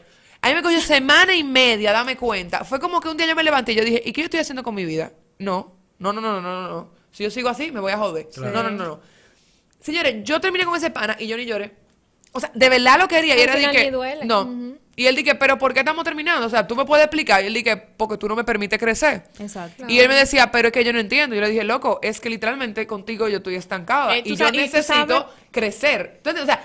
A 0.43 0.49
mí 0.49 0.55
me 0.55 0.63
cogió 0.63 0.81
semana 0.81 1.35
y 1.35 1.45
media, 1.45 1.93
dame 1.93 2.17
cuenta. 2.17 2.65
Fue 2.65 2.81
como 2.81 3.01
que 3.01 3.09
un 3.09 3.17
día 3.17 3.27
yo 3.27 3.37
me 3.37 3.43
levanté 3.45 3.73
y 3.73 3.77
yo 3.77 3.85
dije, 3.85 4.03
¿y 4.05 4.13
qué 4.13 4.23
yo 4.23 4.25
estoy 4.27 4.41
haciendo 4.41 4.63
con 4.65 4.75
mi 4.75 4.85
vida? 4.85 5.13
No, 5.39 5.75
no, 6.01 6.13
no, 6.13 6.21
no, 6.21 6.41
no, 6.41 6.63
no, 6.63 6.69
no. 6.69 6.91
Si 7.13 7.23
yo 7.23 7.31
sigo 7.31 7.49
así, 7.49 7.71
me 7.73 7.79
voy 7.81 7.93
a 7.93 7.99
joder. 7.99 8.27
No, 8.37 8.51
no, 8.51 8.63
no, 8.65 8.71
no. 8.71 9.01
Señores, 9.81 10.17
yo 10.25 10.41
terminé 10.41 10.65
con 10.65 10.77
ese 10.77 10.91
pana 10.91 11.17
y 11.19 11.27
yo 11.29 11.37
ni 11.37 11.45
lloré. 11.47 11.75
O 12.33 12.41
sea, 12.41 12.51
de 12.55 12.69
verdad 12.69 12.99
lo 12.99 13.09
quería 13.09 13.37
y 13.37 13.41
era 13.41 13.55
de 13.57 13.71
que... 13.71 13.91
duele. 13.91 14.25
No. 14.27 14.43
Ujú. 14.43 14.79
Y 14.99 15.07
él 15.07 15.15
dije, 15.15 15.37
pero 15.37 15.57
¿por 15.59 15.73
qué 15.73 15.79
estamos 15.79 16.03
terminando? 16.03 16.45
O 16.45 16.51
sea, 16.51 16.67
tú 16.67 16.75
me 16.75 16.85
puedes 16.85 17.05
explicar. 17.05 17.45
Y 17.45 17.47
él 17.47 17.55
dije, 17.55 17.77
porque 17.77 18.17
tú 18.17 18.27
no 18.27 18.35
me 18.35 18.43
permites 18.43 18.81
crecer. 18.81 19.23
Exacto. 19.39 19.85
Y 19.87 20.01
él 20.01 20.09
me 20.09 20.17
decía, 20.17 20.51
pero 20.51 20.69
es 20.69 20.73
que 20.73 20.83
yo 20.83 20.93
no 20.93 20.99
entiendo. 20.99 21.37
Y 21.37 21.39
yo 21.39 21.45
le 21.45 21.51
dije, 21.51 21.63
loco, 21.63 22.01
es 22.03 22.19
que 22.19 22.29
literalmente 22.29 22.85
contigo 22.85 23.29
yo 23.29 23.37
estoy 23.37 23.55
estancada. 23.55 24.17
Eh, 24.17 24.23
y 24.25 24.35
yo 24.35 24.51
necesito 24.51 25.31
crecer. 25.53 26.15
Entonces, 26.17 26.43
o 26.43 26.47
sea, 26.47 26.65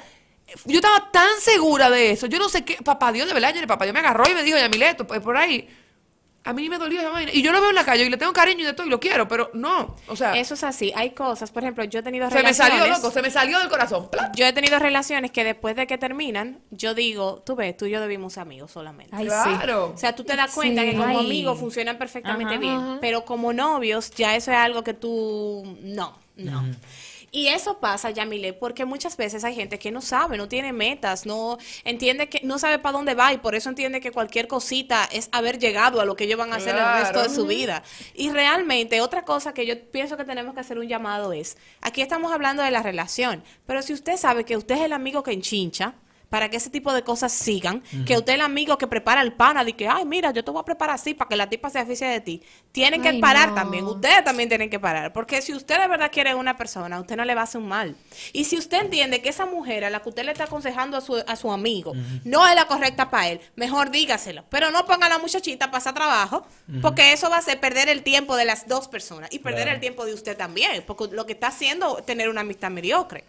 yo 0.66 0.78
estaba 0.78 1.12
tan 1.12 1.40
segura 1.42 1.92
de 1.92 2.10
eso. 2.10 2.26
Yo 2.26 2.40
no 2.40 2.50
sé 2.50 2.66
qué. 2.66 2.78
Papá 2.84 3.12
Dios, 3.12 3.28
de 3.28 3.36
verdad, 3.36 3.54
yo, 3.54 3.68
papá 3.68 3.86
Dios 3.86 3.94
me 3.94 4.00
agarró 4.00 4.24
y 4.28 4.34
me 4.34 4.42
dijo, 4.42 4.58
Yamileto, 4.58 5.06
pues 5.06 5.20
por 5.20 5.38
ahí. 5.38 5.70
A 6.46 6.52
mí 6.52 6.68
me 6.68 6.78
dolió 6.78 7.00
esa 7.00 7.10
vaina. 7.10 7.32
Y 7.34 7.42
yo 7.42 7.54
lo 7.54 7.62
veo 7.62 7.70
en 7.70 7.76
la 7.76 7.86
calle 7.86 8.04
y 8.04 8.10
le 8.10 8.18
tengo 8.18 8.34
cariño 8.34 8.64
y 8.64 8.66
de 8.66 8.74
todo 8.74 8.86
y 8.86 8.90
lo 8.90 9.00
quiero, 9.00 9.28
pero 9.30 9.50
no. 9.54 9.96
O 10.08 10.16
sea, 10.18 10.34
Eso 10.38 10.56
es 10.56 10.64
así. 10.66 10.92
Hay 10.96 11.12
cosas, 11.12 11.52
por 11.52 11.64
ejemplo, 11.64 11.84
yo 11.86 12.00
he 12.00 12.04
tenido 12.04 12.28
se 12.28 12.36
me 12.36 12.42
relaciones. 12.42 12.78
salió, 12.80 12.94
loco, 12.94 13.12
se 13.12 13.22
me 13.22 13.30
salió 13.32 13.60
del 13.60 13.70
corazón. 13.70 14.10
¡Pla! 14.12 14.30
Yo 14.36 14.46
he 14.46 14.52
tenido 14.52 14.78
relaciones 14.78 15.32
que 15.32 15.44
después 15.46 15.76
de 15.78 15.88
que 15.88 15.98
terminan, 15.98 16.60
yo 16.70 16.94
digo, 16.94 17.42
tú 17.46 17.56
ves, 17.56 17.78
tú 17.78 17.86
y 17.86 17.92
yo 17.92 18.02
debimos 18.02 18.34
ser 18.34 18.42
amigos 18.42 18.72
solamente. 18.72 19.16
Ay, 19.16 19.24
sí. 19.26 19.30
claro. 19.30 19.94
O 19.96 19.98
sea, 19.98 20.14
tú 20.16 20.26
te 20.26 20.36
das 20.36 20.52
cuenta 20.52 20.82
Sí. 20.82 20.90
que 20.92 20.98
como 20.98 21.18
Ay. 21.20 21.26
amigos 21.26 21.58
funcionan 21.60 21.98
perfectamente 21.98 22.56
Ajá. 22.56 22.62
bien, 22.62 22.76
Ajá. 22.76 22.98
pero 23.00 23.24
como 23.24 23.54
novios 23.54 24.12
ya 24.12 24.36
eso 24.36 24.52
es 24.52 24.58
algo 24.58 24.84
que 24.84 24.94
tú 24.94 25.78
no, 25.82 26.18
no. 26.36 26.64
Y 27.36 27.48
eso 27.48 27.80
pasa, 27.80 28.12
Yamile, 28.12 28.54
porque 28.54 28.86
muchas 28.86 29.18
veces 29.18 29.44
hay 29.44 29.56
gente 29.56 29.80
que 29.80 29.90
no 29.90 30.02
sabe, 30.02 30.38
no 30.38 30.48
tiene 30.48 30.72
metas, 30.72 31.26
no 31.26 31.58
entiende 31.84 32.30
que 32.30 32.42
no 32.44 32.60
sabe 32.60 32.78
para 32.78 32.96
dónde 32.96 33.16
va 33.16 33.34
y 33.34 33.40
por 33.40 33.56
eso 33.56 33.70
entiende 33.70 34.02
que 34.02 34.12
cualquier 34.12 34.48
cosita 34.48 35.10
es 35.12 35.30
haber 35.32 35.58
llegado 35.58 36.00
a 36.00 36.06
lo 36.06 36.16
que 36.16 36.26
ellos 36.26 36.38
van 36.38 36.54
a 36.54 36.58
hacer 36.58 36.76
el 36.76 37.02
resto 37.02 37.24
de 37.24 37.30
su 37.30 37.48
vida. 37.48 37.82
Y 38.14 38.30
realmente 38.30 39.02
otra 39.02 39.26
cosa 39.26 39.52
que 39.52 39.66
yo 39.66 39.74
pienso 39.90 40.16
que 40.16 40.26
tenemos 40.26 40.54
que 40.54 40.60
hacer 40.60 40.78
un 40.78 40.88
llamado 40.88 41.34
es, 41.34 41.58
aquí 41.82 42.04
estamos 42.04 42.32
hablando 42.32 42.62
de 42.62 42.70
la 42.70 42.84
relación, 42.84 43.44
pero 43.66 43.82
si 43.82 43.94
usted 43.94 44.16
sabe 44.18 44.46
que 44.46 44.56
usted 44.56 44.76
es 44.76 44.82
el 44.82 44.94
amigo 44.94 45.24
que 45.24 45.32
enchincha, 45.32 45.96
para 46.34 46.50
que 46.50 46.58
ese 46.58 46.72
tipo 46.72 46.92
de 46.92 47.04
cosas 47.04 47.32
sigan, 47.32 47.84
que 48.08 48.18
usted 48.18 48.34
es 48.34 48.40
el 48.40 48.42
amigo 48.42 48.76
que 48.80 48.88
prepara 48.88 49.22
el 49.22 49.34
pana, 49.34 49.64
de 49.64 49.74
que, 49.74 49.88
ay, 49.88 50.04
mira, 50.04 50.32
yo 50.32 50.44
te 50.44 50.50
voy 50.50 50.62
a 50.62 50.66
preparar 50.66 50.96
así 50.96 51.14
para 51.14 51.30
que 51.30 51.36
la 51.36 51.48
tipa 51.48 51.70
se 51.70 51.78
aficie 51.78 52.08
de 52.08 52.22
ti. 52.22 52.42
Tienen 52.72 53.04
que 53.04 53.14
parar 53.20 53.50
no. 53.50 53.54
también, 53.54 53.86
ustedes 53.86 54.24
también 54.24 54.50
tienen 54.50 54.68
que 54.68 54.80
parar, 54.80 55.14
porque 55.14 55.44
si 55.44 55.54
usted 55.54 55.80
de 55.80 55.88
verdad 55.88 56.10
quiere 56.12 56.32
a 56.32 56.36
una 56.36 56.58
persona, 56.58 57.00
usted 57.00 57.18
no 57.18 57.24
le 57.24 57.36
va 57.36 57.42
a 57.42 57.44
hacer 57.44 57.62
un 57.62 57.68
mal. 57.68 57.96
Y 58.32 58.46
si 58.46 58.58
usted 58.58 58.82
entiende 58.82 59.22
que 59.22 59.30
esa 59.30 59.46
mujer 59.46 59.86
a 59.86 59.92
la 59.92 60.02
que 60.02 60.10
usted 60.10 60.26
le 60.26 60.32
está 60.32 60.46
aconsejando 60.46 60.98
a 60.98 61.02
su, 61.02 61.24
a 61.28 61.36
su 61.36 61.52
amigo 61.52 61.94
no 62.24 62.48
es 62.48 62.56
la 62.56 62.66
correcta 62.66 63.12
para 63.12 63.30
él, 63.30 63.40
mejor 63.56 63.92
dígaselo, 63.92 64.44
pero 64.50 64.72
no 64.72 64.88
ponga 64.88 65.06
a 65.06 65.10
la 65.10 65.20
muchachita 65.20 65.66
a 65.66 65.70
pasar 65.72 65.94
trabajo, 65.94 66.48
porque 66.82 67.14
eso 67.14 67.30
va 67.30 67.36
a 67.36 67.40
hacer 67.40 67.60
perder 67.60 67.90
el 67.90 68.02
tiempo 68.02 68.36
de 68.36 68.46
las 68.46 68.68
dos 68.68 68.88
personas 68.88 69.30
y 69.32 69.38
perder 69.38 69.66
Claro. 69.66 69.76
el 69.76 69.82
tiempo 69.82 70.04
de 70.08 70.16
usted 70.16 70.36
también, 70.36 70.84
porque 70.88 71.16
lo 71.16 71.28
que 71.28 71.34
está 71.34 71.50
haciendo 71.50 72.00
es 72.00 72.06
tener 72.08 72.28
una 72.28 72.42
amistad 72.42 72.72
mediocre. 72.72 73.24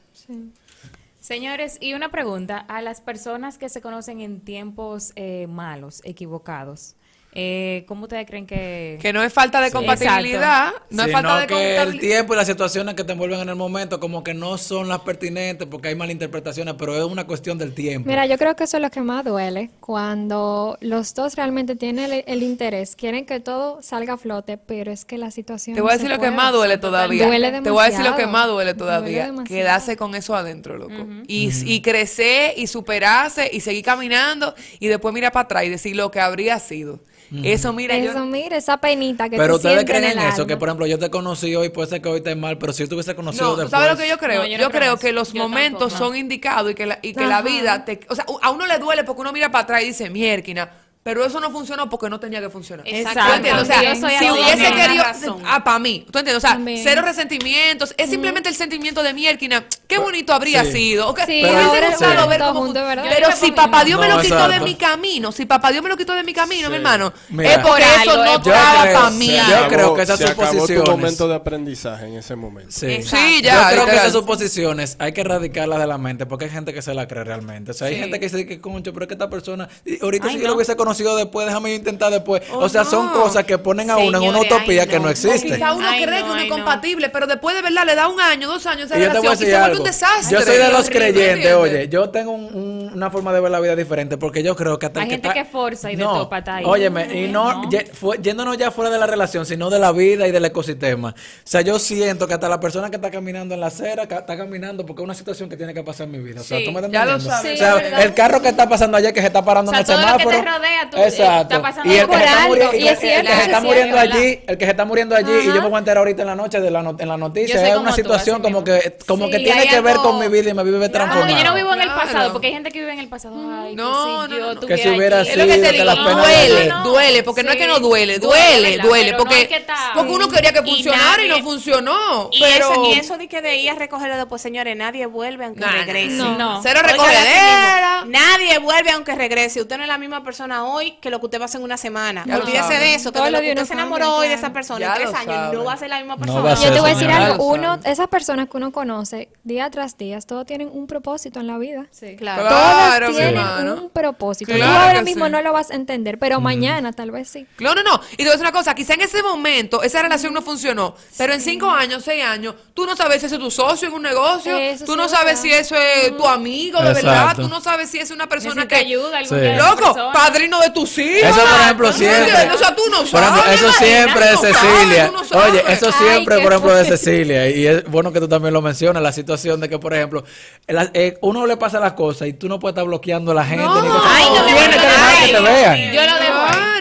Señores, 1.24 1.78
y 1.80 1.94
una 1.94 2.10
pregunta 2.10 2.58
a 2.58 2.82
las 2.82 3.00
personas 3.00 3.56
que 3.56 3.70
se 3.70 3.80
conocen 3.80 4.20
en 4.20 4.42
tiempos 4.42 5.14
eh, 5.16 5.46
malos, 5.46 6.02
equivocados. 6.04 6.96
Eh, 7.34 7.84
¿Cómo 7.88 8.04
ustedes 8.04 8.26
creen 8.26 8.46
que...? 8.46 8.98
Que 9.02 9.12
no 9.12 9.22
es 9.22 9.32
falta 9.32 9.60
de 9.60 9.70
compatibilidad, 9.72 10.72
no 10.90 11.02
es 11.02 11.08
Sino 11.08 11.20
falta 11.20 11.40
de 11.40 11.46
que 11.48 11.76
el 11.78 11.98
tiempo 11.98 12.34
y 12.34 12.36
las 12.36 12.46
situaciones 12.46 12.94
que 12.94 13.02
te 13.02 13.12
envuelven 13.12 13.40
en 13.40 13.48
el 13.48 13.56
momento 13.56 13.98
como 13.98 14.22
que 14.22 14.34
no 14.34 14.56
son 14.56 14.88
las 14.88 15.00
pertinentes 15.00 15.66
porque 15.66 15.88
hay 15.88 15.96
malinterpretaciones, 15.96 16.74
pero 16.78 16.96
es 16.96 17.04
una 17.04 17.26
cuestión 17.26 17.58
del 17.58 17.74
tiempo. 17.74 18.08
Mira, 18.08 18.26
yo 18.26 18.38
creo 18.38 18.54
que 18.54 18.64
eso 18.64 18.76
es 18.76 18.82
lo 18.82 18.90
que 18.90 19.00
más 19.00 19.24
duele, 19.24 19.70
cuando 19.80 20.78
los 20.80 21.14
dos 21.14 21.34
realmente 21.34 21.74
tienen 21.74 22.12
el, 22.12 22.24
el 22.26 22.42
interés, 22.42 22.94
quieren 22.94 23.26
que 23.26 23.40
todo 23.40 23.82
salga 23.82 24.14
a 24.14 24.16
flote, 24.16 24.56
pero 24.56 24.92
es 24.92 25.04
que 25.04 25.18
la 25.18 25.30
situación 25.30 25.74
Te 25.74 25.80
no 25.80 25.84
voy 25.84 25.92
a 25.92 25.96
decir 25.96 26.10
lo 26.10 26.20
que 26.20 26.30
más 26.30 26.52
duele 26.52 26.78
todavía. 26.78 27.26
Duele 27.26 27.60
Te 27.62 27.70
voy 27.70 27.82
a 27.84 27.90
decir 27.90 28.04
lo 28.04 28.14
que 28.14 28.26
más 28.26 28.46
duele 28.46 28.74
todavía. 28.74 29.32
Quedarse 29.44 29.96
con 29.96 30.14
eso 30.14 30.34
adentro, 30.36 30.76
loco. 30.76 31.06
y, 31.26 31.50
y 31.64 31.82
crecer 31.82 32.54
y 32.56 32.66
superarse 32.66 33.50
y 33.52 33.60
seguir 33.60 33.84
caminando 33.84 34.54
y 34.78 34.88
después 34.88 35.12
mirar 35.12 35.32
para 35.32 35.44
atrás 35.44 35.64
y 35.64 35.68
decir 35.68 35.96
lo 35.96 36.10
que 36.10 36.20
habría 36.20 36.58
sido. 36.58 37.00
Eso, 37.42 37.72
mira, 37.72 37.96
yo... 37.98 38.10
Eso, 38.10 38.24
mira, 38.26 38.56
esa 38.56 38.76
penita 38.78 39.28
que 39.28 39.36
Pero 39.36 39.54
tú 39.54 39.56
ustedes 39.56 39.84
creen 39.84 40.04
en 40.04 40.18
eso, 40.20 40.46
que 40.46 40.56
por 40.56 40.68
ejemplo 40.68 40.86
yo 40.86 40.98
te 40.98 41.10
conocí 41.10 41.54
hoy, 41.56 41.68
puede 41.70 41.88
ser 41.88 42.00
que 42.02 42.08
hoy 42.08 42.18
estés 42.18 42.36
mal, 42.36 42.58
pero 42.58 42.72
si 42.72 42.86
tú 42.86 42.94
hubiese 42.94 43.14
conocido 43.14 43.44
No, 43.44 43.56
después... 43.56 43.70
¿sabes 43.70 43.90
lo 43.90 43.96
que 43.96 44.08
yo 44.08 44.18
creo? 44.18 44.42
No, 44.42 44.46
yo 44.46 44.58
yo 44.58 44.70
creo 44.70 44.96
que 44.98 45.12
los 45.12 45.32
Yo 45.32 45.42
momentos 45.42 45.90
tampoco. 45.92 46.10
son 46.10 46.16
indicados 46.16 46.70
y 46.72 46.74
que 46.74 46.86
la, 46.86 46.98
y 47.02 47.12
que 47.14 47.26
la 47.26 47.42
vida, 47.42 47.84
te, 47.84 48.00
o 48.08 48.14
sea, 48.14 48.24
a 48.42 48.50
uno 48.50 48.66
le 48.66 48.78
duele 48.78 49.04
porque 49.04 49.22
uno 49.22 49.32
mira 49.32 49.50
para 49.50 49.64
atrás 49.64 49.82
y 49.82 49.86
dice, 49.86 50.10
mierquina, 50.10 50.70
pero 51.04 51.24
eso 51.24 51.38
no 51.38 51.50
funcionó 51.52 51.88
porque 51.88 52.10
no 52.10 52.18
tenía 52.18 52.40
que 52.40 52.50
funcionar. 52.50 52.84
Exacto. 52.88 53.48
O 53.60 53.64
sea, 53.64 53.82
Yo 53.84 54.00
soy 54.00 54.10
si 54.18 54.30
hubiese 54.30 54.72
querido, 54.72 55.04
razón. 55.04 55.42
ah, 55.46 55.62
para 55.62 55.78
mí, 55.78 56.04
¿tú 56.10 56.18
entiendes? 56.18 56.36
O 56.38 56.40
sea, 56.40 56.54
También. 56.54 56.80
cero 56.82 57.02
resentimientos, 57.04 57.94
es 57.98 58.10
simplemente 58.10 58.48
el 58.48 58.54
sentimiento 58.56 59.02
de 59.02 59.12
mierquina, 59.14 59.64
qué 59.86 59.98
bonito 59.98 60.32
habría 60.32 60.64
sí. 60.64 60.72
sido. 60.72 61.08
ok, 61.10 61.20
Sí, 61.26 61.40
Pero- 61.42 61.70
hubiese 61.70 61.86
sí. 61.86 61.92
gustado 62.04 62.26
ver 62.28 62.40
cómo 62.40 62.60
junto. 62.62 62.80
Pero 62.84 63.32
si 63.36 63.52
papá 63.52 63.84
Dios 63.84 64.00
me 64.00 64.08
No, 64.08 64.16
lo 64.16 64.22
quitó 64.22 64.48
de 64.48 64.60
mi 64.60 64.74
camino, 64.76 65.30
si 65.30 65.44
papá 65.46 65.70
Dios 65.70 65.82
me 65.82 65.88
lo 65.90 65.96
quitó 65.96 66.14
de 66.14 66.24
mi 66.24 66.32
camino, 66.32 66.70
mi 66.70 66.76
hermano, 66.76 67.12
Mira. 67.28 67.50
es 67.52 67.58
porque 67.58 67.68
Por 67.68 67.80
eso 68.08 68.16
no 68.16 68.24
es 68.24 68.38
por 68.40 68.52
estaba 68.54 68.84
para 68.84 69.10
mí. 69.10 69.26
Yo 69.50 69.68
creo 69.68 69.94
que 69.94 70.02
esas 70.02 70.18
se 70.18 70.24
acabó 70.24 70.42
tu 70.50 70.56
suposiciones- 70.58 70.88
momento 70.90 71.28
de 71.28 71.34
aprendizaje 71.34 72.06
en 72.06 72.14
ese 72.14 72.34
momento. 72.34 72.72
Sí. 72.72 73.02
Ya. 73.42 73.68
Yo 73.70 73.74
creo 73.76 73.86
que 73.86 73.96
esas 73.96 74.12
suposiciones 74.12 74.96
hay 74.98 75.12
que 75.12 75.20
erradicarlas 75.20 75.78
de 75.80 75.86
la 75.86 75.98
mente 75.98 76.24
porque 76.24 76.46
hay 76.46 76.50
gente 76.50 76.72
que 76.72 76.80
se 76.80 76.94
la 76.94 77.06
cree 77.06 77.24
realmente. 77.24 77.72
O 77.72 77.74
sea, 77.74 77.88
hay 77.88 77.96
gente 77.96 78.18
que 78.18 78.26
dice 78.26 78.46
que, 78.46 78.58
concho, 78.58 78.92
pero 78.94 79.04
es 79.04 79.08
que 79.08 79.14
esta 79.14 79.28
persona, 79.28 79.68
ahorita 80.00 80.30
si 80.30 80.38
yo 80.40 80.46
lo 80.48 80.54
hubiese 80.54 80.74
conocido 80.76 80.93
después, 81.16 81.46
déjame 81.46 81.70
yo 81.70 81.76
intentar 81.76 82.10
después. 82.12 82.42
Oh, 82.52 82.58
o 82.60 82.68
sea, 82.68 82.84
son 82.84 83.08
cosas 83.10 83.44
que 83.44 83.58
ponen 83.58 83.90
a 83.90 83.96
uno 83.96 84.18
en 84.22 84.28
una 84.28 84.40
utopía 84.40 84.82
ay, 84.82 84.88
que 84.88 84.98
no. 85.00 85.06
O 85.08 85.10
existe. 85.10 85.54
quizá 85.54 85.72
uno 85.74 85.86
Ay, 85.88 86.04
cree 86.04 86.20
no, 86.20 86.26
que 86.26 86.30
uno 86.32 86.34
ay, 86.40 86.42
es 86.44 86.48
no. 86.50 86.54
compatible, 86.56 87.08
pero 87.10 87.26
después 87.26 87.56
de 87.56 87.62
verdad 87.62 87.84
le 87.84 87.94
da 87.94 88.08
un 88.08 88.20
año, 88.20 88.48
dos 88.48 88.64
años 88.66 88.86
esa 88.86 88.96
Y 88.98 89.00
relación 89.00 89.24
y 89.24 89.28
decir 89.30 89.48
se 89.50 89.58
vuelve 89.58 89.76
un 89.78 89.84
desastre. 89.84 90.38
Yo 90.38 90.44
soy 90.44 90.56
de 90.58 90.68
los 90.70 90.88
creyentes, 90.90 91.52
oye, 91.54 91.88
yo 91.88 92.10
tengo 92.10 92.32
un- 92.32 92.44
un- 92.54 92.90
una 92.94 93.10
forma 93.10 93.32
de 93.32 93.40
ver 93.40 93.50
la 93.50 93.60
vida 93.60 93.74
diferente 93.76 94.16
porque 94.16 94.42
yo 94.42 94.54
creo 94.56 94.78
que 94.78 94.86
hasta 94.86 95.00
Hay 95.00 95.10
gente 95.10 95.30
que 95.32 95.44
forza 95.44 95.90
y 95.90 95.96
de 95.96 96.02
no, 96.04 96.10
todo 96.12 96.28
pa' 96.28 96.38
estar 96.38 96.56
ahí. 96.58 96.64
Óyeme, 96.66 97.12
y 97.24 97.28
no, 97.28 97.62
No. 97.64 97.70
ye- 97.70 97.86
fue- 97.92 98.18
yéndonos 98.22 98.56
ya 98.56 98.70
fuera 98.70 98.90
de 98.90 98.98
la 98.98 99.06
relación, 99.06 99.44
sino 99.46 99.70
de 99.70 99.78
la 99.78 99.92
vida 99.92 100.26
y 100.28 100.30
del 100.32 100.44
ecosistema. 100.44 101.10
O 101.10 101.14
sea, 101.44 101.60
yo 101.62 101.78
siento 101.78 102.26
que 102.28 102.34
hasta 102.34 102.48
la 102.48 102.60
persona 102.60 102.90
que 102.90 102.96
está 102.96 103.10
caminando 103.10 103.54
en 103.54 103.60
la 103.60 103.66
acera 103.66 104.04
está 104.04 104.36
caminando 104.36 104.84
porque 104.86 105.02
es 105.02 105.04
una 105.04 105.14
situación 105.14 105.48
que 105.48 105.56
tiene 105.56 105.74
que 105.74 105.82
pasar 105.82 106.06
en 106.06 106.12
mi 106.12 106.18
vida. 106.18 106.40
O 106.40 106.44
sea, 106.44 106.58
Sí, 106.58 106.64
tú 106.64 106.72
me 106.72 106.80
estás. 106.80 107.24
O 107.24 107.56
sea, 107.56 108.02
el 108.02 108.14
carro 108.14 108.40
que 108.40 108.48
está 108.48 108.68
pasando 108.68 108.96
allá 108.96 109.12
que 109.12 109.20
se 109.20 109.26
está 109.26 109.44
parando 109.44 109.70
O 109.70 109.74
sea, 109.74 109.80
en 109.80 109.86
el 109.86 109.86
todo 109.86 109.96
lo 110.00 110.18
que 110.18 110.24
te 110.24 110.30
semáforo. 110.30 110.58
rodea, 110.58 110.83
tú, 110.90 110.96
Exacto. 110.98 111.42
está 111.54 111.62
pasando 111.62 111.92
y 111.92 111.96
el 111.96 112.00
que 112.02 112.06
por 112.06 112.16
se 112.18 112.24
está 112.24 112.46
muriendo, 112.46 112.74
y 112.76 112.78
y 112.78 112.84
es 112.88 112.90
el- 112.92 112.98
cierto, 112.98 113.20
el 113.20 113.26
que 113.26 113.32
se 113.32 113.34
es 113.34 113.40
está 113.40 113.50
cierto, 113.60 113.66
muriendo 113.68 113.96
¿verdad? 113.96 114.16
allí, 114.16 114.40
el 114.46 114.58
que 114.58 114.64
se 114.64 114.70
está 114.70 114.84
muriendo 114.84 115.16
allí, 115.16 115.32
y 115.32 115.46
yo 115.46 115.54
me 115.54 115.60
voy 115.60 115.74
a 115.74 115.78
enterar 115.78 115.98
ahorita 115.98 116.22
en 116.22 116.28
la 116.28 116.34
noche 116.36 116.60
de 116.60 116.70
la 116.70 116.82
no- 116.82 116.96
en 116.98 117.08
la 117.08 117.16
noticia, 117.16 117.56
es 117.62 117.68
como 117.70 117.80
una 117.82 117.90
tú, 117.90 117.96
situación 117.96 118.42
como 118.42 118.60
mismo. 118.60 118.64
que 118.64 118.96
como 119.06 119.24
Sí, 119.26 119.30
que 119.32 119.38
tiene 119.40 119.66
que 119.68 119.80
ver 119.80 119.96
con 119.96 120.18
mi 120.18 120.28
vida 120.28 120.50
y 120.50 120.54
me 120.54 120.62
vive 120.64 120.76
Como 120.78 120.82
que 120.86 120.92
transformada. 120.92 121.38
yo 121.38 121.44
no 121.44 121.54
vivo 121.54 121.72
en 121.74 121.80
el 121.80 121.88
pasado, 121.88 122.32
porque 122.32 122.46
hay 122.48 122.52
gente 122.54 122.70
que 122.70 122.80
vive 122.80 122.92
en 122.92 122.98
el 123.00 123.08
pasado. 123.08 123.34
Ay, 123.36 123.74
No, 123.76 124.26
que 124.28 124.34
si 124.34 124.40
no, 124.40 124.54
no, 124.54 124.60
Que 124.60 124.78
si 124.78 124.88
hubiera 124.88 125.24
que 125.24 125.30
te 125.34 125.46
digo, 125.72 125.84
penas 125.84 126.16
duele, 126.16 126.72
duele, 126.84 127.22
porque 127.22 127.42
no 127.42 127.50
es 127.52 127.56
que 127.56 127.66
no 127.66 127.78
duele, 127.80 128.18
duele, 128.18 128.78
duele, 128.78 129.14
porque, 129.14 129.64
uno 130.08 130.28
quería 130.28 130.52
que 130.52 130.62
funcionara 130.62 131.24
y, 131.24 131.28
no 131.28 131.38
funcionó. 131.42 132.28
Y, 132.32 132.40
pero 132.40 132.70
eso, 132.72 132.84
y 132.90 132.92
eso 132.98 133.18
de 133.18 133.28
que 133.28 133.40
de 133.42 133.56
ir 133.56 133.70
a 133.70 133.74
recogerlo 133.74 134.16
después, 134.16 134.40
señores, 134.42 134.76
nadie 134.76 135.06
vuelve 135.06 135.44
aunque 135.44 135.64
regrese. 135.64 136.16
No. 136.16 136.36
No. 136.38 136.60
cero 136.62 136.80
recogedera. 136.82 138.04
Nadie 138.06 138.58
vuelve 138.58 138.90
aunque 138.90 139.14
regrese. 139.14 139.60
Usted 139.62 139.76
no 139.76 139.82
es 139.84 139.88
la 139.88 139.98
misma 139.98 140.22
persona 140.24 140.64
hoy 140.64 140.73
que 141.00 141.10
lo 141.10 141.20
que 141.20 141.26
usted 141.26 141.38
va 141.38 141.44
a 141.44 141.46
hacer 141.46 141.58
en 141.60 141.64
una 141.64 141.76
semana. 141.76 142.24
Ya 142.26 142.36
Olvídese 142.38 142.74
de 142.74 142.94
eso, 142.94 143.10
que 143.12 143.18
Todo 143.18 143.24
de 143.26 143.30
lo 143.32 143.40
que 143.40 143.50
usted 143.50 143.64
se 143.66 143.72
enamoró 143.74 144.16
hoy 144.16 144.28
de 144.28 144.34
claro. 144.34 144.46
esa 144.46 144.52
persona 144.52 144.80
Ya 144.80 144.86
en 144.88 144.94
tres 144.94 145.14
años 145.14 145.34
sabe. 145.34 145.56
no 145.56 145.64
va 145.64 145.72
a 145.72 145.76
ser 145.76 145.88
la 145.90 145.98
misma 145.98 146.16
persona. 146.16 146.54
Yo 146.54 146.72
te 146.72 146.80
voy 146.80 146.90
a 146.90 146.94
decir 146.94 147.10
algo, 147.10 147.44
uno, 147.46 147.78
esas 147.84 148.08
personas 148.08 148.48
que 148.48 148.56
uno 148.56 148.72
conoce 148.72 149.28
día 149.44 149.70
tras 149.70 149.96
día, 149.98 150.18
todos 150.20 150.46
tienen 150.46 150.70
un 150.72 150.86
propósito 150.86 151.40
en 151.40 151.46
la 151.46 151.58
vida. 151.58 151.86
Sí. 151.90 152.16
Claro. 152.16 152.42
Claro, 152.42 153.06
Todos 153.06 153.18
tienen 153.18 153.68
un 153.70 153.90
propósito. 153.90 154.52
Claro 154.52 154.72
Tú 154.72 154.78
ahora 154.78 154.98
que 154.98 155.04
mismo 155.04 155.26
sí. 155.26 155.30
no 155.32 155.42
lo 155.42 155.52
vas 155.52 155.70
a 155.70 155.74
entender, 155.74 156.18
pero 156.18 156.40
mañana 156.40 156.92
tal 156.92 157.10
vez 157.10 157.28
sí. 157.28 157.46
No, 157.58 157.74
no, 157.74 157.82
no. 157.82 158.00
Y 158.12 158.16
te 158.16 158.24
voy 158.24 158.28
a 158.28 158.32
decir 158.32 158.42
una 158.46 158.52
cosa, 158.52 158.74
quizá 158.74 158.94
en 158.94 159.02
ese 159.02 159.22
momento 159.22 159.82
esa 159.82 160.02
relación 160.02 160.32
no 160.34 160.42
funcionó, 160.42 160.94
pero 161.18 161.32
en 161.32 161.40
cinco 161.40 161.68
años, 161.70 162.02
seis 162.04 162.24
años, 162.24 162.54
tú 162.74 162.86
no 162.86 162.96
sabes 162.96 163.20
si 163.20 163.26
es 163.26 163.38
tu 163.38 163.50
socio 163.50 163.88
en 163.88 163.94
un 163.94 164.02
negocio, 164.02 164.56
Eso 164.56 164.84
tú 164.84 164.96
no 164.96 165.04
es 165.04 165.10
sabes 165.10 165.42
verdad. 165.42 165.42
si 165.42 165.52
eso 165.52 165.76
es 165.76 166.16
tu 166.16 166.26
amigo 166.26 166.80
de 166.80 166.88
Exacto. 166.90 167.08
verdad, 167.10 167.36
tú 167.36 167.48
no 167.48 167.60
sabes 167.60 167.90
si 167.90 167.98
es 167.98 168.10
una 168.10 168.28
persona 168.28 168.66
que... 168.68 168.74
ayuda, 168.76 169.20
Loco, 169.22 169.76
persona. 169.76 170.12
padrino 170.12 170.58
de 170.64 170.70
tus 170.70 170.98
hijos. 170.98 171.30
Eso, 171.30 171.40
por 171.40 171.60
ejemplo, 171.60 171.90
¿tú 171.90 171.98
siempre. 171.98 172.20
entiendes? 172.22 172.54
O 172.54 172.58
sea, 172.58 172.74
tú 172.74 172.82
no 172.90 172.96
Por 172.98 173.20
ejemplo, 173.20 173.42
sabes, 173.42 173.60
eso 173.62 173.72
siempre 173.72 174.26
de 174.26 174.36
Cecilia. 174.36 175.12
Oye, 175.48 175.64
eso 175.68 175.92
siempre, 175.92 176.38
por 176.40 176.52
ejemplo, 176.52 176.74
de. 176.74 176.84
Cecilia. 176.84 177.48
Y 177.50 177.66
es 177.66 177.84
bueno 177.90 178.12
que 178.12 178.20
tú 178.20 178.28
también 178.28 178.52
lo 178.54 178.60
mencionas, 178.62 179.02
la 179.02 179.12
situación 179.12 179.60
de 179.60 179.68
que, 179.68 179.78
por 179.78 179.94
ejemplo, 179.94 180.24
eh, 180.68 181.16
uno 181.22 181.46
le 181.46 181.56
pasa 181.56 181.80
las 181.80 181.92
cosas 181.94 182.28
y 182.28 182.32
tú 182.34 182.48
no 182.48 182.58
puedes 182.58 182.72
estar 182.74 182.84
bloqueando 182.84 183.32
a 183.32 183.34
la 183.34 183.44
gente. 183.44 183.64
Ni 183.64 183.88
cosas. 183.88 184.02
Ay, 184.06 184.24
no 184.34 184.44
me 184.44 184.52
Tienes 184.52 184.68
que 184.76 184.82
digas. 184.82 184.92
dejar 184.92 185.26
que 185.26 185.32
te 185.32 185.36
Ay, 185.36 185.42
vean. 185.44 185.92
Yo 185.94 186.12
lo 186.12 186.18
dejo. 186.20 186.73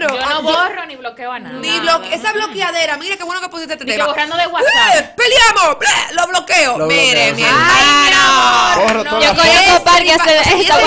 No 0.44 0.52
borro 0.52 0.86
ni 0.86 0.96
bloqueo 0.96 1.32
a 1.32 1.40
nada. 1.40 1.60
Ni 1.60 1.80
blo- 1.80 2.04
esa 2.12 2.32
bloqueadera, 2.34 2.98
mira 2.98 3.18
qué 3.18 3.24
bueno 3.24 3.42
que 3.42 3.50
pusiste 3.50 3.74
este 3.74 3.86
Ni 3.86 3.92
que 3.92 3.98
tema. 3.98 4.08
borrando 4.08 4.36
de 4.38 4.44
¡Eh! 4.44 4.48
WhatsApp. 4.48 5.16
¡Peleamos! 5.16 5.80
¡Ble! 5.80 5.88
¡Lo 6.14 6.28
bloqueo! 6.28 6.78
Lo 6.78 6.86
Mire, 6.88 7.32
bloqueo, 7.32 7.36
mi 7.36 7.44
hermano. 7.44 9.22
Yo 9.22 9.36
conozco 9.36 9.84
par 9.84 10.04
que 10.04 10.12
hace 10.14 10.38
esa 10.38 10.78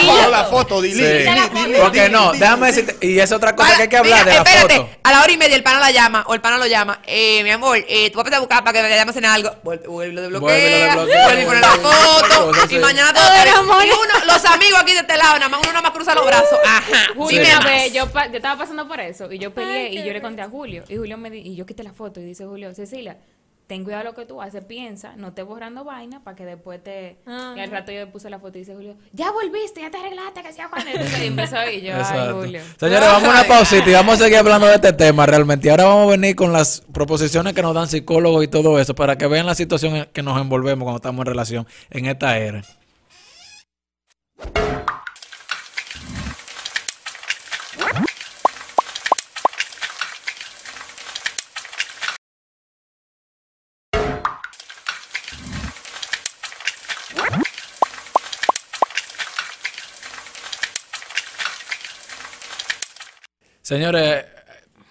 quillo. 0.00 0.30
la 0.30 0.44
foto, 0.44 0.80
delete, 0.80 1.30
Porque 1.80 2.08
no, 2.08 2.32
déjame 2.32 2.66
decirte, 2.68 3.06
y 3.06 3.18
es 3.18 3.32
otra 3.32 3.54
cosa 3.56 3.76
que 3.76 3.82
hay 3.82 3.88
que 3.88 3.96
hablar 3.96 4.24
de 4.24 4.32
la 4.32 4.36
espérate, 4.38 4.76
foto. 4.76 4.88
a 5.02 5.12
la 5.12 5.20
hora 5.22 5.32
y 5.32 5.36
media 5.36 5.56
el 5.56 5.62
pana 5.62 5.80
la 5.80 5.90
llama, 5.90 6.24
o 6.26 6.34
el 6.34 6.40
pana 6.40 6.58
lo 6.58 6.66
llama, 6.66 7.00
eh, 7.06 7.42
mi 7.42 7.50
amor, 7.50 7.78
eh, 7.88 8.10
tú 8.10 8.18
vas 8.18 8.24
a 8.24 8.28
empezar 8.28 8.36
a 8.36 8.40
buscar 8.40 8.64
para 8.64 8.72
que 8.72 8.82
me 8.88 8.94
llames 8.96 9.16
en 9.16 9.24
algo. 9.24 9.54
Vuelve, 9.62 9.88
vuelve 9.88 10.12
lo 10.14 10.22
desbloquea, 10.22 10.48
Vuelve, 10.48 10.94
lo 10.94 11.06
desbloquea, 11.06 11.24
vuelve 11.24 11.42
y 11.42 11.46
pone 11.46 11.60
la 11.60 11.68
vuelve, 11.68 11.88
foto, 12.54 12.74
y 12.74 12.78
mañana 12.78 13.12
todo. 13.12 13.84
Y 13.84 13.90
uno, 13.90 14.24
los 14.32 14.44
amigos 14.44 14.80
aquí 14.80 14.92
de 14.92 15.00
este 15.00 15.16
lado, 15.16 15.34
nada 15.34 15.48
más 15.48 15.60
uno 15.60 15.70
nada 15.72 15.82
más 15.82 15.90
cruza 15.92 16.14
los 16.14 16.26
brazos. 16.26 16.58
Ajá, 16.64 16.82
Julio, 17.16 17.40
dime 17.42 17.90
yo 17.90 18.04
estaba 18.32 18.56
pasando 18.58 18.86
por 18.86 19.00
eso 19.06 19.30
y 19.32 19.38
yo 19.38 19.52
peleé 19.52 19.90
y 19.92 20.04
yo 20.04 20.12
le 20.12 20.20
conté 20.22 20.42
a 20.42 20.48
Julio 20.48 20.84
y 20.88 20.96
Julio 20.96 21.18
me 21.18 21.30
di- 21.30 21.40
y 21.40 21.54
yo 21.56 21.66
quité 21.66 21.82
la 21.82 21.92
foto 21.92 22.20
y 22.20 22.24
dice 22.24 22.44
Julio, 22.46 22.74
Cecilia, 22.74 23.18
ten 23.66 23.84
cuidado 23.84 24.04
lo 24.04 24.14
que 24.14 24.26
tú 24.26 24.42
haces, 24.42 24.62
piensa, 24.64 25.14
no 25.16 25.28
estés 25.28 25.46
borrando 25.46 25.82
vaina 25.84 26.22
para 26.22 26.36
que 26.36 26.44
después 26.44 26.82
te... 26.82 27.16
Y 27.26 27.60
al 27.60 27.70
rato 27.70 27.90
yo 27.90 28.00
le 28.00 28.06
puse 28.06 28.28
la 28.28 28.38
foto 28.38 28.58
y 28.58 28.62
dice 28.62 28.74
Julio, 28.74 28.96
ya 29.12 29.30
volviste, 29.30 29.80
ya 29.80 29.90
te 29.90 29.96
arreglaste, 29.96 30.42
que 30.42 30.52
sea 30.52 30.68
Juan. 30.68 30.86
Entonces, 30.88 31.20
y 31.22 31.26
empezó 31.26 31.56
y 31.70 31.80
yo, 31.80 31.94
ay. 31.96 32.32
Julio. 32.32 32.60
Señores, 32.78 33.08
vamos 33.08 33.28
a 33.28 33.32
una 33.32 33.44
pausita 33.44 33.88
y 33.88 33.92
vamos 33.94 34.20
a 34.20 34.24
seguir 34.24 34.38
hablando 34.38 34.66
de 34.66 34.74
este 34.74 34.92
tema 34.92 35.24
realmente. 35.24 35.68
Y 35.68 35.70
ahora 35.70 35.84
vamos 35.84 36.08
a 36.08 36.10
venir 36.10 36.36
con 36.36 36.52
las 36.52 36.82
proposiciones 36.92 37.54
que 37.54 37.62
nos 37.62 37.74
dan 37.74 37.88
psicólogos 37.88 38.44
y 38.44 38.48
todo 38.48 38.78
eso 38.78 38.94
para 38.94 39.16
que 39.16 39.26
vean 39.26 39.46
la 39.46 39.54
situación 39.54 39.96
en 39.96 40.04
que 40.12 40.22
nos 40.22 40.38
envolvemos 40.38 40.84
cuando 40.84 40.96
estamos 40.96 41.20
en 41.22 41.26
relación 41.26 41.66
en 41.90 42.06
esta 42.06 42.36
era. 42.36 42.62
Señores, 63.72 64.26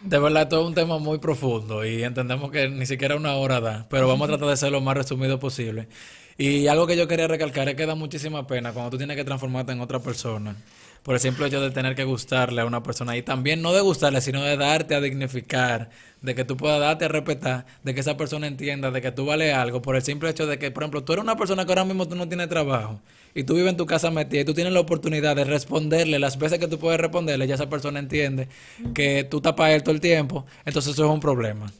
de 0.01 0.17
verdad 0.17 0.41
esto 0.41 0.59
es 0.59 0.67
un 0.67 0.73
tema 0.73 0.97
muy 0.97 1.19
profundo 1.19 1.85
y 1.85 2.03
entendemos 2.03 2.49
que 2.49 2.67
ni 2.67 2.87
siquiera 2.87 3.15
una 3.15 3.35
hora 3.35 3.61
da, 3.61 3.85
pero 3.91 4.07
vamos 4.07 4.25
a 4.25 4.29
tratar 4.29 4.49
de 4.49 4.57
ser 4.57 4.71
lo 4.71 4.81
más 4.81 4.97
resumido 4.97 5.37
posible. 5.37 5.87
Y 6.35 6.65
algo 6.65 6.87
que 6.87 6.97
yo 6.97 7.07
quería 7.07 7.27
recalcar 7.27 7.69
es 7.69 7.75
que 7.75 7.85
da 7.85 7.93
muchísima 7.93 8.47
pena 8.47 8.73
cuando 8.73 8.89
tú 8.89 8.97
tienes 8.97 9.15
que 9.17 9.23
transformarte 9.23 9.73
en 9.73 9.81
otra 9.81 9.99
persona 9.99 10.55
por 11.03 11.15
el 11.15 11.19
simple 11.19 11.47
hecho 11.47 11.59
de 11.61 11.71
tener 11.71 11.95
que 11.95 12.03
gustarle 12.03 12.61
a 12.61 12.65
una 12.65 12.83
persona 12.83 13.17
y 13.17 13.23
también 13.23 13.61
no 13.61 13.73
de 13.73 13.81
gustarle, 13.81 14.21
sino 14.21 14.43
de 14.43 14.55
darte 14.57 14.93
a 14.95 15.01
dignificar, 15.01 15.89
de 16.21 16.35
que 16.35 16.43
tú 16.45 16.55
puedas 16.57 16.79
darte 16.79 17.05
a 17.05 17.07
respetar, 17.07 17.65
de 17.83 17.93
que 17.95 18.01
esa 18.01 18.17
persona 18.17 18.45
entienda 18.47 18.91
de 18.91 19.01
que 19.01 19.11
tú 19.11 19.25
vales 19.25 19.53
algo, 19.55 19.81
por 19.81 19.95
el 19.95 20.03
simple 20.03 20.29
hecho 20.29 20.45
de 20.45 20.59
que, 20.59 20.69
por 20.69 20.83
ejemplo, 20.83 21.03
tú 21.03 21.13
eres 21.13 21.23
una 21.23 21.35
persona 21.35 21.65
que 21.65 21.71
ahora 21.71 21.85
mismo 21.85 22.07
tú 22.07 22.15
no 22.15 22.27
tienes 22.27 22.49
trabajo 22.49 22.99
y 23.33 23.43
tú 23.43 23.55
vives 23.55 23.71
en 23.71 23.77
tu 23.77 23.85
casa 23.87 24.11
metida 24.11 24.41
y 24.41 24.45
tú 24.45 24.53
tienes 24.53 24.73
la 24.73 24.79
oportunidad 24.81 25.35
de 25.35 25.43
responderle 25.45 26.19
las 26.19 26.37
veces 26.37 26.59
que 26.59 26.67
tú 26.67 26.77
puedes 26.77 26.99
responderle, 26.99 27.47
ya 27.47 27.55
esa 27.55 27.69
persona 27.69 27.97
entiende 27.99 28.47
que 28.93 29.23
tú 29.23 29.37
estás 29.37 29.53
para 29.53 29.73
él 29.73 29.81
todo 29.83 29.95
el 29.95 30.01
tiempo, 30.01 30.45
entonces 30.65 30.93
eso 30.93 31.05
es 31.05 31.11
un 31.11 31.19
problema. 31.19 31.71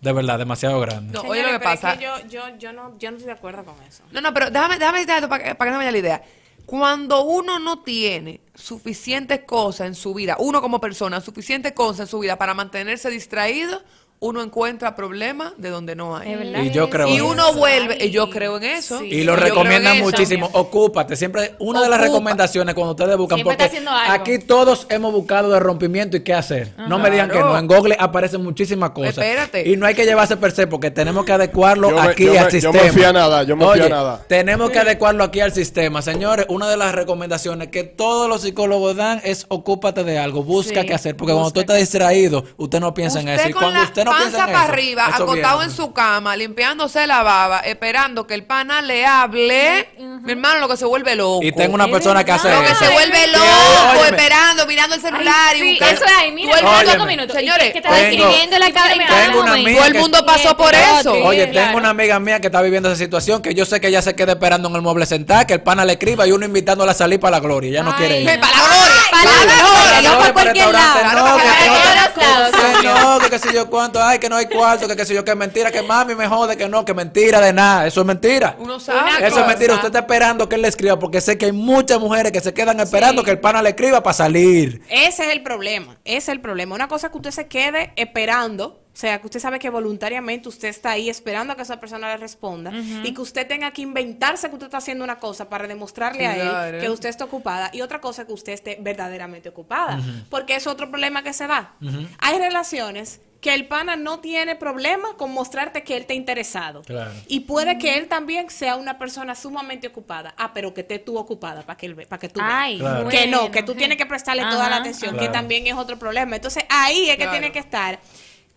De 0.00 0.12
verdad, 0.12 0.38
demasiado 0.38 0.78
grande. 0.80 1.12
No, 1.12 1.22
oye 1.22 1.42
lo 1.42 1.48
que 1.52 1.58
pero 1.58 1.72
es 1.72 1.80
pasa. 1.80 1.98
que 1.98 2.04
yo, 2.04 2.12
yo, 2.28 2.56
yo, 2.58 2.72
no, 2.72 2.96
yo 2.98 3.10
no 3.10 3.16
estoy 3.16 3.26
de 3.26 3.32
acuerdo 3.36 3.64
con 3.64 3.74
eso. 3.82 4.04
No, 4.12 4.20
no, 4.20 4.32
pero 4.32 4.48
déjame, 4.50 4.78
déjame 4.78 4.98
decirte 4.98 5.16
esto 5.16 5.28
para, 5.28 5.42
que- 5.42 5.54
para 5.56 5.70
que 5.70 5.72
no 5.72 5.78
me 5.78 5.84
vaya 5.86 5.90
la 5.92 5.98
idea. 5.98 6.22
Cuando 6.68 7.22
uno 7.22 7.58
no 7.58 7.78
tiene 7.78 8.42
suficientes 8.54 9.40
cosas 9.46 9.86
en 9.86 9.94
su 9.94 10.12
vida, 10.12 10.36
uno 10.38 10.60
como 10.60 10.82
persona, 10.82 11.22
suficientes 11.22 11.72
cosas 11.72 12.00
en 12.00 12.06
su 12.08 12.18
vida 12.18 12.36
para 12.36 12.52
mantenerse 12.52 13.08
distraído, 13.08 13.82
uno 14.20 14.42
encuentra 14.42 14.96
problemas 14.96 15.52
de 15.58 15.70
donde 15.70 15.94
no 15.94 16.16
hay. 16.16 16.32
Es 16.32 16.38
verdad. 16.38 16.62
Y 16.62 16.70
yo 16.70 16.90
creo 16.90 17.08
Y 17.08 17.16
en 17.16 17.22
uno 17.22 17.48
eso. 17.50 17.58
vuelve, 17.58 18.04
y 18.04 18.10
yo 18.10 18.28
creo 18.30 18.56
en 18.56 18.64
eso. 18.64 18.98
Sí. 18.98 19.06
Y 19.06 19.22
lo 19.24 19.34
yo 19.36 19.40
recomiendan 19.40 19.98
muchísimo. 20.00 20.50
Ocúpate. 20.52 21.14
Siempre, 21.16 21.54
una 21.60 21.80
de 21.82 21.88
las 21.88 22.00
recomendaciones 22.00 22.74
cuando 22.74 22.92
ustedes 22.92 23.16
buscan, 23.16 23.36
Siempre 23.36 23.54
porque 23.54 23.64
está 23.64 23.76
haciendo 23.76 23.90
algo. 23.92 24.12
aquí 24.12 24.38
todos 24.40 24.86
hemos 24.90 25.12
buscado 25.12 25.50
de 25.50 25.60
rompimiento 25.60 26.16
y 26.16 26.20
qué 26.24 26.34
hacer. 26.34 26.72
No 26.88 26.98
me 26.98 27.10
digan 27.10 27.30
que 27.30 27.38
no. 27.38 27.56
En 27.56 27.66
Google 27.68 27.96
aparecen 27.98 28.42
muchísimas 28.42 28.90
cosas. 28.90 29.10
Espérate. 29.18 29.68
Y 29.68 29.76
no 29.76 29.86
hay 29.86 29.94
que 29.94 30.04
llevarse 30.04 30.36
per 30.36 30.50
se 30.52 30.66
porque 30.66 30.90
tenemos 30.90 31.24
que 31.24 31.32
adecuarlo 31.32 31.90
Yo 31.90 32.00
aquí 32.00 32.24
yo 32.24 32.32
me- 32.32 32.38
al 32.40 32.44
yo 32.46 32.50
sistema. 32.50 32.82
me 32.82 32.92
fui 32.92 33.04
a 33.04 33.12
nada, 33.12 33.42
yo 33.44 33.56
me 33.56 33.64
fui 33.64 33.78
a 33.78 33.82
Oye, 33.84 33.88
nada. 33.90 34.24
Tenemos 34.28 34.70
que 34.70 34.78
adecuarlo 34.80 35.22
aquí 35.22 35.40
al 35.40 35.52
sistema. 35.52 36.02
Señores, 36.02 36.46
una 36.48 36.68
de 36.68 36.76
las 36.76 36.92
recomendaciones 36.94 37.68
que 37.68 37.84
todos 37.84 38.28
los 38.28 38.42
psicólogos 38.42 38.96
dan 38.96 39.20
es 39.24 39.46
ocúpate 39.48 40.02
de 40.04 40.18
algo, 40.18 40.42
busca 40.42 40.80
Sí, 40.80 40.86
qué 40.86 40.94
hacer. 40.94 41.16
Porque 41.16 41.32
cuando 41.32 41.50
tú 41.52 41.60
estás 41.60 41.78
distraído, 41.78 42.44
usted 42.56 42.80
no 42.80 42.92
piensa 42.94 43.20
en 43.20 43.28
eso. 43.28 43.48
Y 43.48 43.52
cuando 43.52 43.78
la 43.78 43.84
usted 43.84 44.07
no 44.12 44.18
panza 44.18 44.46
para 44.46 44.62
arriba, 44.62 45.06
viene. 45.06 45.64
en 45.64 45.70
su 45.70 45.92
cama, 45.92 46.36
limpiándose 46.36 47.06
la 47.06 47.22
baba, 47.22 47.60
esperando 47.60 48.26
que 48.26 48.34
el 48.34 48.44
pana 48.44 48.82
le 48.82 49.06
hable, 49.06 49.88
mi 49.98 50.32
hermano 50.32 50.60
lo 50.60 50.68
que 50.68 50.76
se 50.76 50.84
vuelve 50.84 51.14
loco. 51.14 51.40
Y 51.42 51.52
tengo 51.52 51.74
una 51.74 51.88
persona 51.88 52.24
que 52.24 52.32
hace 52.32 52.50
Lo 52.50 52.60
que 52.60 52.70
eso. 52.72 52.84
se 52.84 52.90
vuelve 52.92 53.26
loco, 53.28 54.04
esperando, 54.04 54.66
mirando 54.66 54.94
el 54.96 55.00
celular 55.00 55.34
Ay, 55.52 55.58
y 55.62 55.76
sí, 55.76 55.78
eso 55.84 56.04
es 56.04 56.12
ahí, 56.18 56.32
mira, 56.32 56.50
Todo 56.52 56.60
el 56.60 56.64
espera 56.66 56.76
mundo- 56.78 56.92
cinco 56.92 57.06
minutos. 57.06 57.36
Señores, 57.36 57.68
¿Y 57.68 57.72
qué 57.72 57.80
te 57.80 57.88
tengo- 57.88 57.96
estás 57.96 58.12
escribiendo 58.12 58.58
la 58.58 58.72
cara 58.72 58.94
tengo 59.24 59.40
una 59.40 59.52
amiga 59.52 59.76
todo 59.78 59.86
el 59.86 59.92
que- 59.92 59.98
mundo 59.98 60.26
pasó 60.26 60.56
por 60.56 60.74
eso. 60.74 61.14
sí. 61.14 61.20
Oye, 61.24 61.50
claro. 61.50 61.66
tengo 61.68 61.78
una 61.78 61.90
amiga 61.90 62.18
mía 62.20 62.40
que 62.40 62.46
está 62.48 62.60
viviendo 62.62 62.88
esa 62.88 62.98
situación 62.98 63.42
que 63.42 63.54
yo 63.54 63.64
sé 63.64 63.80
que 63.80 63.88
ella 63.88 64.02
se 64.02 64.14
queda 64.14 64.32
esperando 64.32 64.68
en 64.68 64.74
el 64.74 64.82
mueble 64.82 65.06
sentada, 65.06 65.46
que 65.46 65.54
el 65.54 65.60
pana 65.62 65.84
le 65.84 65.92
escriba 65.94 66.26
y 66.26 66.32
uno 66.32 66.44
invitándola 66.46 66.92
a 66.92 66.94
salir 66.94 67.20
para 67.20 67.32
la 67.36 67.40
gloria. 67.40 67.70
Ella 67.70 67.82
no 67.82 67.96
quiere 67.96 68.20
ir. 68.20 68.26
Para 68.26 68.36
la 68.40 68.48
gloria, 68.48 69.02
Para 69.10 69.24
la 69.24 69.54
gloria, 70.02 70.18
Para 70.18 70.32
cualquier 70.32 70.72
lado. 70.72 70.98
No, 71.14 71.38
que, 71.38 71.42
que- 71.42 73.24
que 73.24 73.30
que 73.30 73.38
sé 73.38 73.54
yo 73.54 73.68
cuánto, 73.68 73.97
ay, 74.00 74.18
que 74.18 74.28
no 74.28 74.36
hay 74.36 74.46
cuarto, 74.46 74.88
que 74.88 74.96
qué 74.96 75.04
sé 75.04 75.14
yo, 75.14 75.24
que 75.24 75.34
mentira, 75.34 75.70
que 75.70 75.82
mami 75.82 76.14
me 76.14 76.26
jode, 76.26 76.56
que 76.56 76.68
no, 76.68 76.84
que 76.84 76.94
mentira 76.94 77.40
de 77.40 77.52
nada, 77.52 77.86
eso 77.86 78.00
es 78.00 78.06
mentira. 78.06 78.56
Uno 78.58 78.80
sabe. 78.80 79.26
Eso 79.26 79.40
es 79.40 79.46
mentira, 79.46 79.74
usted 79.74 79.88
está 79.88 80.00
esperando 80.00 80.48
que 80.48 80.56
él 80.56 80.62
le 80.62 80.68
escriba, 80.68 80.98
porque 80.98 81.20
sé 81.20 81.38
que 81.38 81.46
hay 81.46 81.52
muchas 81.52 82.00
mujeres 82.00 82.32
que 82.32 82.40
se 82.40 82.54
quedan 82.54 82.80
esperando 82.80 83.22
que 83.22 83.30
el 83.30 83.40
pana 83.40 83.62
le 83.62 83.70
escriba 83.70 84.02
para 84.02 84.14
salir. 84.14 84.82
Ese 84.88 85.24
es 85.26 85.32
el 85.32 85.42
problema, 85.42 85.98
ese 86.04 86.16
es 86.16 86.28
el 86.28 86.40
problema. 86.40 86.74
Una 86.74 86.88
cosa 86.88 87.08
es 87.08 87.12
que 87.12 87.18
usted 87.18 87.30
se 87.30 87.48
quede 87.48 87.92
esperando, 87.96 88.80
sea, 89.00 89.20
que 89.20 89.26
usted 89.26 89.38
sabe 89.40 89.58
que 89.60 89.70
voluntariamente 89.70 90.48
usted 90.48 90.68
está 90.68 90.90
ahí 90.90 91.08
esperando 91.08 91.52
a 91.52 91.56
que 91.56 91.62
esa 91.62 91.78
persona 91.78 92.08
le 92.08 92.16
responda 92.16 92.72
y 93.04 93.14
que 93.14 93.20
usted 93.20 93.46
tenga 93.46 93.70
que 93.70 93.82
inventarse 93.82 94.48
que 94.48 94.54
usted 94.54 94.66
está 94.66 94.78
haciendo 94.78 95.04
una 95.04 95.18
cosa 95.20 95.48
para 95.48 95.68
demostrarle 95.68 96.26
a 96.26 96.36
él 96.36 96.80
que 96.80 96.90
usted 96.90 97.08
está 97.08 97.24
ocupada 97.24 97.70
y 97.72 97.80
otra 97.82 98.00
cosa 98.00 98.26
que 98.26 98.32
usted 98.32 98.52
esté 98.54 98.76
verdaderamente 98.80 99.48
ocupada, 99.50 100.00
porque 100.30 100.56
es 100.56 100.66
otro 100.66 100.90
problema 100.90 101.22
que 101.22 101.32
se 101.32 101.46
da. 101.46 101.74
Hay 102.18 102.38
relaciones 102.38 103.20
que 103.40 103.54
el 103.54 103.68
pana 103.68 103.94
no 103.94 104.18
tiene 104.18 104.56
problema 104.56 105.10
con 105.16 105.30
mostrarte 105.32 105.84
que 105.84 105.94
él 105.94 106.00
está 106.00 106.14
interesado. 106.14 106.82
Claro. 106.82 107.12
Y 107.28 107.40
puede 107.40 107.78
que 107.78 107.96
él 107.96 108.08
también 108.08 108.50
sea 108.50 108.74
una 108.74 108.98
persona 108.98 109.36
sumamente 109.36 109.86
ocupada. 109.86 110.34
Ah, 110.36 110.50
pero 110.52 110.74
que 110.74 110.80
esté 110.80 110.98
tú 110.98 111.16
ocupada 111.16 111.62
para 111.62 111.76
que 111.76 111.86
él 111.86 111.94
ve- 111.94 112.06
para 112.06 112.18
que 112.18 112.28
tú. 112.28 112.40
Ay, 112.42 112.78
Claro. 112.80 113.08
Que 113.08 113.28
no, 113.28 113.52
que 113.52 113.62
tú 113.62 113.76
tienes 113.76 113.96
que 113.96 114.06
prestarle 114.06 114.42
toda 114.42 114.68
la 114.68 114.78
atención, 114.78 115.16
que 115.16 115.28
también 115.28 115.68
es 115.68 115.74
otro 115.74 115.96
problema. 116.00 116.34
Entonces 116.34 116.64
ahí 116.68 117.10
es 117.10 117.16
que 117.16 117.28
tiene 117.28 117.52
que 117.52 117.60
estar 117.60 118.00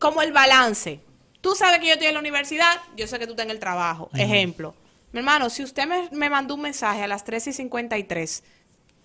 como 0.01 0.23
el 0.23 0.33
balance. 0.33 0.99
Tú 1.41 1.55
sabes 1.55 1.79
que 1.79 1.87
yo 1.87 1.93
estoy 1.93 2.07
en 2.07 2.15
la 2.15 2.19
universidad, 2.19 2.81
yo 2.97 3.07
sé 3.07 3.19
que 3.19 3.27
tú 3.27 3.33
estás 3.33 3.45
en 3.45 3.51
el 3.51 3.59
trabajo. 3.59 4.09
Ejemplo, 4.13 4.75
mi 5.11 5.19
hermano, 5.19 5.49
si 5.49 5.63
usted 5.63 5.85
me, 5.85 6.09
me 6.11 6.29
mandó 6.29 6.55
un 6.55 6.61
mensaje 6.61 7.03
a 7.03 7.07
las 7.07 7.23
3 7.23 7.47
y 7.47 7.53
53, 7.53 8.43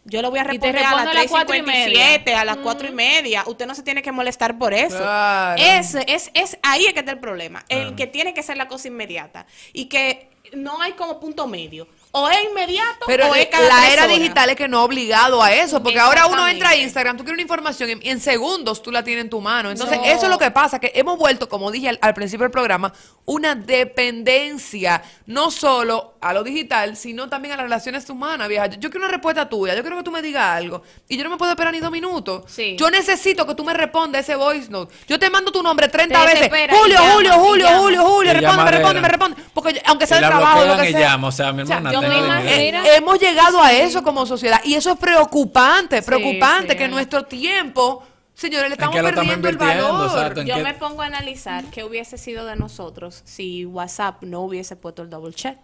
yo 0.05 0.23
lo 0.23 0.31
voy 0.31 0.39
a 0.39 0.45
responder 0.45 0.85
a 0.85 0.91
las 0.93 1.01
a 1.01 1.05
las 1.05 1.13
3 1.13 1.25
y 1.25 1.29
cuatro 1.29 1.55
y 1.55 1.59
57, 1.59 2.35
a 2.35 2.45
las 2.45 2.57
4 2.59 2.89
y 2.89 2.93
media. 2.93 3.45
Usted 3.47 3.67
no 3.67 3.75
se 3.75 3.83
tiene 3.83 4.03
que 4.03 4.13
molestar 4.13 4.57
por 4.57 4.73
eso. 4.73 4.99
Claro. 4.99 5.61
Ese, 5.63 6.05
es, 6.09 6.31
es, 6.33 6.59
ahí 6.63 6.87
es 6.87 6.95
que 6.95 7.01
está 7.01 7.13
el 7.13 7.21
problema. 7.21 7.65
El 7.69 7.95
que 7.95 8.07
tiene 8.07 8.33
que 8.33 8.43
ser 8.43 8.57
la 8.57 8.69
cosa 8.69 8.89
inmediata. 8.89 9.47
Y 9.73 9.87
que 9.87 10.31
no 10.55 10.81
hay 10.81 10.93
como 10.93 11.21
punto 11.21 11.47
medio. 11.47 11.89
O 12.19 12.29
es 12.31 12.39
inmediato 12.51 13.05
Pero 13.07 13.29
o 13.29 13.35
es 13.35 13.47
cada 13.47 13.69
la 13.69 13.89
era 13.93 14.05
horas. 14.05 14.17
digital 14.19 14.49
es 14.51 14.57
que 14.57 14.69
no 14.69 14.83
obligado 14.83 15.43
a 15.43 15.53
eso, 15.53 15.83
porque 15.83 15.99
ahora 15.99 16.27
uno 16.27 16.47
entra 16.49 16.71
a. 16.71 16.77
Instagram, 16.77 17.17
tú 17.17 17.25
quieres 17.25 17.35
una 17.37 17.43
información 17.43 18.01
y 18.03 18.09
en 18.09 18.21
segundos 18.21 18.83
tú 18.83 18.91
la 18.91 19.03
tienes 19.05 19.25
en 19.25 19.31
tu 19.31 19.41
mano. 19.41 19.71
Entonces, 19.71 19.99
No. 19.99 20.05
eso 20.05 20.25
es 20.25 20.31
lo 20.31 20.39
que 20.39 20.51
pasa, 20.51 20.79
que 20.79 20.93
hemos 20.95 21.19
vuelto, 21.19 21.49
como 21.49 21.71
dije 21.71 21.89
al, 21.91 21.99
al 22.01 22.15
principio 22.15 22.45
del 22.45 22.51
programa, 22.53 22.93
una 23.27 23.55
dependencia, 23.55 25.03
no 25.27 25.51
solo 25.51 26.15
a 26.21 26.33
lo 26.33 26.43
digital, 26.43 26.97
sino 26.97 27.29
también 27.29 27.55
a 27.55 27.57
las 27.57 27.65
relaciones 27.65 28.09
humanas, 28.09 28.49
vieja. 28.49 28.67
Yo, 28.67 28.79
yo 28.81 28.91
quiero 28.91 29.05
una 29.07 29.13
respuesta 29.13 29.49
tuya, 29.49 29.75
yo 29.75 29.83
quiero 29.83 29.97
que 29.97 30.03
tú 30.03 30.11
me 30.11 30.23
digas 30.23 30.45
algo, 30.57 30.83
y 31.09 31.17
yo 31.17 31.25
no 31.25 31.31
me 31.31 31.37
puedo 31.37 31.51
esperar 31.53 31.73
ni 31.73 31.81
dos 31.81 31.91
minutos. 31.91 32.45
Sí. 32.47 32.77
Yo 32.79 32.91
necesito 32.91 33.47
que 33.47 33.55
tú 33.55 33.65
me 33.65 33.75
respondas 33.75 34.23
ese 34.23 34.37
voice 34.37 34.71
note. 34.71 34.95
Yo 35.09 35.19
te 35.19 35.29
mando 35.31 35.51
tu 35.53 35.63
nombre 35.63 35.89
30 35.89 36.19
Te 36.19 36.27
veces. 36.27 36.49
Julio, 36.71 36.95
llama, 36.99 37.13
Julio, 37.15 37.33
Julio, 37.35 37.67
llama. 37.67 37.79
Julio, 37.79 38.03
Julio, 38.05 38.31
Y 38.31 38.35
responde, 38.35 38.71
responde, 38.71 39.01
me 39.01 39.09
responde. 39.09 39.43
Porque 39.53 39.83
aunque 39.87 40.07
sea 40.07 40.21
la 40.21 40.29
trabajo, 40.29 40.65
lo 40.65 40.77
que 40.79 40.91
sea. 40.93 41.01
llama, 41.01 41.29
o 41.29 41.33
sea, 41.33 41.53
mi 41.53 41.63
hermana, 41.63 41.91
Eh, 42.11 42.97
hemos 42.97 43.19
llegado 43.21 43.61
a 43.63 43.73
eso 43.73 44.03
como 44.03 44.27
sociedad 44.27 44.61
y 44.65 44.75
eso 44.75 44.93
es 44.93 44.99
preocupante, 44.99 46.03
preocupante 46.03 46.73
sí, 46.73 46.79
que 46.79 46.85
es. 46.85 46.91
nuestro 46.91 47.25
tiempo, 47.25 48.03
señores, 48.35 48.69
le 48.69 48.75
estamos 48.75 48.95
que 48.95 49.03
lo 49.03 49.09
estamos 49.09 49.35
perdiendo 49.37 49.49
el 49.49 49.57
valor. 49.57 50.07
Exacto. 50.11 50.41
¿En 50.41 50.47
Yo 50.47 50.55
qué- 50.57 50.63
me 50.63 50.75
pongo 50.75 51.03
a 51.03 51.07
analizar 51.07 51.65
qué 51.71 51.85
hubiese 51.85 52.19
sido 52.19 52.45
de 52.47 52.57
nosotros 52.57 53.23
si 53.25 53.65
WhatsApp 53.65 54.23
no 54.23 54.41
hubiese 54.43 54.77
puesto 54.77 55.03
el 55.03 55.11
double 55.11 55.35
check 55.35 55.59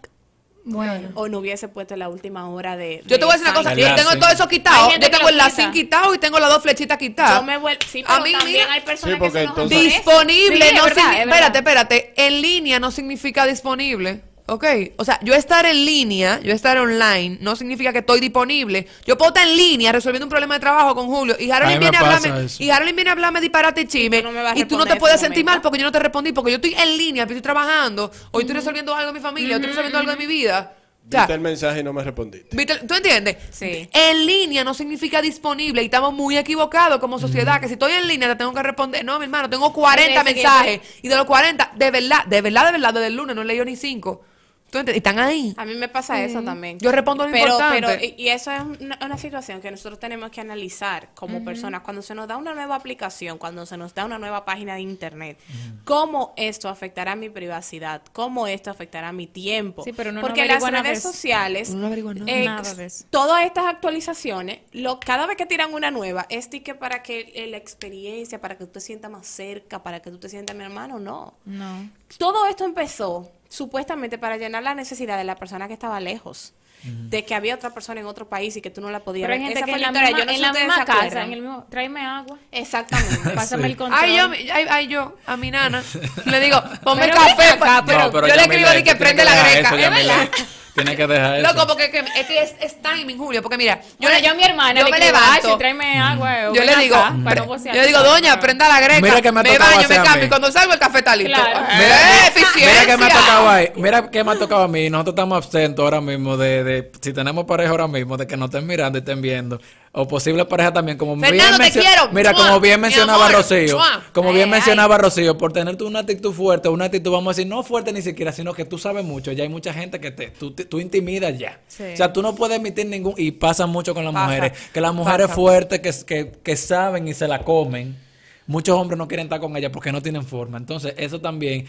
Bueno. 0.65 1.09
o 1.15 1.27
no 1.27 1.39
hubiese 1.39 1.67
puesto 1.67 1.95
la 1.97 2.07
última 2.09 2.47
hora 2.49 2.77
de. 2.77 3.01
Yo 3.05 3.19
te 3.19 3.25
voy 3.25 3.33
a 3.33 3.37
decir 3.37 3.47
una 3.49 3.53
cosa, 3.57 3.73
yo 3.73 3.95
tengo 3.95 4.11
todo 4.17 4.29
eso 4.29 4.47
quitado, 4.47 4.89
yo 4.91 4.99
tengo 5.09 5.27
el 5.29 5.37
quita. 5.39 5.71
quitado 5.71 6.15
y 6.15 6.17
tengo 6.19 6.39
las 6.39 6.49
dos 6.49 6.63
flechitas 6.63 6.97
quitadas. 6.97 7.35
Yo 7.39 7.43
me 7.43 7.57
vuelvo. 7.57 7.81
Sí, 7.89 8.03
A 8.07 8.19
mí, 8.21 8.31
también 8.31 8.61
mira, 8.61 8.73
hay 8.73 8.81
personas 8.81 9.17
Sí, 9.17 9.21
que 9.21 9.31
se. 9.31 9.75
Disponible, 9.75 10.69
Sí, 10.69 10.75
no 10.75 10.83
verdad, 10.85 11.13
es 11.15 11.19
espérate, 11.27 11.57
espérate, 11.57 12.13
en 12.15 12.41
línea 12.41 12.79
no 12.79 12.91
significa 12.91 13.45
disponible. 13.45 14.23
Ok, 14.45 14.65
o 14.97 15.05
sea, 15.05 15.19
yo 15.23 15.33
estar 15.33 15.65
en 15.65 15.85
línea, 15.85 16.41
yo 16.41 16.51
estar 16.53 16.77
online, 16.77 17.37
no 17.39 17.55
significa 17.55 17.93
que 17.93 17.99
estoy 17.99 18.19
disponible. 18.19 18.87
Yo 19.05 19.17
puedo 19.17 19.29
estar 19.33 19.47
en 19.47 19.55
línea 19.55 19.93
resolviendo 19.93 20.25
un 20.25 20.29
problema 20.29 20.55
de 20.55 20.59
trabajo 20.59 20.93
con 20.95 21.07
Julio 21.07 21.37
y 21.39 21.49
Harold 21.49 21.79
viene 21.79 21.95
a 21.95 21.99
hablarme, 22.01 22.45
eso. 22.45 22.61
y 22.61 22.69
Harold 22.69 22.93
viene 22.93 23.09
a 23.09 23.13
hablarme 23.13 23.39
disparate 23.39 23.81
y 23.81 23.87
chisme, 23.87 24.17
Y 24.17 24.21
tú 24.21 24.27
no 24.27 24.31
me 24.33 24.43
vas 24.43 24.53
a 24.53 24.59
y 24.59 24.65
tú 24.65 24.77
no 24.77 24.85
te 24.85 24.97
puedes 24.97 25.15
ese 25.15 25.25
sentir 25.27 25.45
momento. 25.45 25.59
mal 25.59 25.61
porque 25.61 25.79
yo 25.79 25.85
no 25.85 25.91
te 25.93 25.99
respondí, 25.99 26.33
porque 26.33 26.51
yo 26.51 26.55
estoy 26.57 26.73
en 26.73 26.97
línea, 26.97 27.23
estoy 27.23 27.39
trabajando, 27.41 28.11
o 28.31 28.39
estoy 28.41 28.55
resolviendo 28.55 28.93
algo 28.93 29.09
en 29.09 29.15
mi 29.15 29.21
familia, 29.21 29.55
o 29.55 29.59
estoy 29.59 29.69
resolviendo 29.69 29.99
algo 29.99 30.11
en 30.11 30.19
mi 30.19 30.27
vida. 30.27 30.73
O 31.07 31.11
sea, 31.11 31.21
Viste 31.21 31.33
el 31.33 31.41
mensaje 31.41 31.79
y 31.79 31.83
no 31.83 31.93
me 31.93 32.03
respondiste. 32.03 32.65
¿Tú 32.87 32.93
entiendes? 32.93 33.37
Sí. 33.49 33.89
En 33.93 34.25
línea 34.25 34.63
no 34.63 34.73
significa 34.73 35.21
disponible 35.21 35.81
y 35.81 35.85
estamos 35.85 36.13
muy 36.13 36.37
equivocados 36.37 36.99
como 36.99 37.19
sociedad. 37.19 37.59
Que 37.59 37.67
si 37.67 37.73
estoy 37.73 37.91
en 37.91 38.07
línea 38.07 38.29
te 38.29 38.35
tengo 38.37 38.53
que 38.53 38.63
responder. 38.63 39.03
No, 39.03 39.19
mi 39.19 39.25
hermano, 39.25 39.49
tengo 39.49 39.73
40 39.73 40.01
Hay 40.01 40.17
veces 40.17 40.23
que 40.25 40.33
mensajes 40.33 40.81
y 41.01 41.07
de 41.09 41.15
los 41.15 41.25
40, 41.25 41.73
de 41.75 41.91
verdad, 41.91 42.25
de 42.25 42.41
verdad, 42.41 42.65
de 42.67 42.71
verdad, 42.73 42.93
desde 42.93 43.07
el 43.07 43.15
lunes 43.15 43.35
no 43.35 43.41
he 43.41 43.45
leído 43.45 43.65
ni 43.65 43.75
5. 43.75 44.25
¿Tú 44.73 44.79
entiendes? 44.79 44.95
Y 44.95 44.97
están 44.97 45.19
ahí. 45.19 45.53
A 45.55 45.65
mí 45.65 45.75
me 45.75 45.87
pasa 45.87 46.23
eso 46.23 46.41
también. 46.41 46.79
Yo 46.79 46.91
respondo 46.91 47.27
lo 47.27 47.31
pero, 47.31 47.45
importante. 47.45 47.79
Pero, 47.79 48.03
y, 48.03 48.23
y 48.23 48.29
eso 48.29 48.51
es 48.51 48.59
una, 48.81 48.97
una 49.05 49.19
situación 49.19 49.61
que 49.61 49.69
nosotros 49.69 49.99
tenemos 49.99 50.31
que 50.31 50.41
analizar 50.41 51.09
como 51.13 51.45
personas. 51.45 51.81
Cuando 51.81 52.01
se 52.01 52.15
nos 52.15 52.27
da 52.27 52.37
una 52.37 52.55
nueva 52.55 52.73
aplicación, 52.75 53.37
cuando 53.37 53.67
se 53.67 53.77
nos 53.77 53.93
da 53.93 54.03
una 54.03 54.17
nueva 54.17 54.45
página 54.45 54.73
de 54.73 54.81
internet, 54.81 55.37
¿cómo 55.85 56.33
esto 56.37 56.69
afectará 56.69 57.15
mi 57.15 57.29
privacidad? 57.29 58.01
¿Cómo 58.13 58.47
esto 58.47 58.71
afectará 58.71 59.11
mi 59.11 59.27
tiempo? 59.27 59.83
Sí, 59.83 59.93
pero 59.93 60.11
no 60.11 60.21
Porque 60.21 60.43
las 60.45 60.63
nada 60.63 60.77
de 60.81 60.89
redes 60.89 61.03
sociales, 61.03 61.69
no 61.69 61.93
eh, 62.25 62.43
Nada 62.43 62.73
de 62.73 62.85
eso. 62.85 63.05
todas 63.11 63.45
estas 63.45 63.65
actualizaciones, 63.65 64.61
lo, 64.71 64.99
cada 64.99 65.27
vez 65.27 65.37
que 65.37 65.45
tiran 65.45 65.71
una 65.71 65.91
nueva, 65.91 66.25
es 66.29 66.47
que 66.47 66.73
para 66.73 67.03
que 67.03 67.31
eh, 67.35 67.45
la 67.45 67.57
experiencia, 67.57 68.41
para 68.41 68.57
que 68.57 68.65
tú 68.65 68.71
te 68.71 68.81
sientas 68.81 69.11
más 69.11 69.27
cerca, 69.27 69.83
para 69.83 70.01
que 70.01 70.09
tú 70.09 70.17
te 70.17 70.29
sientas 70.29 70.55
mi 70.55 70.63
hermano, 70.63 70.99
no 70.99 71.35
No. 71.45 71.89
todo 72.17 72.47
esto 72.47 72.65
empezó 72.65 73.31
supuestamente 73.53 74.17
para 74.17 74.37
llenar 74.37 74.63
la 74.63 74.73
necesidad 74.73 75.15
de 75.15 75.23
la 75.23 75.35
persona 75.35 75.67
que 75.67 75.75
estaba 75.75 75.99
lejos. 75.99 76.55
De 76.83 77.23
que 77.23 77.33
había 77.33 77.55
otra 77.55 77.69
persona 77.69 78.01
en 78.01 78.05
otro 78.07 78.27
país 78.27 78.55
y 78.57 78.61
que 78.61 78.69
tú 78.69 78.81
no 78.81 78.89
la 78.91 78.99
podías 78.99 79.27
Pero 79.27 79.33
hay 79.33 79.39
ver. 79.39 79.47
gente 79.47 79.59
Esa 79.59 79.65
que 79.65 79.71
fue 79.71 79.77
en 79.77 79.93
la 79.93 79.99
historia. 79.99 80.07
misma, 80.09 80.19
Yo 80.19 80.25
no 80.25 80.31
en 80.33 80.41
la 80.41 80.53
misma 80.75 80.85
casa, 80.85 81.23
en 81.23 81.33
el 81.33 81.41
mismo, 81.41 81.65
tráeme 81.69 82.01
agua, 82.05 82.37
Exactamente. 82.51 83.29
pásame 83.35 83.67
el 83.67 83.77
control. 83.77 84.01
Ay, 84.03 84.17
yo, 84.17 84.29
ay, 84.53 84.65
ay, 84.69 84.87
yo, 84.87 85.15
a 85.25 85.37
mi 85.37 85.49
nana, 85.51 85.81
le 86.25 86.39
digo, 86.39 86.61
ponme 86.83 87.03
Pero 87.05 87.15
café, 87.15 87.43
acá, 87.49 87.83
pero, 87.85 87.99
No, 87.99 88.11
pero 88.11 88.27
yo 88.27 88.35
le 88.35 88.41
escribo 88.41 88.69
de 88.69 88.83
que 88.83 88.95
prende 88.95 89.23
la 89.23 89.35
greca, 89.35 89.69
eso, 89.69 89.75
es 89.77 89.89
verdad. 89.89 90.29
Tienes 90.75 90.95
que 90.95 91.05
dejar 91.05 91.37
eso. 91.39 91.53
Loco, 91.53 91.67
porque 91.67 91.91
que- 91.91 91.99
es 91.99 92.25
que 92.25 92.41
es, 92.41 92.55
es 92.59 92.81
timing, 92.81 93.15
Julio, 93.15 93.43
porque 93.43 93.57
mira, 93.57 93.79
yo, 93.79 94.09
Bueno, 94.09 94.15
le- 94.17 94.23
yo 94.25 94.31
a 94.31 94.33
mi 94.33 94.43
hermana 94.43 94.79
yo 94.79 94.85
le 94.87 94.91
me 94.91 94.97
levanto, 94.97 95.49
"Ay, 95.51 95.57
tráeme 95.59 95.99
agua. 95.99 96.33
o 96.49 96.53
yo 96.55 96.61
ven 96.61 96.65
le 96.65 96.75
digo, 96.83 96.95
acá", 96.95 97.15
para 97.23 97.45
no 97.45 97.57
yo 97.57 97.71
le 97.73 97.85
digo, 97.85 97.99
doña, 97.99 98.39
prenda 98.39 98.67
la 98.67 98.79
greca, 98.79 98.99
Mira 99.01 99.21
que 99.21 99.31
me 99.31 99.41
ha 99.41 99.43
me 99.43 99.51
tocado 99.53 99.75
baño, 99.75 99.87
me 99.87 99.95
cambio, 99.97 100.25
y 100.25 100.29
cuando 100.29 100.51
salgo 100.51 100.73
el 100.73 100.79
café 100.79 100.97
está 100.97 101.15
listo. 101.15 101.31
Claro. 101.39 101.59
Mira, 101.77 102.27
eficiencia. 102.27 102.67
Mira 102.71 102.85
que 102.87 102.97
me 102.97 103.05
ha 103.05 103.09
tocado 103.09 103.49
ahí. 103.49 103.71
Mira 103.75 104.09
que 104.09 104.23
me 104.23 104.31
ha 104.31 104.35
tocado 104.39 104.63
a 104.63 104.67
mí. 104.67 104.89
Nosotros 104.89 105.13
estamos 105.13 105.37
absentos 105.45 105.83
ahora 105.83 106.01
mismo 106.01 106.37
de, 106.37 106.63
de 106.63 106.72
si 107.01 107.13
tenemos 107.13 107.45
pareja 107.45 107.71
ahora 107.71 107.87
mismo, 107.87 108.17
de 108.17 108.25
que 108.27 108.37
nos 108.37 108.49
estén 108.49 108.65
mirando 108.67 108.97
y 108.97 109.01
estén 109.01 109.21
viendo. 109.21 109.59
O 109.95 110.07
posible 110.07 110.43
pareja 110.45 110.73
también, 110.73 110.97
como 110.97 111.15
Fernando, 111.19 111.57
te 111.57 111.63
mencio- 111.63 111.81
quiero. 111.81 112.09
Mira, 112.11 112.31
¡Mua! 112.31 112.47
como 112.47 112.59
bien 112.59 112.79
Mi 112.79 112.87
mencionaba. 112.87 113.29
Rocío. 113.29 113.77
¡Mua! 113.77 114.03
Como 114.11 114.31
bien 114.31 114.45
Ay, 114.45 114.49
mencionaba 114.51 114.97
Rocío, 114.97 115.37
por 115.37 115.53
tener 115.53 115.75
tú 115.77 115.85
una 115.87 115.99
actitud 115.99 116.33
fuerte, 116.33 116.67
una 116.69 116.85
actitud, 116.85 117.11
vamos 117.11 117.27
a 117.27 117.35
decir, 117.35 117.47
no 117.47 117.61
fuerte 117.63 117.93
ni 117.93 118.01
siquiera, 118.01 118.31
sino 118.31 118.53
que 118.53 118.65
tú 118.65 118.77
sabes 118.79 119.05
mucho. 119.05 119.31
Ya 119.31 119.43
hay 119.43 119.49
mucha 119.49 119.71
gente 119.73 119.99
que 119.99 120.09
te, 120.11 120.29
tú, 120.29 120.51
te- 120.51 120.65
tú 120.65 120.79
intimidas 120.79 121.37
ya. 121.37 121.59
Sí. 121.67 121.83
O 121.93 121.97
sea, 121.97 122.11
tú 122.11 122.21
no 122.23 122.33
puedes 122.33 122.57
emitir 122.57 122.87
ningún. 122.87 123.13
Y 123.17 123.31
pasa 123.31 123.67
mucho 123.67 123.93
con 123.93 124.03
las 124.03 124.13
Pasa. 124.13 124.25
mujeres. 124.25 124.53
Que 124.73 124.81
las 124.81 124.93
mujeres 124.95 125.27
Pasa. 125.27 125.35
fuertes 125.35 125.79
que, 125.79 125.91
que, 126.05 126.31
que 126.43 126.55
saben 126.55 127.07
y 127.07 127.13
se 127.13 127.27
la 127.27 127.39
comen. 127.43 128.02
Muchos 128.47 128.75
hombres 128.75 128.97
no 128.97 129.07
quieren 129.07 129.27
estar 129.27 129.39
con 129.39 129.55
ella 129.55 129.71
porque 129.71 129.91
no 129.91 130.01
tienen 130.01 130.25
forma. 130.25 130.57
Entonces, 130.57 130.93
eso 130.97 131.21
también 131.21 131.65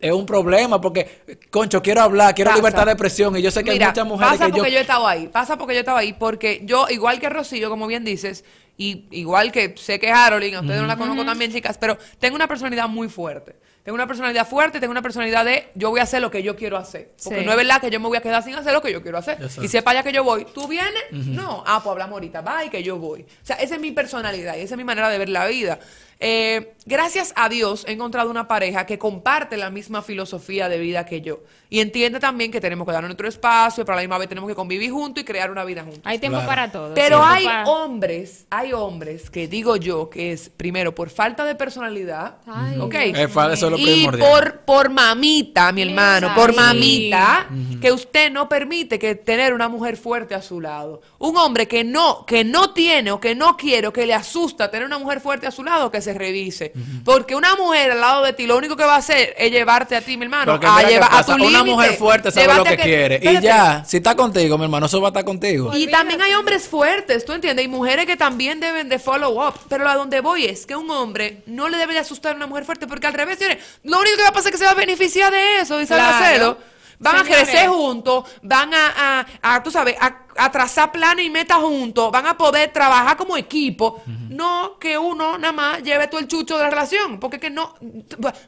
es 0.00 0.12
un 0.12 0.24
problema 0.24 0.80
porque, 0.80 1.40
concho, 1.50 1.82
quiero 1.82 2.02
hablar, 2.02 2.34
quiero 2.34 2.50
Pasa. 2.50 2.58
libertad 2.60 2.86
de 2.86 2.92
expresión. 2.92 3.36
Y 3.36 3.42
yo 3.42 3.50
sé 3.50 3.64
que 3.64 3.72
Mira, 3.72 3.86
hay 3.86 3.90
muchas 3.92 4.06
mujeres 4.06 4.32
pasa 4.32 4.44
que 4.46 4.50
yo... 4.52 4.56
porque 4.58 4.72
yo... 4.72 4.78
he 4.78 4.82
estado 4.82 5.06
ahí, 5.06 5.28
pasa 5.28 5.58
porque 5.58 5.74
yo 5.74 5.78
he 5.78 5.80
estado 5.80 5.98
ahí, 5.98 6.12
porque 6.12 6.60
yo, 6.64 6.86
igual 6.90 7.18
que 7.18 7.28
Rocío, 7.28 7.68
como 7.70 7.86
bien 7.86 8.04
dices, 8.04 8.44
y 8.76 9.06
igual 9.10 9.50
que 9.52 9.74
sé 9.76 9.98
que 9.98 10.10
Harold, 10.10 10.54
a 10.54 10.60
ustedes 10.60 10.80
no 10.80 10.86
la 10.86 10.96
conozco 10.96 11.24
también, 11.24 11.52
chicas, 11.52 11.76
pero 11.78 11.98
tengo 12.18 12.36
una 12.36 12.46
personalidad 12.48 12.88
muy 12.88 13.08
fuerte. 13.08 13.56
Tengo 13.82 13.96
una 13.96 14.06
personalidad 14.06 14.46
fuerte, 14.46 14.78
tengo 14.78 14.92
una 14.92 15.02
personalidad 15.02 15.44
de 15.44 15.68
yo 15.74 15.90
voy 15.90 15.98
a 15.98 16.04
hacer 16.04 16.22
lo 16.22 16.30
que 16.30 16.40
yo 16.44 16.54
quiero 16.54 16.76
hacer. 16.76 17.14
Porque 17.22 17.40
Sí. 17.40 17.44
no 17.44 17.50
es 17.50 17.56
verdad 17.56 17.80
que 17.80 17.90
yo 17.90 17.98
me 17.98 18.06
voy 18.06 18.16
a 18.16 18.20
quedar 18.20 18.40
sin 18.44 18.54
hacer 18.54 18.72
lo 18.72 18.80
que 18.80 18.92
yo 18.92 19.02
quiero 19.02 19.18
hacer. 19.18 19.38
Exacto. 19.42 19.64
Y 19.64 19.66
sepa 19.66 19.92
ya 19.92 20.04
que 20.04 20.12
yo 20.12 20.22
voy. 20.22 20.44
¿Tú 20.54 20.68
vienes? 20.68 21.02
No. 21.10 21.64
Ah, 21.66 21.80
pues 21.82 21.90
hablamos 21.90 22.12
ahorita. 22.14 22.42
Bye, 22.42 22.70
que 22.70 22.84
yo 22.84 22.96
voy. 22.98 23.22
O 23.22 23.44
sea, 23.44 23.56
esa 23.56 23.74
es 23.74 23.80
mi 23.80 23.90
personalidad 23.90 24.56
y 24.56 24.60
esa 24.60 24.74
es 24.74 24.78
mi 24.78 24.84
manera 24.84 25.08
de 25.08 25.18
ver 25.18 25.28
la 25.30 25.46
vida. 25.46 25.80
Eh, 26.24 26.74
gracias 26.86 27.32
a 27.34 27.48
Dios 27.48 27.84
he 27.88 27.92
encontrado 27.92 28.30
una 28.30 28.46
pareja 28.46 28.86
que 28.86 28.96
comparte 28.96 29.56
la 29.56 29.70
misma 29.70 30.02
filosofía 30.02 30.68
de 30.68 30.78
vida 30.78 31.04
que 31.04 31.20
yo. 31.20 31.40
Y 31.68 31.80
entiende 31.80 32.20
también 32.20 32.52
que 32.52 32.60
tenemos 32.60 32.86
que 32.86 32.92
dar 32.92 33.02
nuestro 33.02 33.26
espacio, 33.26 33.84
pero 33.84 33.94
a 33.94 33.96
la 33.96 34.02
misma 34.02 34.18
vez 34.18 34.28
tenemos 34.28 34.48
que 34.48 34.54
convivir 34.54 34.92
juntos 34.92 35.22
y 35.22 35.24
crear 35.24 35.50
una 35.50 35.64
vida 35.64 35.82
juntos. 35.82 36.00
Hay 36.04 36.18
tiempo 36.20 36.36
Claro. 36.38 36.48
para 36.48 36.70
todo. 36.70 36.94
Pero 36.94 37.24
hay 37.24 37.44
para- 37.46 37.64
hombres, 37.64 38.46
hay 38.50 38.72
hombres 38.72 39.30
que 39.30 39.48
digo 39.48 39.74
yo 39.76 40.10
que 40.10 40.30
es 40.32 40.48
primero 40.48 40.94
por 40.94 41.10
falta 41.10 41.44
de 41.44 41.56
personalidad, 41.56 42.36
Ay, 42.46 42.78
¿ok? 42.78 42.94
Fa- 43.28 43.52
eso 43.52 43.66
es 43.66 43.72
lo 43.72 43.78
y 43.78 44.06
por, 44.20 44.60
por 44.60 44.90
mamita, 44.90 45.72
mi 45.72 45.82
hermano, 45.82 46.32
por 46.36 46.50
Sí. 46.52 46.56
mamita, 46.56 47.48
que 47.80 47.90
usted 47.90 48.30
no 48.30 48.48
permite 48.48 48.98
que 49.00 49.16
tener 49.16 49.54
una 49.54 49.68
mujer 49.68 49.96
fuerte 49.96 50.34
a 50.36 50.42
su 50.42 50.60
lado. 50.60 51.00
Un 51.18 51.36
hombre 51.36 51.66
que 51.66 51.82
no, 51.82 52.24
que 52.26 52.44
no 52.44 52.72
tiene 52.72 53.10
o 53.10 53.18
que 53.20 53.34
no 53.34 53.56
quiere 53.56 53.88
o 53.88 53.92
que 53.92 54.06
le 54.06 54.14
asusta 54.14 54.70
tener 54.70 54.86
una 54.86 54.98
mujer 54.98 55.20
fuerte 55.20 55.46
a 55.46 55.50
su 55.50 55.64
lado, 55.64 55.90
que 55.90 56.00
se 56.00 56.11
revise. 56.14 56.72
Porque 57.04 57.34
una 57.34 57.54
mujer 57.56 57.92
al 57.92 58.00
lado 58.00 58.22
de 58.22 58.32
ti, 58.32 58.46
lo 58.46 58.56
único 58.56 58.76
que 58.76 58.84
va 58.84 58.94
a 58.94 58.98
hacer 58.98 59.34
es 59.38 59.50
llevarte 59.50 59.96
a 59.96 60.00
ti, 60.00 60.16
mi 60.16 60.24
hermano, 60.24 60.52
Porque 60.52 60.66
a 60.66 60.82
llevar 60.82 61.08
a 61.12 61.24
tu 61.24 61.32
Una 61.32 61.44
límite. 61.44 61.64
mujer 61.64 61.96
fuerte 61.96 62.30
sabe 62.30 62.46
Llévate 62.46 62.70
lo 62.70 62.76
que 62.76 62.82
a 62.82 62.84
quiere. 62.84 63.20
Y 63.22 63.40
ya, 63.40 63.84
si 63.86 63.98
está 63.98 64.14
contigo, 64.14 64.58
mi 64.58 64.64
hermano, 64.64 64.86
eso 64.86 65.00
va 65.00 65.08
a 65.08 65.10
estar 65.10 65.24
contigo. 65.24 65.74
Y 65.74 65.86
también 65.88 66.20
hay 66.20 66.34
hombres 66.34 66.68
fuertes, 66.68 67.24
¿tú 67.24 67.32
entiendes? 67.32 67.64
Y 67.64 67.68
mujeres 67.68 68.06
que 68.06 68.16
también 68.16 68.60
deben 68.60 68.88
de 68.88 68.98
follow 68.98 69.46
up. 69.46 69.54
Pero 69.68 69.88
a 69.88 69.94
donde 69.94 70.20
voy 70.20 70.46
es 70.46 70.66
que 70.66 70.76
un 70.76 70.90
hombre 70.90 71.42
no 71.46 71.68
le 71.68 71.76
debe 71.76 71.94
de 71.94 72.00
asustar 72.00 72.32
a 72.32 72.36
una 72.36 72.46
mujer 72.46 72.64
fuerte, 72.64 72.86
porque 72.86 73.06
al 73.06 73.14
revés, 73.14 73.38
señores, 73.38 73.58
lo 73.84 73.98
único 73.98 74.16
que 74.16 74.22
va 74.22 74.28
a 74.28 74.32
pasar 74.32 74.48
es 74.48 74.52
que 74.52 74.58
se 74.58 74.64
va 74.64 74.72
a 74.72 74.74
beneficiar 74.74 75.32
de 75.32 75.60
eso 75.60 75.80
y 75.80 75.84
hacerlo. 75.84 76.58
Van 76.98 77.16
Señores. 77.24 77.32
a 77.32 77.42
crecer 77.42 77.68
juntos, 77.68 78.24
van 78.42 78.72
a, 78.72 79.26
a, 79.42 79.54
a, 79.54 79.62
tú 79.62 79.72
sabes, 79.72 79.96
a, 80.00 80.21
a 80.36 80.50
trazar 80.50 80.90
planes 80.92 81.26
y 81.26 81.30
metas 81.30 81.58
juntos, 81.58 82.10
van 82.10 82.26
a 82.26 82.36
poder 82.36 82.72
trabajar 82.72 83.16
como 83.16 83.36
equipo. 83.36 84.02
No 84.28 84.78
que 84.78 84.96
uno 84.98 85.38
nada 85.38 85.52
más 85.52 85.82
lleve 85.82 86.08
todo 86.08 86.20
el 86.20 86.28
chucho 86.28 86.56
de 86.56 86.64
la 86.64 86.70
relación, 86.70 87.18
porque 87.20 87.36
es 87.36 87.42
que 87.42 87.50
no, 87.50 87.74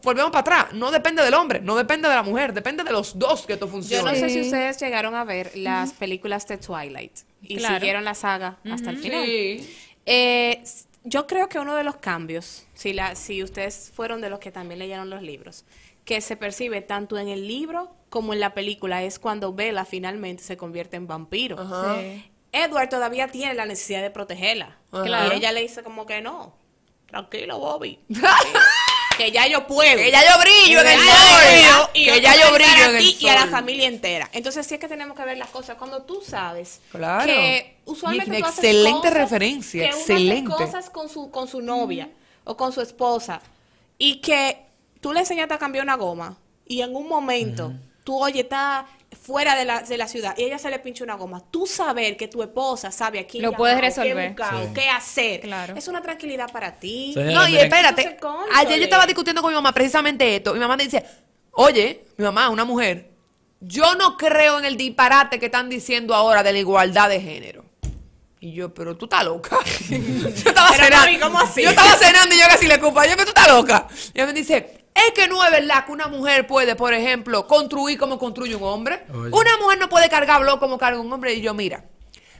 volvemos 0.02 0.30
para 0.30 0.40
atrás, 0.40 0.66
no 0.72 0.90
depende 0.90 1.22
del 1.22 1.34
hombre, 1.34 1.60
no 1.60 1.76
depende 1.76 2.08
de 2.08 2.14
la 2.14 2.22
mujer, 2.22 2.52
depende 2.52 2.84
de 2.84 2.92
los 2.92 3.18
dos 3.18 3.46
que 3.46 3.54
esto 3.54 3.66
Yo 3.66 3.72
funcione. 3.72 4.10
no 4.12 4.16
sé 4.18 4.28
si 4.30 4.40
ustedes 4.40 4.80
llegaron 4.80 5.14
a 5.14 5.24
ver 5.24 5.52
las 5.56 5.92
películas 5.92 6.46
de 6.48 6.58
Twilight 6.58 7.18
y 7.42 7.56
Claro. 7.56 7.74
siguieron 7.76 8.04
la 8.04 8.14
saga 8.14 8.58
hasta 8.70 8.90
el 8.90 8.98
final. 8.98 9.24
Sí. 9.24 9.74
Eh, 10.06 10.64
yo 11.04 11.26
creo 11.26 11.48
que 11.48 11.58
uno 11.58 11.74
de 11.74 11.84
los 11.84 11.96
cambios, 11.96 12.66
si, 12.74 12.92
la, 12.94 13.14
si 13.14 13.42
ustedes 13.42 13.92
fueron 13.94 14.20
de 14.20 14.30
los 14.30 14.38
que 14.38 14.50
también 14.50 14.78
leyeron 14.78 15.10
los 15.10 15.22
libros, 15.22 15.64
que 16.04 16.20
se 16.20 16.36
percibe 16.36 16.80
tanto 16.82 17.18
en 17.18 17.28
el 17.28 17.46
libro 17.46 17.94
como 18.14 18.32
en 18.32 18.38
la 18.40 18.54
película 18.54 19.02
es 19.02 19.18
cuando 19.18 19.52
Bella 19.52 19.84
finalmente 19.84 20.42
se 20.44 20.56
convierte 20.56 20.96
en 20.96 21.06
vampiro. 21.08 21.60
Ajá. 21.60 21.96
Sí. 22.00 22.30
Edward 22.52 22.88
todavía 22.88 23.26
tiene 23.28 23.52
la 23.54 23.66
necesidad 23.66 24.00
de 24.02 24.10
protegerla. 24.10 24.78
Y 24.92 25.34
ella 25.36 25.50
le 25.50 25.60
dice 25.62 25.82
como 25.82 26.06
que 26.06 26.20
no. 26.22 26.54
Tranquilo, 27.08 27.58
Bobby. 27.58 27.98
que 29.18 29.30
ya 29.32 29.46
yo 29.48 29.66
puedo. 29.66 29.96
Que 29.96 30.10
ya 30.10 30.20
yo 30.22 30.40
brillo 30.40 30.80
en 30.80 30.86
el 30.86 30.98
Que 31.00 31.06
ya 31.06 31.76
sol. 31.76 31.90
y 31.94 32.04
Que 32.06 32.20
ya 32.20 32.34
yo 32.34 32.40
voy 32.42 32.48
a 32.50 32.52
brillo 32.54 32.84
en 32.90 32.94
a 32.94 32.98
el 32.98 33.04
ti 33.04 33.16
Y 33.20 33.28
a 33.28 33.34
la 33.34 33.40
sol. 33.42 33.50
familia 33.50 33.88
entera. 33.88 34.30
Entonces 34.32 34.66
sí 34.66 34.74
es 34.74 34.80
que 34.80 34.88
tenemos 34.88 35.16
que 35.16 35.24
ver 35.24 35.36
las 35.38 35.48
cosas 35.50 35.76
cuando 35.76 36.02
tú 36.02 36.20
sabes 36.24 36.80
Claro. 36.90 37.26
que 37.26 37.76
usualmente 37.84 38.30
Una 38.30 38.38
tú 38.38 38.44
haces 38.46 38.58
excelente 38.64 38.98
cosas- 39.08 39.14
referencia, 39.14 39.82
que 39.82 39.88
uno 39.88 39.96
hace 40.02 40.12
excelente. 40.12 40.50
cosas 40.54 40.90
con 40.90 41.08
su 41.08 41.30
con 41.30 41.48
su 41.48 41.60
novia 41.60 42.08
o 42.44 42.56
con 42.56 42.72
su 42.72 42.80
esposa 42.80 43.40
y 43.98 44.20
que 44.20 44.64
tú 45.00 45.12
le 45.12 45.20
enseñaste 45.20 45.54
a 45.54 45.58
cambiar 45.58 45.84
una 45.84 45.96
goma 45.96 46.36
y 46.66 46.80
en 46.82 46.94
un 46.96 47.08
momento 47.08 47.72
tú 48.04 48.22
oye 48.22 48.40
está 48.40 48.86
fuera 49.22 49.56
de 49.56 49.64
la, 49.64 49.80
de 49.82 49.96
la 49.96 50.06
ciudad 50.08 50.34
y 50.36 50.42
ella 50.44 50.58
se 50.58 50.68
le 50.70 50.78
pincha 50.78 51.02
una 51.04 51.14
goma. 51.14 51.42
Tú 51.50 51.66
saber 51.66 52.16
que 52.16 52.28
tu 52.28 52.42
esposa 52.42 52.90
sabe 52.90 53.20
a 53.20 53.26
quién 53.26 53.42
Lo 53.42 53.52
puedes 53.52 53.76
qué 53.76 53.82
resolver. 53.82 54.28
buscar, 54.28 54.62
Sí. 54.62 54.68
qué 54.74 54.88
hacer. 54.88 55.40
Claro. 55.40 55.74
Es 55.76 55.88
una 55.88 56.02
tranquilidad 56.02 56.50
para 56.52 56.72
ti. 56.78 57.12
Señora, 57.14 57.32
No, 57.32 57.48
y 57.48 57.56
espérate. 57.56 58.18
Ayer 58.54 58.78
yo 58.78 58.84
estaba 58.84 59.06
discutiendo 59.06 59.40
con 59.40 59.50
mi 59.50 59.54
mamá 59.54 59.72
precisamente 59.72 60.36
esto. 60.36 60.52
Mi 60.52 60.60
mamá 60.60 60.76
me 60.76 60.84
dice, 60.84 61.04
oye, 61.52 62.04
mi 62.16 62.24
mamá, 62.24 62.48
una 62.50 62.64
mujer, 62.64 63.10
yo 63.60 63.94
no 63.94 64.16
creo 64.16 64.58
en 64.58 64.64
el 64.66 64.76
disparate 64.76 65.38
que 65.38 65.46
están 65.46 65.68
diciendo 65.70 66.14
ahora 66.14 66.42
de 66.42 66.52
la 66.52 66.58
igualdad 66.58 67.08
de 67.08 67.20
género. 67.20 67.64
Y 68.40 68.52
yo, 68.52 68.74
pero 68.74 68.94
tú 68.94 69.06
estás 69.06 69.24
loca. 69.24 69.56
yo 69.88 69.96
estaba 70.28 70.70
Pero, 70.72 70.84
cenando. 70.84 70.96
mami, 71.06 71.18
¿cómo 71.18 71.38
así? 71.38 71.62
Yo 71.62 71.70
estaba 71.70 71.96
cenando 71.96 72.34
y 72.34 72.38
yo 72.38 72.44
casi 72.46 72.66
le 72.66 72.78
culpa. 72.78 73.06
Yo, 73.06 73.12
pero 73.12 73.24
tú 73.24 73.30
estás 73.40 73.48
loca. 73.48 73.88
Y 74.12 74.18
ella 74.18 74.26
me 74.26 74.32
dice, 74.34 74.83
es 74.94 75.10
que 75.12 75.26
no 75.28 75.44
es 75.44 75.50
verdad 75.50 75.84
que 75.84 75.92
una 75.92 76.06
mujer 76.06 76.46
puede, 76.46 76.76
por 76.76 76.94
ejemplo, 76.94 77.46
construir 77.46 77.98
como 77.98 78.18
construye 78.18 78.54
un 78.54 78.62
hombre. 78.62 79.04
Oye. 79.12 79.30
Una 79.32 79.56
mujer 79.58 79.78
no 79.78 79.88
puede 79.88 80.08
cargar 80.08 80.40
blog 80.40 80.60
como 80.60 80.78
carga 80.78 81.00
un 81.00 81.12
hombre. 81.12 81.34
Y 81.34 81.40
yo, 81.40 81.52
mira, 81.52 81.84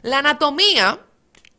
la 0.03 0.19
anatomía 0.19 1.01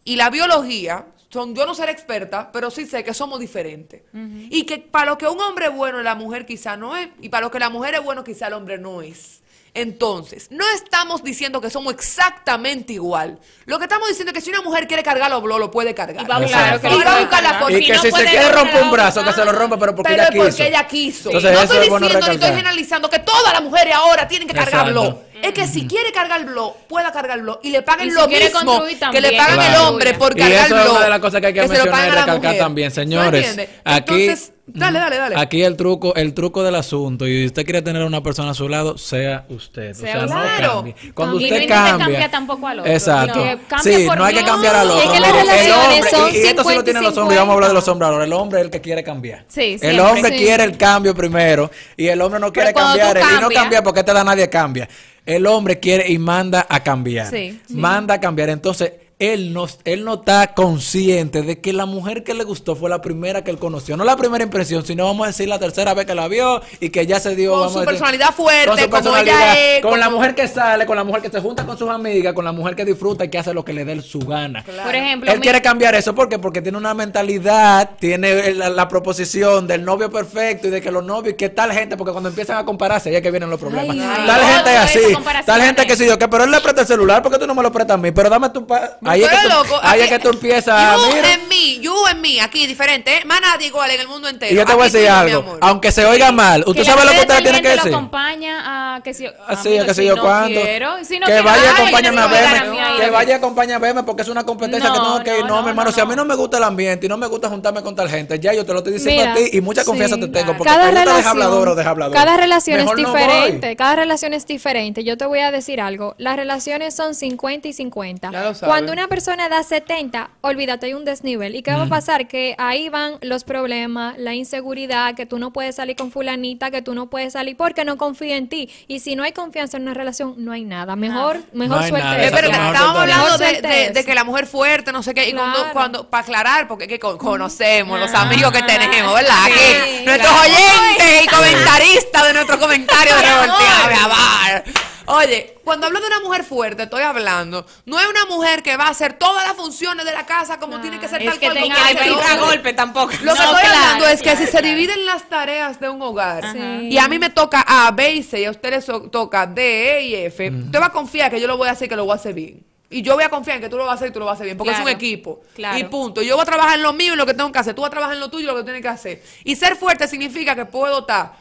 y 0.05 0.15
la 0.15 0.29
biología 0.29 1.07
son, 1.29 1.53
yo 1.53 1.65
no 1.65 1.75
seré 1.75 1.91
experta, 1.91 2.49
pero 2.51 2.71
sí 2.71 2.85
sé 2.85 3.03
que 3.03 3.13
somos 3.13 3.39
diferentes. 3.41 4.03
Y 4.13 4.63
que 4.63 4.77
para 4.77 5.11
lo 5.11 5.17
que 5.17 5.27
un 5.27 5.39
hombre 5.41 5.65
es 5.65 5.75
bueno, 5.75 6.01
la 6.01 6.15
mujer 6.15 6.45
quizá 6.45 6.77
no 6.77 6.95
es. 6.95 7.09
Y 7.19 7.27
para 7.27 7.45
lo 7.45 7.51
que 7.51 7.59
la 7.59 7.69
mujer 7.69 7.95
es 7.95 8.03
bueno, 8.03 8.23
quizá 8.23 8.47
el 8.47 8.53
hombre 8.53 8.77
no 8.77 9.01
es. 9.01 9.41
Entonces, 9.75 10.47
no 10.51 10.63
estamos 10.73 11.21
diciendo 11.21 11.59
que 11.59 11.69
somos 11.69 11.93
exactamente 11.93 12.93
igual. 12.93 13.37
Lo 13.65 13.77
que 13.77 13.83
estamos 13.83 14.07
diciendo 14.07 14.31
es 14.31 14.33
que 14.33 14.41
si 14.41 14.49
una 14.49 14.61
mujer 14.61 14.87
quiere 14.87 15.03
cargar 15.03 15.29
los 15.29 15.43
blogs, 15.43 15.59
lo 15.59 15.69
puede 15.69 15.93
cargar. 15.93 16.23
Y 16.23 16.27
va 16.27 16.37
a 16.37 16.39
buscar 16.39 16.79
Claro, 16.79 16.97
y 16.97 17.03
va 17.03 17.15
a 17.17 17.19
buscar 17.19 17.43
la 17.43 17.59
forma. 17.59 17.77
Y 17.77 17.85
que 17.85 17.93
no 17.93 18.01
si 18.01 18.11
se 18.11 18.25
quiere 18.25 18.51
romper 18.53 18.83
un 18.83 18.91
brazo, 18.91 19.21
que 19.23 19.33
se 19.33 19.43
lo 19.43 19.51
rompa, 19.51 19.77
pero 19.77 19.93
porque 19.93 20.13
Pero 20.13 20.23
ella 20.23 20.29
es 20.29 20.35
porque 20.37 20.51
quiso. 20.51 20.63
ella 20.63 20.87
quiso. 20.87 21.29
Entonces, 21.29 21.51
no 21.51 21.61
estoy 21.61 21.79
diciendo 21.89 22.27
ni 22.27 22.33
estoy 22.35 22.49
generalizando 22.55 23.09
que 23.09 23.19
todas 23.19 23.51
las 23.53 23.61
mujeres 23.61 23.93
ahora 23.93 24.27
tienen 24.27 24.47
que 24.47 24.53
cargar 24.53 24.87
Exacto. 24.87 25.23
Es 25.41 25.51
que 25.53 25.67
si 25.67 25.85
quiere 25.87 26.11
cargar 26.11 26.45
blog, 26.45 26.75
pueda 26.87 27.11
cargar 27.11 27.41
blog 27.41 27.59
y 27.63 27.69
le 27.69 27.81
paguen 27.81 28.07
Y 28.07 28.11
si 28.11 28.15
lo 28.17 28.27
mismo 28.27 28.83
que 29.11 29.21
le 29.21 29.31
pagan 29.37 29.55
Claro. 29.55 29.73
el 29.75 29.87
hombre 29.87 30.13
por 30.13 30.31
Y 30.37 30.41
cargar 30.41 30.65
eso 30.65 30.75
es 30.77 30.83
blog. 30.83 30.95
una 30.95 31.03
de 31.03 31.09
las 31.09 31.19
cosas 31.19 31.41
que 31.41 31.47
hay 31.47 31.53
que 31.53 31.61
lo 31.63 31.67
mencionar 31.67 32.07
y 32.07 32.11
recalcar 32.11 32.57
también, 32.57 32.89
¿Tú 32.89 32.95
señores. 32.95 33.57
Aquí, 33.83 34.21
Entonces, 34.27 34.53
dale, 34.67 34.99
dale, 34.99 35.17
dale. 35.17 35.35
Aquí 35.37 35.61
el 35.63 35.75
truco, 35.75 36.15
el 36.15 36.33
truco 36.33 36.63
del 36.63 36.75
asunto, 36.75 37.27
y 37.27 37.45
usted 37.45 37.63
quiere 37.65 37.81
tener 37.81 38.01
a 38.01 38.05
una 38.05 38.23
persona 38.23 38.51
a 38.51 38.53
su 38.53 38.69
lado, 38.69 38.97
sea 38.97 39.45
usted. 39.49 39.93
Sea 39.93 40.23
o 40.23 40.27
sea, 40.27 40.37
usted. 40.39 40.63
no 40.63 40.73
cambie. 40.73 40.95
Cuando 41.13 41.35
Y 41.35 41.39
no 41.39 41.43
usted 41.45 41.61
intente 41.61 41.67
cambia. 41.73 41.97
cambiar 42.05 42.31
tampoco 42.31 42.67
al 42.67 42.79
otro, 42.79 42.91
Exacto. 42.91 43.43
que 43.43 43.59
Sí, 43.83 44.05
por 44.07 44.17
no 44.17 44.25
hay 44.25 44.33
que 44.35 44.43
cambiar 44.43 44.75
al 44.75 44.89
otro. 44.91 45.01
es 45.03 45.09
que 45.09 45.19
las 45.19 45.29
el 45.29 45.71
hombre, 45.71 46.09
son 46.09 46.29
y, 46.33 46.37
y 46.37 46.41
esto 46.41 46.47
sí 46.49 46.55
lo 46.55 46.63
50 46.63 46.79
y 46.79 46.83
tienen 46.85 47.03
los 47.03 47.17
hombres, 47.17 47.35
y 47.35 47.39
vamos 47.39 47.51
a 47.51 47.55
hablar 47.55 47.69
de 47.69 47.73
los 47.75 47.83
50. 47.85 47.91
hombres 47.91 48.07
ahora. 48.13 48.25
El 48.25 48.33
hombre 48.33 48.59
es 48.59 48.65
el 48.65 48.71
que 48.71 48.81
quiere 48.81 49.03
cambiar. 49.03 49.45
Sí, 49.47 49.77
el 49.81 49.99
hombre 49.99 50.31
Sí. 50.31 50.37
quiere 50.43 50.63
el 50.63 50.77
cambio 50.77 51.13
primero 51.13 51.69
y 51.97 52.07
el 52.07 52.21
hombre 52.21 52.39
no 52.39 52.51
quiere 52.53 52.73
cambiar. 52.73 53.17
Y 53.17 53.19
no 53.19 53.25
cambias- 53.49 53.53
cambia 53.61 53.83
porque 53.83 54.03
te 54.03 54.13
da 54.13 54.23
nadie 54.23 54.49
cambia. 54.49 54.87
El 55.25 55.47
hombre 55.47 55.79
quiere 55.79 56.11
y 56.11 56.17
manda 56.17 56.65
a 56.69 56.83
cambiar. 56.83 57.29
Sí, 57.29 57.59
sí. 57.67 57.73
Manda 57.75 58.15
a 58.15 58.19
cambiar. 58.19 58.49
Entonces, 58.49 58.91
él 59.17 59.53
no, 59.53 59.65
él 59.85 60.03
no 60.03 60.15
está 60.15 60.53
consciente 60.53 61.41
de 61.41 61.61
que 61.61 61.71
la 61.71 61.85
mujer 61.85 62.25
que 62.25 62.33
le 62.33 62.43
gustó 62.43 62.75
fue 62.75 62.89
la 62.89 63.01
primera 63.01 63.45
que 63.45 63.49
él 63.51 63.57
conoció. 63.57 63.95
No 63.95 64.03
la 64.03 64.17
primera 64.17 64.43
impresión, 64.43 64.85
sino 64.85 65.05
vamos 65.05 65.23
a 65.23 65.27
decir 65.27 65.47
la 65.47 65.57
tercera 65.57 65.93
vez 65.93 66.05
que 66.05 66.13
la 66.13 66.27
vio 66.27 66.61
y 66.81 66.89
que 66.89 67.05
ya 67.05 67.19
se 67.21 67.33
dio. 67.33 67.51
Con 67.51 67.59
vamos 67.59 67.73
su 67.73 67.79
a 67.79 67.81
decir- 67.83 67.91
personalidad 67.91 68.33
fuerte, 68.33 68.89
con 68.89 69.01
su 69.03 69.09
como 69.09 69.17
ella 69.21 69.77
es, 69.77 69.81
Con 69.81 69.99
la 70.01 70.09
mujer 70.09 70.35
que 70.35 70.47
sale, 70.49 70.85
con 70.85 70.97
la 70.97 71.05
mujer 71.05 71.21
que 71.21 71.29
se 71.29 71.39
junta 71.39 71.65
con 71.65 71.77
sus 71.77 71.89
amigas, 71.89 72.33
con 72.33 72.43
la 72.43 72.51
mujer 72.51 72.75
que 72.75 72.83
disfruta 72.83 73.23
y 73.23 73.29
que 73.29 73.37
hace 73.37 73.53
lo 73.53 73.63
que 73.63 73.71
le 73.71 73.85
dé 73.85 74.01
su 74.01 74.19
gana. 74.19 74.63
Por 74.83 74.93
ejemplo, 74.93 75.31
Él 75.31 75.37
mi- 75.39 75.43
quiere 75.43 75.61
cambiar 75.61 75.95
eso 75.95 76.13
¿por 76.13 76.27
qué? 76.27 76.37
porque 76.37 76.61
tiene 76.61 76.77
una 76.77 76.93
mentalidad, 76.93 77.91
tiene 77.97 78.53
la, 78.53 78.69
la 78.69 78.87
proposición 78.89 79.65
del 79.65 79.85
novio 79.85 80.11
perfecto 80.11 80.67
y 80.67 80.71
de 80.71 80.81
que 80.81 80.91
los 80.91 81.05
novios, 81.05 81.35
que 81.37 81.47
tal 81.47 81.71
gente, 81.71 81.95
porque 81.95 82.11
cuando 82.11 82.27
empiezan 82.29 82.57
a 82.57 82.65
compararse, 82.65 83.15
es 83.15 83.21
que 83.21 83.31
vienen 83.31 83.49
los 83.49 83.59
problemas. 83.61 83.95
Ay, 83.95 84.27
tal 84.27 84.41
ay, 84.43 84.53
gente 84.55 84.73
es 84.73 84.79
así, 84.79 85.43
tal 85.45 85.61
gente 85.61 85.87
que 85.87 85.95
sí, 85.95 86.05
yo 86.05 86.17
que, 86.19 86.27
pero 86.27 86.43
él 86.43 86.51
le 86.51 86.59
presta 86.59 86.81
el 86.81 86.87
celular, 86.87 87.23
porque 87.23 87.39
tú 87.39 87.47
no 87.47 87.55
me 87.55 87.63
lo 87.63 87.71
prestas 87.71 87.95
a 87.95 87.97
mí? 87.97 88.11
Pero 88.11 88.29
dame 88.29 88.49
tu 88.49 88.67
pa- 88.67 88.97
ahí 89.05 89.23
es 89.23 89.29
que 89.29 89.37
tú, 89.37 89.49
loco. 89.49 89.79
ahí 89.81 90.01
es 90.01 90.09
que 90.09 90.19
tú 90.19 90.29
empiezas, 90.29 90.97
You 90.97 91.15
mira. 91.15 91.33
en 91.33 91.47
mí, 91.47 91.79
you 91.81 91.93
en 92.09 92.21
mí, 92.21 92.39
aquí 92.39 92.67
diferente, 92.67 93.17
¿eh? 93.17 93.25
Más 93.25 93.39
nadie 93.41 93.67
igual 93.67 93.89
en 93.91 94.01
el 94.01 94.07
mundo 94.07 94.27
entero. 94.27 94.53
Y 94.53 94.55
yo 94.57 94.65
te 94.65 94.73
voy 94.73 94.81
a 94.83 94.85
decir 94.89 95.09
algo, 95.09 95.57
aunque 95.61 95.91
se 95.91 96.05
oiga 96.05 96.31
mal, 96.31 96.63
que 96.63 96.69
¿usted 96.71 96.85
la 96.85 96.91
sabe 96.91 97.05
lo 97.05 97.11
que 97.11 97.19
usted 97.21 97.43
tiene 97.43 97.61
que 97.61 97.69
decir? 97.69 97.91
lo 97.91 97.97
acompaña 97.97 98.95
a 98.97 99.01
que 99.03 99.13
si, 99.13 99.25
Así, 99.47 99.69
amigo, 99.69 99.85
que 99.85 99.93
si 99.93 100.05
yo 100.05 100.15
no 100.15 100.21
cuánto. 100.21 100.61
quiero, 100.61 101.03
si 101.03 101.19
no 101.19 101.25
que 101.25 101.31
quiero, 101.33 101.43
vaya, 101.43 101.61
ay, 101.63 101.81
acompáñame 101.81 102.21
a 102.21 102.27
que 102.27 102.33
verme. 102.33 102.81
a 102.81 102.97
Que 102.97 103.09
vaya, 103.09 103.35
acompáñame 103.35 103.75
a 103.75 103.79
verme 103.79 104.03
porque 104.03 104.21
es 104.23 104.27
una 104.29 104.43
competencia 104.43 104.91
que 104.91 104.97
No, 104.97 105.03
tengo 105.03 105.23
que 105.23 105.39
ir. 105.39 105.45
no, 105.45 105.61
mi 105.63 105.69
hermano, 105.69 105.89
no, 105.89 105.95
si 105.95 106.01
a 106.01 106.05
mí 106.05 106.15
no. 106.15 106.25
me 106.25 106.35
gusta 106.35 106.57
el 106.57 106.63
ambiente 106.63 107.05
y 107.05 107.09
no 107.09 107.17
me 107.17 107.27
gusta 107.27 107.49
juntarme 107.49 107.81
con 107.83 107.95
tal 107.95 108.09
gente, 108.09 108.39
ya 108.39 108.53
yo 108.53 108.65
te 108.65 108.71
lo 108.73 108.79
estoy 108.79 108.93
diciendo 108.93 109.31
a 109.31 109.33
ti 109.35 109.49
y 109.53 109.61
mucha 109.61 109.83
confianza 109.85 110.17
te 110.17 110.27
tengo. 110.27 110.55
Porque 110.57 110.71
cada 110.73 110.91
relación, 110.91 112.11
cada 112.11 112.37
relación 112.37 112.79
es 112.79 112.95
diferente, 112.95 113.75
cada 113.75 113.95
relación 113.97 114.33
es 114.33 114.45
diferente. 114.45 115.03
Yo 115.03 115.17
te 115.17 115.25
voy 115.25 115.39
a 115.39 115.51
decir 115.51 115.79
algo, 115.81 116.15
las 116.17 116.35
relaciones 116.35 116.95
son 116.95 117.15
50 117.15 117.67
y 117.67 117.73
50. 117.73 118.31
Ya 118.31 118.39
lo 118.43 118.53
sabes. 118.53 118.61
Cuando 118.61 118.91
una 118.95 119.07
persona 119.07 119.47
da 119.49 119.61
70, 119.63 120.29
olvídate, 120.41 120.87
hay 120.87 120.93
un 120.93 121.05
desnivel. 121.05 121.55
¿Y 121.55 121.61
qué 121.61 121.71
va 121.71 121.83
a 121.83 121.87
pasar? 121.87 122.27
Que 122.27 122.55
ahí 122.57 122.89
van 122.89 123.17
los 123.21 123.43
problemas, 123.43 124.17
la 124.17 124.33
inseguridad, 124.33 125.13
que 125.15 125.25
tú 125.25 125.37
no 125.39 125.51
puedes 125.51 125.75
salir 125.75 125.95
con 125.95 126.11
fulanita, 126.11 126.71
que 126.71 126.81
tú 126.81 126.95
no 126.95 127.09
puedes 127.09 127.33
salir 127.33 127.55
porque 127.57 127.85
no 127.85 127.97
confía 127.97 128.37
en 128.37 128.47
ti. 128.49 128.69
Y 128.87 128.99
si 129.01 129.15
no 129.15 129.23
hay 129.23 129.31
confianza 129.33 129.77
en 129.77 129.83
una 129.83 129.93
relación, 129.93 130.35
no 130.37 130.51
hay 130.51 130.63
nada. 130.65 130.95
Mejor, 130.95 131.41
mejor 131.53 131.81
No 131.81 131.87
suerte 131.87 132.03
nada, 132.07 132.17
Mejor 132.17 132.45
estábamos 132.45 132.97
hablando 133.01 133.37
de, 133.37 133.61
de- 133.61 133.89
de 133.91 134.05
que 134.05 134.15
la 134.15 134.23
mujer 134.23 134.47
fuerte, 134.47 134.91
no 134.91 135.03
sé 135.03 135.13
qué, 135.13 135.29
y 135.29 135.33
cuando, 135.33 135.57
Claro. 135.59 135.73
cuando 135.73 136.09
para 136.09 136.23
aclarar, 136.23 136.67
porque 136.67 136.85
es 136.85 136.89
que 136.89 136.99
con- 136.99 137.17
conocemos 137.17 137.99
los 137.99 138.13
amigos 138.13 138.51
que 138.51 138.61
tenemos, 138.63 139.13
¿verdad? 139.13 139.35
Sí, 139.45 139.51
Aquí, 139.53 140.05
nuestros 140.05 140.31
claro. 140.33 140.49
oyentes 140.49 141.23
y 141.23 141.27
comentaristas 141.27 142.23
de 142.27 142.33
nuestros 142.33 142.57
comentarios 142.59 143.15
de 143.17 143.25
Revolteado. 143.27 144.63
Oye, 145.07 145.59
cuando 145.63 145.85
hablo 145.87 145.99
de 145.99 146.07
una 146.07 146.19
mujer 146.21 146.43
fuerte, 146.43 146.83
estoy 146.83 147.03
hablando, 147.03 147.65
no 147.85 147.99
es 147.99 148.07
una 148.07 148.25
mujer 148.25 148.63
que 148.63 148.75
va 148.75 148.85
a 148.85 148.89
hacer 148.89 149.13
todas 149.13 149.45
las 149.47 149.55
funciones 149.55 150.03
de 150.05 150.11
la 150.11 150.25
casa 150.25 150.57
como 150.59 150.81
tiene 150.81 150.99
que 150.99 151.07
ser 151.07 151.21
es 151.21 151.29
tal 151.29 151.39
que 151.39 151.45
cual. 151.45 151.57
tenga 151.61 151.75
como 151.75 151.85
Ay, 151.87 151.95
hace 151.95 152.03
pero 152.03 152.15
el 152.19 152.25
a 152.25 152.31
hombre. 152.33 152.45
golpe 152.47 152.73
tampoco. 152.73 153.11
Lo 153.11 153.17
que 153.19 153.23
No, 153.25 153.33
estoy 153.33 153.47
claro, 153.61 153.67
hablando 153.77 154.07
es 154.07 154.17
que 154.17 154.23
claro, 154.23 154.39
si 154.39 154.45
se 154.45 154.51
claro. 154.51 154.67
dividen 154.67 155.05
las 155.05 155.29
tareas 155.29 155.79
de 155.79 155.89
un 155.89 156.01
hogar 156.01 156.51
Sí. 156.51 156.89
y 156.89 156.97
a 156.97 157.07
mí 157.07 157.19
me 157.19 157.29
toca 157.29 157.63
A, 157.67 157.91
B 157.91 158.13
y 158.13 158.23
C 158.23 158.41
y 158.41 158.45
a 158.45 158.51
ustedes 158.51 158.85
toca 159.11 159.45
D, 159.45 159.97
E 159.99 160.01
y 160.07 160.15
F, 160.15 160.49
usted 160.49 160.81
va 160.81 160.87
a 160.87 160.91
confiar 160.91 161.29
que 161.29 161.39
yo 161.39 161.47
lo 161.47 161.57
voy 161.57 161.67
a 161.67 161.71
hacer 161.71 161.85
y 161.85 161.89
que 161.89 161.95
lo 161.95 162.05
voy 162.05 162.13
a 162.13 162.15
hacer 162.15 162.33
bien. 162.33 162.65
Y 162.89 163.01
yo 163.01 163.15
voy 163.15 163.23
a 163.23 163.29
confiar 163.29 163.57
en 163.57 163.63
que 163.63 163.69
tú 163.69 163.77
lo 163.77 163.83
vas 163.85 163.93
a 163.93 163.95
hacer 163.95 164.09
y 164.09 164.11
tú 164.11 164.19
lo 164.19 164.25
vas 164.25 164.33
a 164.33 164.35
hacer 164.35 164.45
bien, 164.45 164.57
porque 164.57 164.71
es 164.71 164.77
un 164.77 164.83
Claro, 164.85 164.97
equipo. 164.97 165.41
claro. 165.53 165.77
Y 165.77 165.83
punto. 165.85 166.21
Yo 166.21 166.35
voy 166.35 166.43
a 166.43 166.45
trabajar 166.45 166.75
en 166.77 166.83
lo 166.83 166.93
mío 166.93 167.13
y 167.13 167.17
lo 167.17 167.25
que 167.25 167.33
tengo 167.33 167.51
que 167.51 167.59
hacer. 167.59 167.73
Tú 167.75 167.81
vas 167.81 167.87
a 167.89 167.91
trabajar 167.91 168.13
en 168.15 168.19
lo 168.21 168.29
tuyo 168.29 168.43
y 168.43 168.47
lo 168.47 168.55
que 168.55 168.63
tienes 168.63 168.81
que 168.81 168.87
hacer. 168.87 169.23
Y 169.43 169.55
ser 169.55 169.75
fuerte 169.75 170.07
significa 170.07 170.55
que 170.55 170.65
puedo 170.65 170.99
estar 170.99 171.33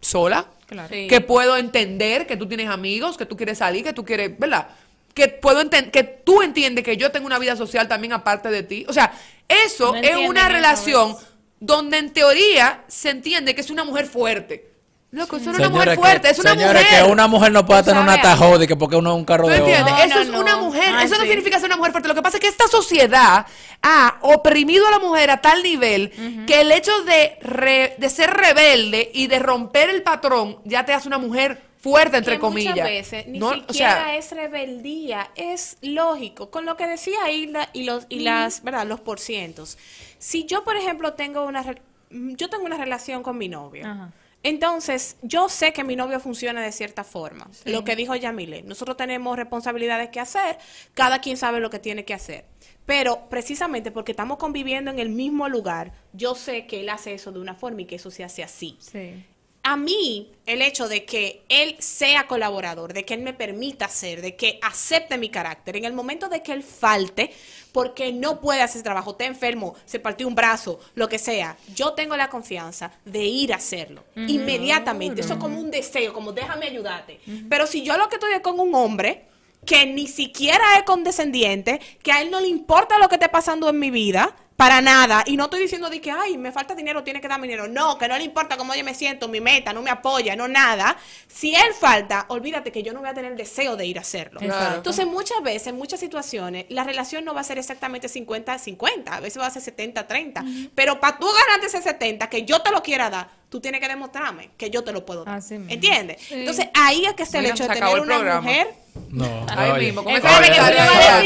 sola, 0.00 0.46
Claro. 0.66 0.88
Sí. 0.94 1.08
que 1.08 1.20
puedo 1.20 1.56
entender 1.56 2.26
que 2.26 2.36
tú 2.36 2.46
tienes 2.46 2.68
amigos, 2.68 3.16
que 3.16 3.26
tú 3.26 3.36
quieres 3.36 3.58
salir, 3.58 3.82
que 3.82 3.92
tú 3.92 4.04
quieres, 4.04 4.38
¿verdad? 4.38 4.68
Que 5.14 5.26
puedo 5.28 5.60
entender, 5.60 5.90
que 5.90 6.04
tú 6.04 6.42
entiendes 6.42 6.84
que 6.84 6.96
yo 6.96 7.10
tengo 7.10 7.26
una 7.26 7.38
vida 7.40 7.56
social 7.56 7.88
también 7.88 8.12
aparte 8.12 8.50
de 8.50 8.62
ti. 8.62 8.86
O 8.88 8.92
sea, 8.92 9.12
eso 9.48 9.92
No 9.92 9.98
es 9.98 10.16
una 10.28 10.48
relación 10.48 11.16
donde 11.58 11.98
en 11.98 12.12
teoría 12.12 12.84
se 12.86 13.10
entiende 13.10 13.54
que 13.54 13.60
es 13.60 13.70
una 13.70 13.84
mujer 13.84 14.06
fuerte. 14.06 14.69
Loco, 15.12 15.36
eso 15.38 15.50
es 15.50 15.58
una 15.58 15.68
mujer 15.70 15.96
fuerte, 15.96 16.20
que, 16.28 16.30
es 16.30 16.38
una 16.38 16.50
señores, 16.52 16.82
mujer. 16.84 17.04
que 17.04 17.10
una 17.10 17.26
mujer 17.26 17.50
no 17.50 17.66
puede 17.66 17.82
Tú 17.82 17.86
tener 17.90 18.02
una 18.02 18.12
algo. 18.12 18.22
tajode 18.22 18.68
que 18.68 18.76
porque 18.76 18.94
uno 18.94 19.10
es 19.10 19.16
un 19.16 19.24
carro 19.24 19.44
¿Tú 19.44 19.50
de 19.50 19.56
entiendes? 19.58 19.92
No, 19.92 19.98
eso 20.04 20.14
no, 20.14 20.20
es 20.20 20.28
no. 20.28 20.40
una 20.40 20.56
mujer. 20.58 20.84
Ah, 20.94 21.02
eso 21.02 21.16
no 21.18 21.22
significa 21.24 21.58
ser 21.58 21.66
una 21.66 21.76
mujer 21.76 21.90
fuerte. 21.90 22.08
Lo 22.08 22.14
que 22.14 22.22
pasa 22.22 22.36
es 22.36 22.40
que 22.40 22.46
esta 22.46 22.68
sociedad 22.68 23.44
ha 23.82 24.18
oprimido 24.22 24.86
a 24.86 24.92
la 24.92 24.98
mujer 25.00 25.30
a 25.30 25.40
tal 25.40 25.64
nivel 25.64 26.44
que 26.46 26.60
el 26.60 26.70
hecho 26.70 26.92
de, 27.02 27.38
re- 27.42 27.96
de 27.98 28.08
ser 28.08 28.30
rebelde 28.30 29.10
y 29.12 29.26
de 29.26 29.40
romper 29.40 29.90
el 29.90 30.02
patrón 30.04 30.58
ya 30.64 30.84
te 30.84 30.92
hace 30.92 31.08
una 31.08 31.18
mujer 31.18 31.60
fuerte, 31.82 32.18
entre 32.18 32.34
que 32.34 32.40
comillas. 32.40 32.74
Muchas 32.74 32.88
veces 32.88 33.26
ni 33.26 33.38
No, 33.40 33.48
o 33.48 33.54
siquiera 33.54 34.04
sea, 34.04 34.16
es 34.16 34.30
rebeldía, 34.30 35.28
es 35.34 35.76
lógico. 35.82 36.50
Con 36.52 36.66
lo 36.66 36.76
que 36.76 36.86
decía 36.86 37.28
Hilda 37.32 37.68
y 37.72 37.82
los 37.82 38.06
y 38.08 38.20
las, 38.20 38.62
¿verdad? 38.62 38.86
Los 38.86 39.00
porcientos. 39.00 39.76
Si 40.20 40.44
yo, 40.44 40.62
por 40.62 40.76
ejemplo, 40.76 41.14
tengo 41.14 41.44
una 41.46 41.62
re- 41.64 41.82
yo 42.10 42.48
tengo 42.48 42.64
una 42.64 42.76
relación 42.76 43.24
con 43.24 43.36
mi 43.38 43.48
novio. 43.48 43.86
Ajá. 43.86 44.10
Entonces, 44.42 45.16
yo 45.22 45.48
sé 45.48 45.72
que 45.72 45.84
mi 45.84 45.96
novio 45.96 46.18
funciona 46.18 46.62
de 46.62 46.72
cierta 46.72 47.04
forma. 47.04 47.50
Lo 47.64 47.84
que 47.84 47.94
dijo 47.94 48.14
Yamile, 48.16 48.62
nosotros 48.62 48.96
tenemos 48.96 49.36
responsabilidades 49.36 50.08
que 50.08 50.20
hacer, 50.20 50.58
cada 50.94 51.20
quien 51.20 51.36
sabe 51.36 51.60
lo 51.60 51.68
que 51.68 51.78
tiene 51.78 52.04
que 52.04 52.14
hacer. 52.14 52.46
Pero 52.86 53.28
precisamente 53.28 53.90
porque 53.90 54.12
estamos 54.12 54.38
conviviendo 54.38 54.90
en 54.90 54.98
el 54.98 55.10
mismo 55.10 55.48
lugar, 55.48 55.92
yo 56.12 56.34
sé 56.34 56.66
que 56.66 56.80
él 56.80 56.88
hace 56.88 57.14
eso 57.14 57.32
de 57.32 57.38
una 57.38 57.54
forma 57.54 57.82
y 57.82 57.84
que 57.84 57.96
eso 57.96 58.10
se 58.10 58.24
hace 58.24 58.42
así 58.42 58.76
Sí. 58.80 59.24
A 59.62 59.76
mí 59.76 60.32
el 60.46 60.62
hecho 60.62 60.88
de 60.88 61.04
que 61.04 61.44
él 61.48 61.76
sea 61.78 62.26
colaborador, 62.26 62.92
de 62.92 63.04
que 63.04 63.14
él 63.14 63.20
me 63.20 63.34
permita 63.34 63.88
ser, 63.88 64.20
de 64.20 64.34
que 64.34 64.58
acepte 64.62 65.18
mi 65.18 65.28
carácter, 65.28 65.76
en 65.76 65.84
el 65.84 65.92
momento 65.92 66.28
de 66.28 66.42
que 66.42 66.52
él 66.52 66.62
falte, 66.62 67.30
porque 67.72 68.12
no 68.12 68.40
puede 68.40 68.62
hacer 68.62 68.82
trabajo, 68.82 69.12
está 69.12 69.26
enfermo, 69.26 69.76
se 69.84 70.00
partió 70.00 70.26
un 70.26 70.34
brazo, 70.34 70.80
lo 70.94 71.08
que 71.08 71.18
sea, 71.18 71.56
yo 71.74 71.92
tengo 71.92 72.16
la 72.16 72.28
confianza 72.28 72.90
de 73.04 73.24
ir 73.24 73.52
a 73.52 73.56
hacerlo 73.56 74.02
inmediatamente. 74.16 75.20
Eso 75.20 75.34
es 75.34 75.38
como 75.38 75.60
un 75.60 75.70
deseo, 75.70 76.12
como 76.12 76.32
déjame 76.32 76.66
ayudarte. 76.66 77.20
Pero 77.48 77.66
si 77.66 77.82
yo 77.82 77.96
lo 77.96 78.08
que 78.08 78.16
estoy 78.16 78.32
es 78.32 78.40
con 78.40 78.58
un 78.58 78.74
hombre 78.74 79.26
que 79.64 79.86
ni 79.86 80.06
siquiera 80.06 80.64
es 80.78 80.84
condescendiente, 80.84 81.80
que 82.02 82.12
a 82.12 82.22
él 82.22 82.30
no 82.30 82.40
le 82.40 82.48
importa 82.48 82.98
lo 82.98 83.08
que 83.08 83.16
esté 83.16 83.28
pasando 83.28 83.68
en 83.68 83.78
mi 83.78 83.90
vida, 83.90 84.34
para 84.60 84.82
nada. 84.82 85.24
Y 85.26 85.38
no 85.38 85.44
estoy 85.44 85.60
diciendo 85.60 85.88
de 85.88 86.02
que, 86.02 86.10
ay, 86.10 86.36
me 86.36 86.52
falta 86.52 86.74
dinero, 86.74 87.02
tiene 87.02 87.18
que 87.18 87.28
darme 87.28 87.46
dinero. 87.46 87.66
No, 87.66 87.96
que 87.96 88.06
no 88.06 88.18
le 88.18 88.24
importa 88.24 88.58
cómo 88.58 88.74
yo 88.74 88.84
me 88.84 88.92
siento, 88.94 89.26
mi 89.26 89.40
meta, 89.40 89.72
no 89.72 89.80
me 89.80 89.88
apoya, 89.88 90.36
no 90.36 90.48
nada. 90.48 90.98
Si 91.28 91.54
él 91.54 91.72
falta, 91.72 92.26
olvídate 92.28 92.70
que 92.70 92.82
yo 92.82 92.92
no 92.92 93.00
voy 93.00 93.08
a 93.08 93.14
tener 93.14 93.32
el 93.32 93.38
deseo 93.38 93.76
de 93.76 93.86
ir 93.86 93.96
a 93.96 94.02
hacerlo. 94.02 94.38
Entonces, 94.42 95.06
muchas 95.06 95.42
veces, 95.42 95.68
en 95.68 95.76
muchas 95.76 95.98
situaciones, 95.98 96.66
la 96.68 96.84
relación 96.84 97.24
no 97.24 97.32
va 97.32 97.40
a 97.40 97.44
ser 97.44 97.56
exactamente 97.56 98.08
50-50, 98.08 99.08
a 99.08 99.20
veces 99.20 99.40
va 99.40 99.46
a 99.46 99.50
ser 99.50 99.62
70-30. 99.62 100.70
Pero 100.74 101.00
para 101.00 101.18
tú 101.18 101.26
ganarte 101.26 101.68
ese 101.68 101.80
70, 101.80 102.28
que 102.28 102.44
yo 102.44 102.60
te 102.60 102.70
lo 102.70 102.82
quiera 102.82 103.08
dar, 103.08 103.30
tú 103.48 103.60
tienes 103.60 103.80
que 103.80 103.88
demostrarme 103.88 104.50
que 104.58 104.68
yo 104.68 104.84
te 104.84 104.92
lo 104.92 105.06
puedo 105.06 105.24
dar. 105.24 105.36
Así. 105.36 105.54
¿Entiendes? 105.54 106.30
Entonces, 106.30 106.68
ahí 106.74 107.06
es 107.06 107.14
que 107.14 107.22
está 107.22 107.38
el 107.38 107.46
hecho 107.46 107.66
de 107.66 107.74
tener 107.76 107.98
una 107.98 108.16
programa. 108.16 108.40
mujer 108.42 108.68
No, 109.10 109.46
Ahí 109.48 109.86
mismo, 109.86 110.02
esa- 110.02 110.12
que 110.12 110.20
tú 110.20 110.26
a 110.28 110.40
decir 110.40 110.60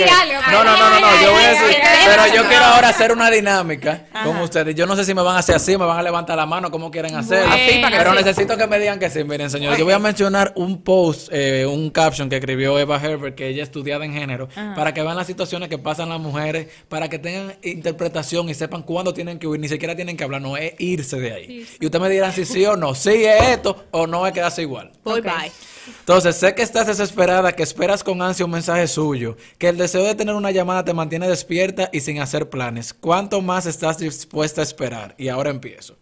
algo, 0.09 0.41
No, 0.51 0.65
no, 0.65 0.77
no, 0.77 0.91
no, 0.91 1.01
no, 1.01 1.23
yo 1.23 1.33
voy 1.33 1.45
a 1.45 1.51
decir, 1.51 1.77
pero 2.07 2.27
yo 2.35 2.49
quiero 2.49 2.65
ahora 2.65 2.89
hacer 2.89 3.12
una 3.12 3.31
dinámica 3.31 4.07
con 4.25 4.37
ustedes. 4.39 4.75
Yo 4.75 4.87
no 4.87 4.97
sé 4.97 5.05
si 5.05 5.12
me 5.15 5.23
van 5.23 5.37
a 5.37 5.41
hacer 5.41 5.57
así, 5.57 5.77
me 5.77 5.85
van 5.85 5.99
a 5.99 6.03
levantar 6.03 6.37
la 6.37 6.47
mano, 6.47 6.71
como 6.71 6.91
quieren. 6.91 7.15
Así, 7.15 7.35
para 7.35 7.57
que 7.91 7.97
pero 7.99 8.11
sí. 8.12 8.17
necesito 8.25 8.57
que 8.57 8.67
me 8.67 8.79
digan 8.79 8.99
que 8.99 9.11
sí. 9.11 9.23
Miren, 9.25 9.51
señores, 9.51 9.79
yo 9.79 9.85
voy 9.85 9.93
a 9.95 9.99
mencionar 9.99 10.53
un 10.57 10.83
post, 10.83 11.29
eh, 11.33 11.67
un 11.67 11.91
caption 11.91 12.29
que 12.31 12.37
escribió 12.37 12.79
Eva 12.79 12.99
Herbert, 13.03 13.35
que 13.35 13.49
ella 13.49 13.62
es 13.62 13.69
estudiada 13.69 14.05
en 14.05 14.15
género, 14.15 14.49
para 14.75 14.95
que 14.95 15.03
vean 15.03 15.17
las 15.17 15.27
situaciones 15.27 15.69
que 15.69 15.79
pasan 15.79 16.09
las 16.09 16.21
mujeres, 16.21 16.69
para 16.89 17.09
que 17.09 17.19
tengan 17.19 17.55
interpretación 17.62 18.49
y 18.49 18.55
sepan 18.55 18.83
cuándo 18.83 19.12
tienen 19.12 19.39
que 19.39 19.47
huir, 19.47 19.61
ni 19.61 19.69
siquiera 19.69 19.95
tienen 19.95 20.17
que 20.17 20.25
hablar, 20.25 20.41
no 20.41 20.57
es 20.57 20.73
irse 20.79 21.19
de 21.21 21.33
ahí. 21.33 21.67
Y 21.81 21.85
ustedes 21.85 22.03
me 22.03 22.09
dirán 22.09 22.33
si 22.33 22.45
sí 22.45 22.65
o 22.65 22.77
no, 22.77 22.95
si 22.95 23.25
es 23.25 23.43
esto 23.49 23.85
o 23.91 24.07
no 24.07 24.27
es 24.27 24.33
quedarse 24.33 24.62
igual. 24.62 24.91
Bye 25.05 25.21
bye. 25.21 25.53
Entonces, 26.01 26.37
sé 26.37 26.55
que 26.55 26.62
estás 26.62 26.87
desesperada, 26.87 27.53
que 27.53 27.62
esperas 27.62 28.03
con 28.03 28.22
ansia 28.22 28.45
un 28.45 28.51
mensaje 28.51 28.87
suyo, 28.89 29.37
que 29.59 29.68
el 29.68 29.76
deseo 29.76 30.05
de 30.05 30.14
tener 30.14 30.35
una 30.35 30.51
llamada 30.51 30.85
te 30.85 30.95
mantiene 30.95 31.28
despierta 31.28 31.91
y 31.93 32.01
sin 32.01 32.20
hacer 32.20 32.49
planes. 32.49 32.95
¿Cuánto 32.95 33.41
más 33.41 33.66
estás 33.66 33.99
dispuesta 33.99 34.61
a 34.61 34.64
esperar? 34.64 35.14
Y 35.18 35.28
ahora 35.28 35.51
empiezo. 35.51 35.97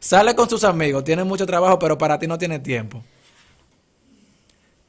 Sale 0.00 0.34
con 0.34 0.48
sus 0.48 0.64
amigos, 0.64 1.04
tiene 1.04 1.24
mucho 1.24 1.46
trabajo, 1.46 1.78
pero 1.78 1.98
para 1.98 2.18
ti 2.18 2.26
no 2.26 2.38
tiene 2.38 2.58
tiempo. 2.58 3.02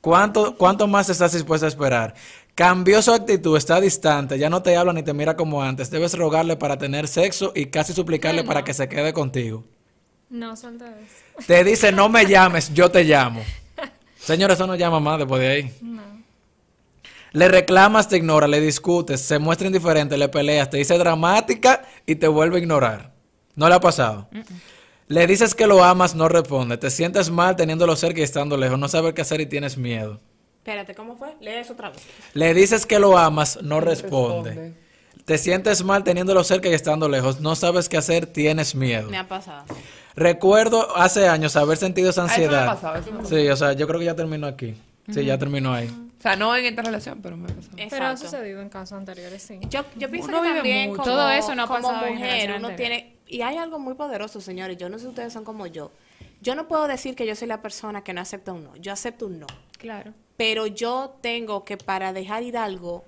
¿Cuánto, 0.01 0.55
¿Cuánto 0.55 0.87
más 0.87 1.09
estás 1.09 1.33
dispuesta 1.33 1.65
a 1.65 1.69
esperar? 1.69 2.13
Cambió 2.55 3.01
su 3.01 3.11
actitud, 3.11 3.57
está 3.57 3.81
distante, 3.81 4.37
ya 4.37 4.49
no 4.49 4.61
te 4.61 4.75
habla 4.75 4.93
ni 4.93 5.03
te 5.03 5.13
mira 5.13 5.35
como 5.35 5.61
antes. 5.61 5.89
Debes 5.89 6.13
rogarle 6.17 6.55
para 6.55 6.77
tener 6.77 7.07
sexo 7.07 7.51
y 7.55 7.65
casi 7.67 7.93
suplicarle 7.93 8.43
para 8.43 8.63
que 8.63 8.73
se 8.73 8.87
quede 8.87 9.13
contigo. 9.13 9.63
No, 10.29 10.55
suelta 10.55 10.85
eso. 10.85 11.47
Te 11.47 11.63
dice, 11.63 11.91
no 11.91 12.07
me 12.07 12.25
llames, 12.25 12.71
yo 12.73 12.91
te 12.91 13.03
llamo. 13.03 13.41
Señora, 14.30 14.53
eso 14.53 14.67
no 14.67 14.75
llama 14.75 14.99
más 14.99 15.17
después 15.17 15.41
de 15.41 15.47
ahí. 15.47 15.73
Le 17.32 17.47
reclamas, 17.47 18.07
te 18.07 18.17
ignora, 18.17 18.47
le 18.47 18.61
discutes, 18.61 19.21
se 19.21 19.39
muestra 19.39 19.65
indiferente, 19.65 20.19
le 20.19 20.30
peleas, 20.30 20.69
te 20.69 20.77
dice 20.77 20.99
dramática 20.99 21.84
y 22.05 22.13
te 22.13 22.27
vuelve 22.27 22.57
a 22.57 22.59
ignorar. 22.59 23.11
¿No 23.55 23.67
le 23.67 23.73
ha 23.73 23.80
pasado? 23.80 24.30
Le 25.07 25.25
dices 25.25 25.55
que 25.55 25.65
lo 25.65 25.84
amas, 25.84 26.13
no 26.13 26.30
responde. 26.30 26.77
Te 26.77 26.91
sientes 26.91 27.32
mal 27.32 27.55
teniéndolo 27.55 27.95
cerca 27.95 28.19
y 28.19 28.23
estando 28.23 28.55
lejos. 28.55 28.77
No 28.77 28.88
sabes 28.88 29.15
qué 29.15 29.21
hacer 29.23 29.41
y 29.41 29.47
tienes 29.47 29.80
miedo. 29.80 30.19
Espérate, 30.57 30.93
¿cómo 30.93 31.17
fue? 31.17 31.36
Lee 31.41 31.53
eso 31.53 31.73
otra 31.73 31.89
vez. 31.89 31.99
Le 32.36 32.53
dices 32.53 32.86
que 32.86 32.99
lo 32.99 33.17
amas, 33.17 33.57
no 33.63 33.80
responde. 33.80 34.51
responde. 34.51 34.89
Te 35.25 35.39
sientes 35.39 35.84
mal 35.84 36.03
teniéndolo 36.03 36.43
cerca 36.43 36.69
y 36.69 36.73
estando 36.73 37.09
lejos. 37.09 37.41
No 37.41 37.55
sabes 37.55 37.89
qué 37.89 37.97
hacer, 37.97 38.27
tienes 38.27 38.75
miedo. 38.75 39.09
Me 39.09 39.17
ha 39.17 39.27
pasado. 39.27 39.65
Recuerdo 40.20 40.95
hace 40.97 41.28
años 41.28 41.55
haber 41.55 41.78
sentido 41.78 42.09
esa 42.09 42.24
Ah, 42.24 42.26
eso 42.28 42.38
me 42.38 42.43
ha 42.43 42.47
ansiedad. 42.47 42.65
pasado, 42.65 42.95
eso 42.97 43.11
me 43.11 43.20
ha 43.22 43.26
Sí, 43.26 43.47
o 43.49 43.55
sea, 43.55 43.74
yo 43.74 43.88
creo 43.88 43.99
que 43.99 44.05
ya 44.05 44.15
terminó 44.15 44.47
aquí. 44.47 44.76
Sí, 45.11 45.26
ya 45.26 45.38
terminó 45.38 45.74
ahí. 45.74 45.88
O 45.88 46.22
sea, 46.22 46.36
no 46.36 46.53
en 46.55 46.65
esta 46.65 46.82
relación, 46.82 47.22
pero 47.22 47.38
me 47.38 47.45
ha 47.49 47.55
pasado. 47.55 47.78
Pero 47.89 48.05
ha 48.05 48.17
sucedido 48.17 48.61
en 48.61 48.70
casos 48.70 48.97
anteriores, 48.97 49.41
sí. 49.41 49.59
Yo, 49.70 49.86
yo 49.95 50.09
pienso 50.11 50.28
Uno 50.30 50.41
que 50.41 50.47
vive 50.49 50.57
también 50.59 50.89
como, 50.91 51.03
Todo 51.03 51.30
eso 51.30 51.55
no 51.55 51.63
ha 51.63 51.67
como 51.67 51.88
pasado 51.89 52.11
mujer, 52.11 52.53
uno 52.57 52.76
tiene... 52.76 53.15
Y 53.26 53.41
hay 53.41 53.57
algo 53.57 53.80
muy 53.80 53.93
poderoso, 53.93 54.41
señores. 54.41 54.76
Yo 54.78 54.89
no 54.89 54.97
sé 54.97 55.03
si 55.03 55.09
ustedes 55.09 55.32
son 55.32 55.45
como 55.45 55.65
yo. 55.67 55.91
Yo 56.41 56.55
no 56.55 56.67
puedo 56.67 56.88
decir 56.88 57.15
que 57.15 57.26
yo 57.26 57.36
soy 57.36 57.47
la 57.47 57.61
persona 57.61 58.03
que 58.03 58.11
no 58.13 58.22
acepta 58.22 58.51
un 58.53 58.63
no. 58.65 58.76
Yo 58.76 58.91
acepto 58.91 59.28
un 59.28 59.39
no. 59.39 59.47
Claro. 59.78 60.13
Pero 60.36 60.67
yo 60.67 61.15
tengo 61.22 61.63
que 61.63 61.78
para 61.78 62.11
dejar 62.11 62.43
ir 62.43 62.57
algo 62.57 63.05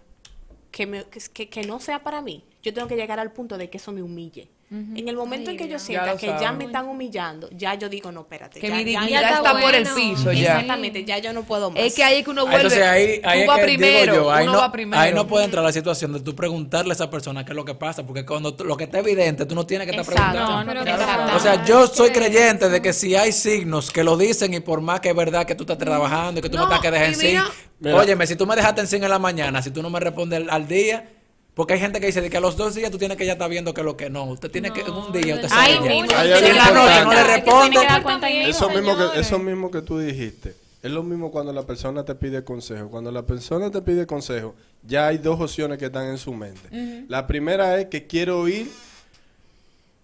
que, 0.71 0.85
me- 0.87 1.03
que, 1.05 1.19
que- 1.33 1.49
que 1.49 1.63
no 1.63 1.79
sea 1.79 2.01
para 2.03 2.21
mí, 2.21 2.43
yo 2.63 2.73
tengo 2.73 2.87
que 2.87 2.95
llegar 2.95 3.19
al 3.19 3.31
punto 3.31 3.57
de 3.57 3.69
que 3.69 3.77
eso 3.77 3.91
me 3.91 4.01
humille. 4.01 4.47
En 4.71 5.09
el 5.09 5.17
momento 5.17 5.51
en 5.51 5.57
que 5.57 5.67
yo 5.67 5.77
sienta 5.77 6.15
que 6.15 6.27
ya 6.27 6.53
me 6.53 6.63
están 6.63 6.87
humillando, 6.87 7.49
ya 7.51 7.75
yo 7.75 7.89
digo, 7.89 8.09
no, 8.09 8.21
espérate. 8.21 8.57
Que 8.61 8.69
ya- 8.69 8.75
mi 8.75 8.85
dignidad 8.85 9.21
ya 9.21 9.29
está 9.35 9.59
por 9.59 9.75
el 9.75 9.83
piso 9.83 10.31
ya. 10.31 10.53
Exactamente, 10.53 11.03
ya 11.03 11.17
yo 11.17 11.33
no 11.33 11.43
puedo 11.43 11.71
más. 11.71 11.81
Es 11.83 11.93
que 11.93 12.03
ahí 12.05 12.19
es 12.19 12.23
que 12.23 12.29
uno 12.29 12.43
vuelve. 12.43 12.57
Entonces 12.61 12.81
ahí, 12.83 13.19
ahí 13.23 13.39
tú 13.39 13.41
es 13.41 13.47
vas 13.47 13.57
que 13.59 13.63
primero, 13.65 14.13
yo, 14.15 14.31
ahí 14.31 14.43
uno 14.43 14.53
no, 14.53 14.59
va 14.59 14.71
primero. 14.71 15.01
ahí 15.01 15.13
no 15.13 15.27
puede 15.27 15.43
entrar 15.43 15.61
la 15.61 15.73
situación 15.73 16.13
de 16.13 16.21
tú 16.21 16.33
preguntarle 16.35 16.91
a 16.91 16.95
esa 16.95 17.09
persona 17.09 17.43
qué 17.43 17.51
es 17.51 17.55
lo 17.57 17.65
que 17.65 17.75
pasa, 17.75 18.05
porque 18.07 18.25
cuando 18.25 18.55
lo 18.63 18.77
que 18.77 18.85
está 18.85 18.99
evidente, 18.99 19.45
tú 19.45 19.55
no 19.55 19.65
tienes 19.65 19.87
que 19.87 19.91
estar 19.99 20.05
Exacto. 20.05 20.31
preguntando. 20.37 20.51
No, 20.51 20.73
no, 20.79 20.83
Pero 20.85 20.95
claro. 20.97 21.01
Exacto. 21.23 21.35
O 21.35 21.39
sea, 21.41 21.65
yo 21.65 21.87
soy 21.87 22.11
creyente 22.11 22.69
de 22.69 22.81
que 22.81 22.93
si 22.93 23.13
hay 23.13 23.33
signos 23.33 23.91
que 23.91 24.05
lo 24.05 24.15
dicen 24.15 24.53
y 24.53 24.61
por 24.61 24.79
más 24.79 25.01
que 25.01 25.09
es 25.09 25.15
verdad 25.17 25.45
que 25.45 25.55
tú 25.55 25.63
estás 25.63 25.77
trabajando 25.79 26.39
y 26.39 26.43
que 26.43 26.49
tú 26.49 26.55
No, 26.55 26.63
no, 26.63 26.69
estás 26.69 26.79
que 26.81 26.91
dejar 26.91 27.09
y 27.09 27.13
en 27.13 27.19
sí. 27.19 27.89
Óyeme, 27.89 28.25
si 28.25 28.37
tú 28.37 28.47
me 28.47 28.55
dejaste 28.55 28.79
en 28.79 28.87
sí 28.87 28.95
en 28.95 29.09
la 29.09 29.19
mañana, 29.19 29.61
si 29.61 29.69
tú 29.71 29.81
no 29.81 29.89
me 29.89 29.99
respondes 29.99 30.39
al, 30.43 30.49
al 30.49 30.67
día, 30.67 31.09
porque 31.53 31.73
hay 31.73 31.79
gente 31.79 31.99
que 31.99 32.05
dice 32.07 32.21
de 32.21 32.29
que 32.29 32.37
a 32.37 32.41
los 32.41 32.55
dos 32.57 32.75
días 32.75 32.91
tú 32.91 32.97
tienes 32.97 33.17
que 33.17 33.25
ya 33.25 33.33
estar 33.33 33.49
viendo 33.49 33.73
que 33.73 33.83
lo 33.83 33.97
que 33.97 34.09
no. 34.09 34.23
Usted 34.25 34.49
tiene 34.51 34.71
que 34.71 34.81
en 34.81 34.91
un 34.91 35.11
día, 35.11 35.35
usted 35.35 35.49
sabe 35.49 35.73
ya. 35.73 35.81
mismo. 35.81 36.07
Hay 36.15 36.29
que 36.29 36.49
importante. 36.49 36.71
cuenta, 36.71 37.03
No 37.03 37.11
le 37.13 37.19
es 37.19 37.25
que 37.25 37.33
responde. 37.33 38.27
que 38.27 38.49
Eso 38.49 38.69
mismo. 38.69 38.97
que, 38.97 39.19
eso 39.19 39.39
mismo 39.39 39.71
que 39.71 39.81
tú 39.81 39.99
dijiste. 39.99 40.55
Es 40.81 40.89
lo 40.89 41.03
mismo 41.03 41.29
cuando 41.29 41.53
la 41.53 41.63
persona 41.63 42.03
te 42.03 42.15
pide 42.15 42.43
consejo. 42.43 42.89
Cuando 42.89 43.11
la 43.11 43.21
persona 43.23 43.69
te 43.69 43.81
pide 43.81 44.07
consejo, 44.07 44.55
ya 44.83 45.07
hay 45.07 45.17
dos 45.19 45.39
opciones 45.39 45.77
que 45.77 45.85
están 45.85 46.07
en 46.07 46.17
su 46.17 46.33
mente. 46.33 47.05
La 47.07 47.27
primera 47.27 47.79
es 47.79 47.85
que 47.87 48.07
quiere 48.07 48.31
oír 48.31 48.67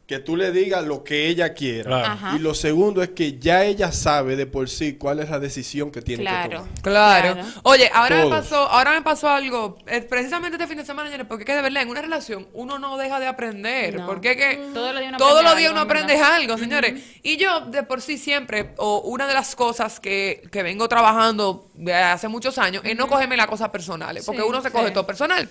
que 0.08 0.20
tú 0.20 0.38
le 0.38 0.51
digas 0.53 0.86
lo 0.86 1.03
que 1.03 1.28
ella 1.28 1.53
quiera. 1.53 1.84
Claro. 2.18 2.38
Y 2.38 2.39
lo 2.39 2.53
segundo 2.55 3.03
es 3.03 3.10
que 3.10 3.38
ya 3.39 3.66
ella 3.66 3.91
sabe 3.91 4.38
de 4.38 4.45
por 4.45 4.70
sí 4.70 4.93
cuál 4.93 5.20
es 5.20 5.30
la 5.30 5.38
decisión 5.38 5.91
que 5.91 6.01
tiene 6.01 6.24
que 6.24 6.30
Claro. 6.30 6.60
tomar. 6.62 6.82
Claro. 6.82 7.34
Claro. 7.34 7.49
Oye, 7.64 7.91
ahora 7.93 8.24
me 8.24 8.30
pasó, 8.30 8.55
ahora 8.70 8.91
me 8.93 9.01
pasó 9.01 9.30
algo, 9.30 9.78
eh, 9.86 10.01
precisamente 10.01 10.55
este 10.55 10.66
fin 10.66 10.78
de 10.78 10.86
semana, 10.86 11.10
señores, 11.10 11.28
porque 11.28 11.43
es 11.43 11.45
que 11.45 11.55
de 11.55 11.62
verdad 11.62 11.84
en 11.84 11.89
una 11.89 12.01
relación 12.01 12.47
uno 12.53 12.80
no 12.80 12.95
deja 12.97 13.20
de 13.20 13.28
aprender, 13.28 13.95
No. 13.95 14.05
porque 14.05 14.32
es 14.32 14.38
que 14.38 14.55
Todos 14.74 14.91
los 14.93 14.99
días 15.01 15.10
uno 15.10 15.18
todos 15.18 15.32
aprende 15.41 15.43
los 15.43 15.58
días 15.58 15.70
algo, 15.72 15.82
uno 15.82 15.82
aprende 15.82 16.16
algo, 16.22 16.58
señores. 16.58 17.03
Y 17.24 17.36
yo 17.36 17.60
de 17.66 17.84
por 17.84 18.01
sí 18.01 18.18
siempre, 18.18 18.70
o 18.78 18.99
una 19.01 19.28
de 19.28 19.34
las 19.34 19.58
cosas 19.58 19.99
que, 19.99 20.41
que 20.53 20.64
vengo 20.64 20.88
trabajando 20.88 21.68
de 21.74 21.93
hace 21.93 22.30
muchos 22.30 22.58
años, 22.58 22.82
es 22.86 22.95
no 22.95 23.08
cogerme 23.08 23.36
las 23.36 23.47
cosas 23.47 23.70
personales, 23.72 24.26
porque 24.26 24.41
Sí, 24.41 24.47
uno 24.47 24.62
se 24.62 24.70
sí. 24.70 24.74
coge 24.74 24.91
todo 24.91 25.05
personal. 25.05 25.49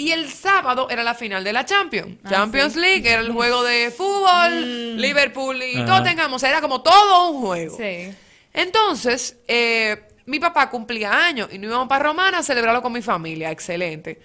Y 0.00 0.12
el 0.12 0.32
sábado 0.32 0.88
era 0.88 1.04
la 1.04 1.14
final 1.14 1.44
de 1.44 1.52
la 1.52 1.66
Champions. 1.66 2.16
Ah, 2.24 2.30
Champions 2.30 2.74
League 2.74 3.06
era 3.06 3.20
el 3.20 3.30
juego 3.30 3.62
de 3.62 3.90
fútbol, 3.96 4.96
Liverpool 4.96 5.62
y 5.62 5.76
Ajá. 5.76 5.98
Tottenham, 5.98 6.32
o 6.32 6.38
sea, 6.38 6.48
era 6.48 6.62
como 6.62 6.80
todo 6.80 7.32
un 7.32 7.42
juego. 7.42 7.76
Sí. 7.76 8.10
Entonces, 8.54 9.36
eh, 9.46 10.08
mi 10.24 10.40
papá 10.40 10.70
cumplía 10.70 11.12
años 11.12 11.50
y 11.52 11.58
nos 11.58 11.68
íbamos 11.68 11.86
para 11.86 12.02
Romana 12.02 12.38
a 12.38 12.42
celebrarlo 12.42 12.80
con 12.80 12.94
mi 12.94 13.02
familia. 13.02 13.50
Excelente. 13.50 14.18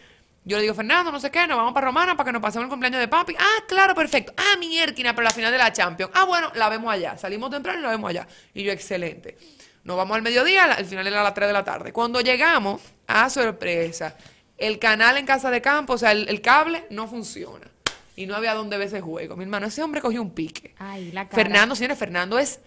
Yo 0.46 0.56
le 0.56 0.62
digo, 0.64 0.74
Fernando, 0.76 1.12
no 1.12 1.20
sé 1.20 1.30
qué, 1.30 1.46
nos 1.46 1.58
vamos 1.58 1.74
para 1.74 1.88
Romana 1.88 2.16
para 2.16 2.28
que 2.28 2.32
nos 2.32 2.42
pasemos 2.42 2.64
el 2.68 2.70
cumpleaños 2.70 3.02
de 3.02 3.10
papi. 3.10 3.36
Ah, 3.38 3.64
claro, 3.68 3.94
perfecto. 3.94 4.32
Ah, 4.38 4.56
mi 4.58 4.80
Erquina, 4.80 5.14
pero 5.14 5.26
la 5.26 5.32
final 5.32 5.52
de 5.52 5.58
la 5.58 5.74
Champions. 5.74 6.10
Ah, 6.16 6.24
bueno, 6.24 6.54
la 6.56 6.70
vemos 6.70 6.90
allá. 6.90 7.18
Salimos 7.18 7.50
temprano 7.50 7.80
y 7.80 7.82
la 7.82 7.90
vemos 7.90 8.10
allá. 8.10 8.26
Y 8.54 8.64
yo, 8.64 8.72
excelente. 8.72 9.38
Nos 9.84 9.98
vamos 9.98 10.16
al 10.16 10.22
mediodía, 10.22 10.64
al 10.72 10.86
final 10.86 11.06
era 11.06 11.20
a 11.20 11.24
las 11.26 11.34
3 11.34 11.48
de 11.48 11.54
la 11.54 11.66
tarde. 11.66 11.92
Cuando 11.92 12.22
llegamos, 12.22 12.82
a 13.08 13.30
sorpresa, 13.30 14.16
el 14.58 14.80
canal 14.80 15.18
en 15.18 15.26
casa 15.26 15.52
de 15.52 15.62
campo, 15.62 15.94
o 15.94 15.98
sea, 15.98 16.12
el, 16.12 16.30
el 16.30 16.42
cable 16.42 16.86
no 16.90 17.08
funciona. 17.08 17.68
Y 18.16 18.28
no 18.28 18.36
había 18.36 18.54
dónde 18.54 18.78
ver 18.78 18.88
ese 18.88 19.02
juego. 19.02 19.36
Mi 19.36 19.44
hermano, 19.44 19.68
ese 19.68 19.84
hombre 19.84 20.00
cogió 20.00 20.22
un 20.22 20.32
pique. 20.32 20.74
Ay, 20.80 21.12
la 21.12 21.28
cara. 21.28 21.44
Fernando, 21.44 21.76
señores, 21.76 21.98
Fernando 21.98 22.40
es. 22.40 22.60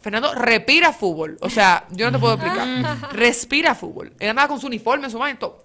Fernando 0.00 0.34
respira 0.34 0.92
fútbol. 0.92 1.38
O 1.40 1.48
sea, 1.48 1.86
yo 1.90 2.06
no 2.06 2.12
te 2.12 2.18
puedo 2.18 2.34
explicar. 2.34 3.12
respira 3.12 3.74
fútbol. 3.74 4.12
Él 4.18 4.30
andaba 4.30 4.48
con 4.48 4.60
su 4.60 4.66
uniforme, 4.66 5.08
su 5.08 5.18
vaina 5.18 5.36
y 5.36 5.38
todo. 5.38 5.64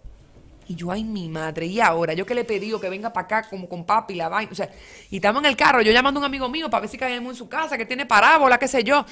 Y 0.67 0.75
yo, 0.75 0.91
ay, 0.91 1.03
mi 1.03 1.27
madre, 1.27 1.65
y 1.65 1.81
ahora, 1.81 2.13
yo 2.13 2.25
que 2.25 2.33
le 2.33 2.41
he 2.41 2.45
pedido 2.45 2.79
que 2.79 2.89
venga 2.89 3.11
para 3.11 3.25
acá 3.25 3.49
como 3.49 3.67
con 3.67 3.85
papi, 3.85 4.15
la 4.15 4.29
vaina. 4.29 4.51
O 4.51 4.55
sea, 4.55 4.69
y 5.09 5.17
estamos 5.17 5.41
en 5.43 5.49
el 5.49 5.57
carro, 5.57 5.81
yo 5.81 5.91
llamando 5.91 6.19
a 6.19 6.21
un 6.21 6.25
amigo 6.25 6.47
mío 6.47 6.69
para 6.69 6.81
ver 6.81 6.89
si 6.89 6.97
caemos 6.97 7.31
en 7.31 7.35
su 7.35 7.49
casa, 7.49 7.77
que 7.77 7.85
tiene 7.85 8.05
parábola, 8.05 8.57
qué 8.57 8.67
sé 8.67 8.83
yo. 8.83 9.05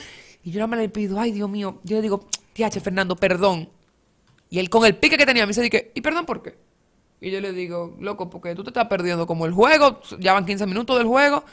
Y 0.43 0.51
yo 0.51 0.61
no 0.61 0.67
me 0.67 0.77
le 0.77 0.87
pido, 0.87 1.19
ay, 1.19 1.31
Dios 1.31 1.49
mío. 1.49 1.79
Yo 1.83 1.97
le 1.97 2.03
digo, 2.03 2.27
tiache, 2.53 2.79
Fernando, 2.79 3.15
perdón. 3.15 3.67
Y 4.51 4.59
él 4.59 4.69
con 4.69 4.85
el 4.85 4.97
pique 4.97 5.17
que 5.17 5.25
tenía 5.25 5.45
me 5.45 5.53
dice, 5.53 5.67
que, 5.69 5.93
¿y 5.95 6.01
perdón 6.01 6.25
por 6.25 6.43
qué? 6.43 6.57
Y 7.21 7.31
yo 7.31 7.39
le 7.39 7.53
digo, 7.53 7.95
loco, 8.01 8.29
porque 8.29 8.53
tú 8.53 8.63
te 8.63 8.69
estás 8.69 8.87
perdiendo 8.87 9.25
como 9.25 9.45
el 9.45 9.53
juego, 9.53 10.01
ya 10.19 10.33
van 10.33 10.45
15 10.45 10.67
minutos 10.67 10.97
del 10.97 11.07
juego. 11.07 11.45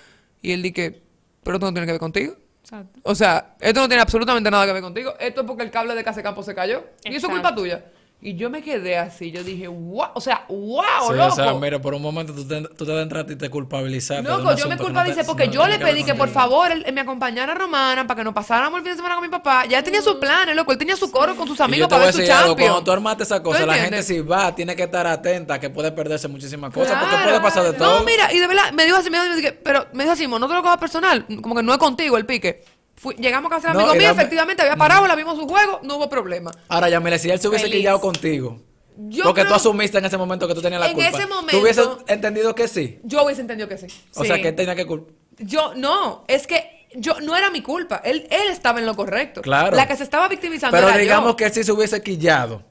Y 0.42 0.50
él 0.50 0.62
dice, 0.62 1.00
pero 1.44 1.58
esto 1.58 1.66
no 1.66 1.72
tiene 1.72 1.86
que 1.86 1.92
ver 1.92 2.00
contigo. 2.00 2.34
Exacto. 2.60 2.98
O 3.04 3.14
sea, 3.14 3.54
esto 3.60 3.80
no 3.80 3.86
tiene 3.86 4.02
absolutamente 4.02 4.50
nada 4.50 4.66
que 4.66 4.72
ver 4.72 4.82
contigo. 4.82 5.14
Esto 5.20 5.42
es 5.42 5.46
porque 5.46 5.62
el 5.62 5.70
cable 5.70 5.94
de 5.94 6.02
Casa 6.02 6.24
Campo 6.24 6.42
se 6.42 6.56
cayó. 6.56 6.84
Y 7.04 7.14
eso 7.14 7.28
es 7.28 7.32
culpa 7.32 7.54
tuya. 7.54 7.84
Y 8.20 8.34
yo 8.34 8.50
me 8.50 8.62
quedé 8.62 8.98
así. 8.98 9.30
Yo 9.30 9.44
dije, 9.44 9.68
wow. 9.68 10.08
O 10.14 10.20
sea, 10.20 10.44
wow, 10.48 10.82
Sí, 11.08 11.14
loco. 11.14 11.26
o 11.32 11.36
sea, 11.36 11.54
mira, 11.54 11.80
por 11.80 11.94
un 11.94 12.02
momento 12.02 12.34
tú 12.34 12.44
te, 12.44 12.62
tú 12.62 12.84
te 12.84 12.90
adentraste 12.90 13.34
y 13.34 13.36
te 13.36 13.48
culpabilizaste. 13.48 14.24
Loco, 14.28 14.56
yo 14.56 14.68
me 14.68 14.74
no 14.74 14.82
culpabilicé 14.82 15.20
te- 15.20 15.26
porque 15.26 15.46
no 15.46 15.52
yo 15.52 15.66
le 15.68 15.78
pedí 15.78 16.02
que 16.02 16.16
por 16.16 16.28
favor 16.28 16.72
él, 16.72 16.84
me 16.92 17.00
acompañara 17.02 17.52
a 17.52 17.54
Romana 17.54 18.08
para 18.08 18.18
que 18.18 18.24
nos 18.24 18.34
pasáramos 18.34 18.78
el 18.78 18.82
fin 18.82 18.90
de 18.92 18.96
semana 18.96 19.14
con 19.14 19.22
mi 19.22 19.30
papá. 19.30 19.66
Ya 19.66 19.78
él 19.78 19.84
tenía 19.84 20.02
sus 20.02 20.14
planes, 20.16 20.56
loco. 20.56 20.72
Él 20.72 20.78
tenía 20.78 20.96
su 20.96 21.12
coro 21.12 21.36
con 21.36 21.46
sus 21.46 21.54
Y 21.54 21.58
yo 21.58 21.64
amigos 21.66 21.88
te 21.88 21.94
voy 21.94 22.00
para 22.00 22.02
a 22.02 22.06
ver 22.06 22.12
su 22.14 22.18
decir 22.22 22.32
algo, 22.32 22.48
champion. 22.48 22.68
cuando 22.70 22.84
tú 22.84 22.90
armaste 22.90 23.22
esa 23.22 23.40
cosa, 23.40 23.60
¿Tú 23.60 23.66
la 23.66 23.74
gente 23.74 24.02
si 24.02 24.18
va, 24.20 24.52
tiene 24.52 24.74
que 24.74 24.82
estar 24.82 25.06
atenta, 25.06 25.60
que 25.60 25.70
puede 25.70 25.92
perderse 25.92 26.26
muchísimas 26.26 26.72
cosas, 26.74 26.98
porque 26.98 27.14
Claro. 27.14 27.28
puede 27.30 27.40
pasar 27.40 27.62
de 27.66 27.72
todo. 27.74 28.00
No, 28.00 28.04
mira, 28.04 28.32
y 28.32 28.40
de 28.40 28.46
verdad, 28.48 28.72
me 28.72 28.84
dijo 28.84 28.96
así, 28.96 29.10
me 29.10 29.20
dijo, 29.22 29.34
así, 29.34 29.56
pero 29.62 29.86
me 29.92 30.02
dijo 30.02 30.14
así, 30.14 30.26
no 30.26 30.48
te 30.48 30.54
lo 30.54 30.62
cojas 30.62 30.78
personal, 30.78 31.24
como 31.40 31.54
que 31.54 31.62
no 31.62 31.70
es 31.72 31.78
contigo 31.78 32.16
el 32.16 32.26
pique. 32.26 32.64
Fui- 32.98 33.14
llegamos 33.16 33.50
a 33.52 33.56
casa 33.56 33.68
del 33.68 33.76
No, 33.76 33.80
amigo 33.90 33.94
mío, 33.94 34.10
efectivamente 34.10 34.62
había 34.62 34.76
parado, 34.76 35.06
la 35.06 35.14
vimos 35.14 35.36
su 35.38 35.46
juego, 35.46 35.80
no 35.82 35.96
hubo 35.96 36.08
problema. 36.08 36.50
Ahora, 36.68 36.88
ya, 36.88 37.00
si 37.18 37.30
él 37.30 37.38
se 37.38 37.48
hubiese 37.48 37.66
Feliz. 37.66 37.78
quillado 37.78 38.00
contigo, 38.00 38.58
Yo 38.96 39.22
porque 39.24 39.42
creo- 39.42 39.52
tú 39.52 39.54
asumiste 39.56 39.98
en 39.98 40.04
ese 40.04 40.16
momento 40.18 40.48
que 40.48 40.54
tú 40.54 40.60
tenías 40.62 40.80
la 40.80 40.88
En 40.88 40.94
culpa, 40.94 41.08
ese 41.10 41.26
¿tú 41.50 41.58
hubieses 41.58 41.86
entendido 42.08 42.54
que 42.54 42.66
sí? 42.66 42.98
Yo 43.04 43.22
hubiese 43.24 43.40
entendido 43.42 43.68
que 43.68 43.78
sí. 43.78 43.86
O 44.16 44.22
Sí. 44.22 44.26
sea, 44.26 44.42
que 44.42 44.48
él 44.48 44.56
tenía 44.56 44.74
que 44.74 44.84
culpar. 44.86 45.14
Yo, 45.38 45.74
no, 45.76 46.24
es 46.26 46.46
que 46.48 46.88
yo 46.96 47.20
no 47.20 47.36
era 47.36 47.50
mi 47.50 47.62
culpa. 47.62 48.00
Él, 48.04 48.26
él 48.30 48.48
estaba 48.50 48.80
en 48.80 48.86
lo 48.86 48.96
correcto. 48.96 49.42
Claro. 49.42 49.76
La 49.76 49.86
que 49.86 49.94
se 49.96 50.02
estaba 50.02 50.26
victimizando 50.26 50.76
Pero 50.76 50.88
era 50.88 50.98
digamos 50.98 51.32
yo. 51.32 51.36
que 51.36 51.44
él 51.44 51.52
sí 51.52 51.62
se 51.62 51.70
hubiese 51.70 52.02
quillado 52.02 52.64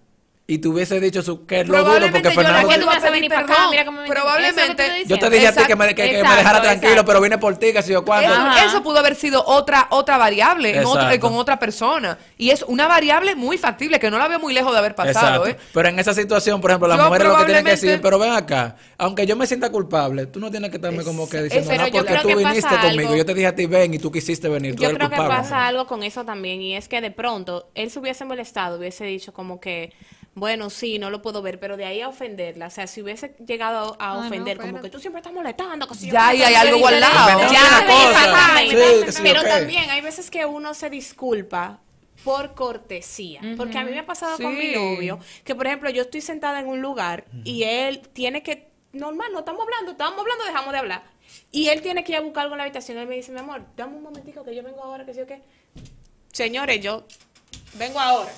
y 0.49 0.59
te 0.59 0.67
hubiese 0.69 0.97
dicho 1.01 1.21
su, 1.21 1.45
que 1.45 1.65
lo 1.65 1.73
dudo 1.73 1.83
Probablemente 1.83 2.21
porque 2.21 2.35
yo 2.35 2.41
Fernando... 2.41 2.67
¿Por 2.69 2.75
qué 2.77 2.81
tú 2.81 2.89
a 2.89 2.93
pedir 3.01 3.11
venir 3.11 3.29
para 3.29 3.41
acá? 3.41 3.67
Mira 3.69 3.83
cómo 3.85 4.01
me- 4.01 4.07
Probablemente- 4.07 4.85
es 5.01 5.09
lo 5.09 5.15
Yo 5.17 5.19
te 5.19 5.29
dije 5.29 5.47
a 5.47 5.51
ti 5.51 5.63
que 5.67 5.75
me, 5.75 5.87
que- 5.89 5.95
que 5.95 6.01
me 6.03 6.17
Exacto, 6.19 6.37
dejara 6.37 6.61
tranquilo, 6.61 6.91
exacto. 6.91 7.05
pero 7.11 7.21
vine 7.21 7.37
por 7.37 7.57
ti, 7.57 7.73
que 7.73 7.83
si 7.83 7.91
yo 7.91 8.05
cuando. 8.05 8.33
Eso, 8.65 8.81
pudo 8.81 8.99
haber 8.99 9.15
sido 9.15 9.43
otra 9.45 9.87
otra 9.89 10.15
variable 10.17 10.69
en 10.77 10.85
otro- 10.85 11.01
eh, 11.01 11.15
Exacto. 11.15 11.27
con 11.27 11.37
otra 11.37 11.59
persona. 11.59 12.17
Y 12.37 12.51
es 12.51 12.63
una 12.65 12.87
variable 12.87 13.35
muy 13.35 13.57
factible, 13.57 13.99
que 13.99 14.09
no 14.09 14.17
la 14.17 14.29
veo 14.29 14.39
muy 14.39 14.53
lejos 14.53 14.71
de 14.71 14.79
haber 14.79 14.95
pasado. 14.95 15.45
¿eh? 15.47 15.57
Pero 15.73 15.89
en 15.89 15.99
esa 15.99 16.13
situación, 16.13 16.61
por 16.61 16.71
ejemplo, 16.71 16.87
las 16.87 16.97
Yo 16.97 17.05
mujeres 17.07 17.27
lo 17.27 17.37
que 17.39 17.43
tienen 17.45 17.65
que 17.65 17.71
decir, 17.71 17.99
pero 18.01 18.17
ven 18.17 18.31
acá, 18.31 18.77
aunque 18.97 19.25
yo 19.27 19.35
me 19.35 19.47
sienta 19.47 19.69
culpable, 19.69 20.27
tú 20.27 20.39
no 20.39 20.49
tienes 20.49 20.69
que 20.69 20.77
estarme 20.77 21.03
como 21.03 21.27
que 21.27 21.43
diciendo, 21.43 21.73
no, 21.75 21.87
yo 21.87 22.05
porque 22.05 22.19
tú 22.21 22.27
viniste 22.37 22.69
conmigo, 22.69 23.01
algo- 23.09 23.15
yo 23.17 23.25
te 23.25 23.33
dije 23.33 23.47
a 23.47 23.55
ti 23.55 23.65
ven 23.65 23.93
y 23.93 23.99
tú 23.99 24.13
quisiste 24.13 24.47
venir, 24.47 24.77
tú 24.77 24.83
Yo 24.83 24.93
creo 24.93 25.09
que 25.09 25.17
pasa 25.17 25.67
algo 25.67 25.85
con 25.87 26.03
eso 26.03 26.23
también 26.23 26.61
y 26.61 26.73
es 26.77 26.87
que 26.87 27.01
de 27.01 27.11
pronto 27.11 27.69
él 27.75 27.91
se 27.91 27.99
hubiese 27.99 28.23
molestado, 28.23 28.77
hubiese 28.77 29.03
dicho 29.03 29.33
como 29.33 29.59
que, 29.59 29.91
bueno, 30.37 30.69
sí, 30.69 30.99
no 30.99 31.09
lo 31.09 31.23
puedo 31.23 31.41
ver, 31.41 31.59
pero 31.59 31.77
de 31.77 31.85
ahí 31.85 31.99
a 31.99 32.09
ofenderla, 32.09 32.67
o 32.67 32.69
sea, 32.69 32.85
si 32.85 33.01
hubiese 33.01 33.35
llegado 33.43 33.97
a 33.99 34.11
Ah, 34.11 34.13
no, 34.21 34.27
ofender 34.27 34.59
como 34.59 34.79
que 34.79 34.89
tú 34.89 34.99
siempre 34.99 35.19
estás 35.19 35.33
molestando, 35.33 35.87
que 35.87 35.95
si 35.95 36.07
yo 36.07 36.13
Ya, 36.13 36.31
y 36.35 36.43
hay 36.43 36.53
algo 36.53 36.87
al 36.87 36.99
lado. 36.99 37.41
Ya. 37.51 38.61
Sí, 38.69 39.11
sí, 39.11 39.19
pero 39.23 39.41
también 39.41 39.89
hay 39.89 40.01
veces 40.01 40.29
que 40.29 40.45
uno 40.45 40.75
se 40.75 40.91
disculpa 40.91 41.79
por 42.23 42.53
cortesía, 42.53 43.41
porque 43.57 43.79
a 43.79 43.83
mí 43.83 43.89
me 43.89 43.99
ha 43.99 44.05
pasado 44.05 44.37
con 44.37 44.55
mi 44.55 44.73
novio 44.73 45.19
que 45.43 45.55
por 45.55 45.65
ejemplo 45.65 45.89
yo 45.89 46.03
estoy 46.03 46.21
sentada 46.21 46.59
en 46.59 46.67
un 46.67 46.81
lugar 46.81 47.25
y 47.43 47.63
él 47.63 48.01
tiene 48.13 48.43
que 48.43 48.67
normal, 48.93 49.31
no 49.33 49.39
estamos 49.39 49.63
hablando, 49.63 49.91
estamos 49.93 50.19
hablando, 50.19 50.45
dejamos 50.45 50.71
de 50.71 50.77
hablar. 50.77 51.03
Y 51.51 51.69
él 51.69 51.81
tiene 51.81 52.03
que 52.03 52.11
ir 52.11 52.17
a 52.19 52.21
buscar 52.21 52.43
algo 52.43 52.55
en 52.55 52.59
la 52.59 52.63
habitación. 52.65 52.97
Él 52.99 53.07
me 53.07 53.15
dice, 53.15 53.31
mi 53.31 53.39
amor, 53.39 53.63
dame 53.75 53.95
un 53.95 54.03
momentico 54.03 54.43
que 54.43 54.55
yo 54.55 54.63
vengo 54.63 54.83
ahora, 54.83 55.05
que 55.05 55.13
sí 55.13 55.21
o 55.21 55.27
qué. 55.27 55.41
Señores, 56.31 56.79
yo 56.81 57.03
vengo 57.73 57.99
ahora. 57.99 58.31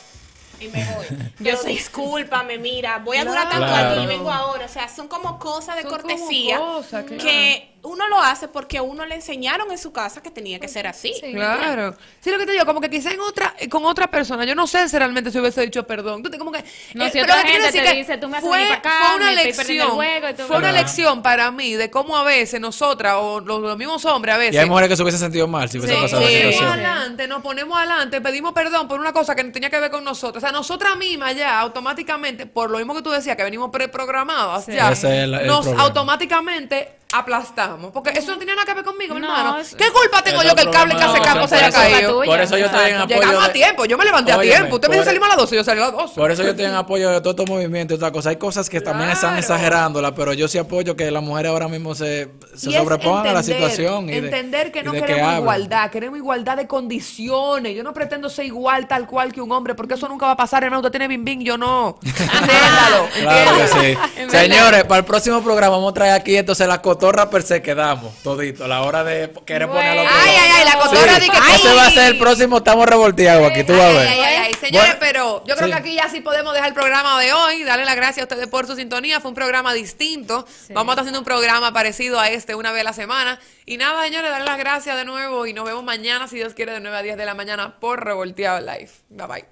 Y 0.59 0.67
me 0.67 0.85
voy. 0.93 1.05
Yo 1.39 1.63
discúlpame, 1.63 2.57
mira, 2.57 2.97
voy 2.99 3.17
a 3.17 3.25
durar 3.25 3.49
tanto 3.49 3.65
Claro. 3.67 3.91
aquí 3.91 4.03
y 4.03 4.07
vengo 4.07 4.31
ahora. 4.31 4.65
O 4.65 4.69
sea, 4.69 4.87
son 4.89 5.07
como 5.07 5.39
cosas 5.39 5.75
de 5.77 5.81
Son 5.83 5.91
cortesía 5.91 6.57
cosas, 6.59 7.05
claro. 7.05 7.23
que 7.23 7.78
uno 7.81 8.07
lo 8.09 8.19
hace 8.19 8.47
porque 8.47 8.81
uno 8.81 9.05
le 9.05 9.15
enseñaron 9.15 9.71
en 9.71 9.77
su 9.77 9.91
casa 9.93 10.21
que 10.21 10.29
tenía 10.31 10.59
que 10.59 10.67
ser 10.67 10.85
así. 10.87 11.13
Sí. 11.19 11.31
Claro. 11.33 11.95
Sí, 12.19 12.29
lo 12.29 12.37
que 12.37 12.45
te 12.45 12.51
digo, 12.51 12.65
como 12.65 12.81
que 12.81 12.89
quizá 12.89 13.11
en 13.11 13.19
otra, 13.21 13.53
con 13.69 13.85
otra 13.85 14.07
persona, 14.11 14.43
yo 14.45 14.53
no 14.55 14.67
sé 14.67 14.89
si 14.89 14.97
realmente 14.97 15.31
se 15.31 15.39
hubiese 15.39 15.61
dicho 15.61 15.85
perdón. 15.87 16.21
Tú 16.21 16.29
te 16.29 16.37
como 16.37 16.51
que. 16.51 16.63
No, 16.93 17.05
eh, 17.05 17.11
si 17.11 17.19
pero 17.19 17.23
otra 17.33 17.37
gente 17.47 17.65
decir 17.67 17.81
te 17.83 17.91
que 17.91 17.95
dice, 17.97 18.17
tú 18.17 18.27
me 18.27 18.37
haces 18.37 18.49
fue, 18.49 18.71
acá, 18.71 18.91
fue 19.07 19.15
una 19.17 19.25
me 19.27 19.33
estoy 19.43 19.53
perdiendo 19.53 19.83
el 19.83 19.99
lección. 19.99 20.29
juego 20.31 20.47
Fue 20.47 20.57
una 20.57 20.71
lección 20.71 21.21
para 21.23 21.51
mí 21.51 21.73
de 21.75 21.89
cómo 21.89 22.17
a 22.17 22.23
veces 22.23 22.59
nosotras, 22.59 23.15
o 23.17 23.39
los, 23.39 23.61
los 23.61 23.77
mismos 23.77 24.03
hombres 24.05 24.35
a 24.35 24.37
veces. 24.37 24.55
Y 24.55 24.57
hay 24.57 24.67
mujeres 24.69 24.89
que 24.89 24.95
se 24.97 25.01
hubiesen 25.03 25.19
sentido 25.19 25.47
mal 25.47 25.69
si 25.69 25.77
hubiese 25.79 25.95
Sí, 25.95 26.01
pasado 26.01 26.21
nos 26.21 26.29
la 26.31 26.35
ponemos 26.37 26.53
situación. 26.55 26.73
adelante, 26.85 27.27
nos 27.27 27.41
ponemos 27.41 27.77
adelante, 27.77 28.21
pedimos 28.21 28.53
perdón 28.53 28.87
por 28.87 28.99
una 28.99 29.13
cosa 29.13 29.35
que 29.35 29.43
no 29.43 29.51
tenía 29.51 29.69
que 29.69 29.79
ver 29.79 29.89
con 29.91 30.03
nosotros. 30.03 30.43
O 30.43 30.45
sea, 30.45 30.51
nosotras 30.51 30.97
mismas 30.97 31.35
ya 31.35 31.59
automáticamente, 31.59 32.45
por 32.45 32.69
lo 32.69 32.77
mismo 32.77 32.93
que 32.93 33.01
tú 33.01 33.09
decías, 33.11 33.35
que 33.37 33.43
venimos 33.43 33.69
preprogramadas, 33.71 34.67
ya, 34.67 34.91
es 34.91 35.03
el- 35.05 35.33
el 35.33 35.47
nos 35.47 35.61
problema. 35.61 35.83
automáticamente 35.83 36.98
aplastamos. 37.11 37.91
Porque 37.91 38.11
eso 38.11 38.31
no 38.31 38.37
tenía 38.37 38.53
nada 38.55 38.65
que 38.65 38.73
ver 38.73 38.83
conmigo, 38.83 39.15
mi 39.15 39.21
No, 39.21 39.27
hermano. 39.35 39.57
es- 39.59 39.73
¿Qué 39.75 39.85
culpa 39.91 40.21
tengo 40.21 40.43
yo 40.43 40.53
que 40.55 40.61
el 40.61 40.69
cable 40.69 40.95
que 40.95 41.03
hace 41.03 41.19
campo 41.21 41.47
se 41.47 41.57
sea, 41.57 41.67
haya 41.67 41.71
caído? 41.71 42.21
Por 42.23 42.39
eso 42.39 42.57
yo 42.57 42.65
estoy 42.65 42.91
en 42.91 42.97
apoyo 42.97 43.19
Llegamos 43.19 43.43
a 43.43 43.47
de- 43.47 43.53
tiempo, 43.53 43.85
yo 43.85 43.97
me 43.97 44.05
levanté 44.05 44.33
Óyeme, 44.33 44.53
a 44.55 44.57
tiempo. 44.59 44.75
Usted 44.75 44.87
me 44.89 44.93
dijo 44.95 45.03
por- 45.03 45.09
salimos 45.09 45.25
a 45.25 45.29
las 45.29 45.37
12, 45.37 45.55
yo 45.55 45.63
salí 45.63 45.81
a 45.81 45.85
las 45.85 45.91
12. 45.93 46.15
Por 46.15 46.31
eso 46.31 46.43
yo 46.43 46.49
estoy 46.51 46.65
en 46.65 46.75
apoyo 46.75 47.09
de 47.09 47.19
todos 47.21 47.33
estos 47.35 47.49
movimientos 47.49 47.95
y 47.95 47.97
otra 47.97 48.11
cosa. 48.11 48.29
Hay 48.29 48.35
cosas 48.35 48.69
que 48.69 48.79
también 48.81 49.09
están 49.09 49.31
Claro. 49.31 49.39
exagerándolas, 49.39 50.11
pero 50.15 50.33
yo 50.33 50.47
sí 50.47 50.57
apoyo 50.59 50.95
que 50.95 51.09
las 51.09 51.23
mujeres 51.23 51.51
ahora 51.51 51.67
mismo 51.67 51.95
se, 51.95 52.29
se 52.55 52.69
Y 52.69 52.75
es 52.75 52.81
sobrepongan 52.81 53.27
a 53.27 53.33
la 53.33 53.39
entender, 53.39 53.69
situación. 53.71 54.09
Y 54.09 54.11
de- 54.11 54.17
entender 54.19 54.71
que 54.71 54.79
y 54.79 54.83
no 54.83 54.91
de 54.91 55.01
queremos 55.01 55.23
hablen. 55.23 55.41
igualdad, 55.41 55.89
queremos 55.89 56.17
igualdad 56.19 56.57
de 56.57 56.67
condiciones. 56.67 57.75
Yo 57.75 57.83
no 57.83 57.93
pretendo 57.93 58.29
ser 58.29 58.45
igual 58.45 58.87
tal 58.87 59.07
cual 59.07 59.33
que 59.33 59.41
un 59.41 59.51
hombre, 59.51 59.73
porque 59.73 59.95
eso 59.95 60.07
nunca 60.07 60.27
va 60.27 60.33
a 60.33 60.37
pasar, 60.37 60.63
hermano. 60.63 60.79
Usted 60.81 60.91
tiene 60.91 61.07
bim 61.07 61.23
bim, 61.25 61.41
yo 61.41 61.57
no. 61.57 61.97
Entiéndalo. 62.03 63.07
Claro 63.19 63.57
que 63.57 63.67
sí. 63.67 63.97
En 64.17 64.27
verdad. 64.27 64.41
Señores, 64.41 64.83
para 64.83 64.99
el 64.99 65.05
próximo 65.05 65.41
programa 65.41 65.75
vamos 65.77 65.91
a 65.91 65.93
traer 65.93 66.13
aquí 66.13 66.37
entonces 66.37 66.67
la 66.67 66.81
cotorra 66.99 67.29
per 67.29 67.43
se 67.43 67.61
quedamos, 67.61 68.13
todito. 68.23 68.67
La 68.67 68.81
hora 68.81 69.03
de 69.03 69.31
querer 69.45 69.67
bueno. 69.67 70.01
Ay, 70.01 70.35
ay, 70.37 70.51
ay, 70.57 70.65
la 70.65 70.79
cotorra 70.79 71.15
sí. 71.15 71.21
de 71.21 71.29
que 71.29 71.37
ay. 71.41 71.55
Ese 71.55 71.73
va 71.73 71.85
a 71.85 71.91
ser 71.91 72.11
el 72.11 72.19
próximo, 72.19 72.57
estamos 72.57 72.85
revolteados 72.87 73.49
aquí, 73.49 73.63
tú 73.63 73.71
vas 73.73 73.83
a 73.83 73.97
ver. 73.97 74.07
Ay, 74.07 74.19
ay, 74.19 74.35
ay, 74.35 74.53
señores, 74.55 74.97
bueno. 74.97 74.99
pero 74.99 75.43
yo 75.45 75.55
creo 75.55 75.69
que 75.69 75.75
aquí 75.75 75.95
ya 75.95 76.09
sí 76.09 76.19
podemos 76.19 76.53
dejar 76.53 76.67
el 76.69 76.73
programa 76.75 77.19
de 77.21 77.31
hoy. 77.31 77.63
Darle 77.63 77.85
las 77.85 77.95
gracias 77.95 78.23
a 78.23 78.27
ustedes 78.27 78.47
por 78.47 78.67
su 78.67 78.75
sintonía. 78.75 79.21
Fue 79.21 79.29
un 79.29 79.35
programa 79.35 79.73
distinto. 79.73 80.45
Vamos 80.69 80.91
a 80.91 80.93
estar 80.93 80.99
haciendo 81.03 81.19
un 81.19 81.25
programa 81.25 81.71
parecido 81.71 82.19
a 82.19 82.29
este 82.29 82.53
una 82.55 82.73
vez 82.73 82.81
a 82.81 82.83
la 82.83 82.93
semana. 82.93 83.39
Y 83.65 83.77
nada, 83.77 84.03
señores, 84.03 84.29
darle 84.29 84.45
las 84.45 84.57
gracias 84.57 84.97
de 84.97 85.05
nuevo 85.05 85.47
y 85.47 85.53
nos 85.53 85.63
vemos 85.65 85.83
mañana, 85.83 86.27
si 86.27 86.35
Dios 86.35 86.53
quiere, 86.53 86.73
de 86.73 86.81
9 86.81 86.97
a 86.97 87.01
10 87.01 87.17
de 87.17 87.25
la 87.25 87.33
mañana 87.33 87.79
por 87.79 88.03
Revolteado 88.03 88.59
Live. 88.59 88.91
Bye 89.09 89.27
bye. 89.27 89.45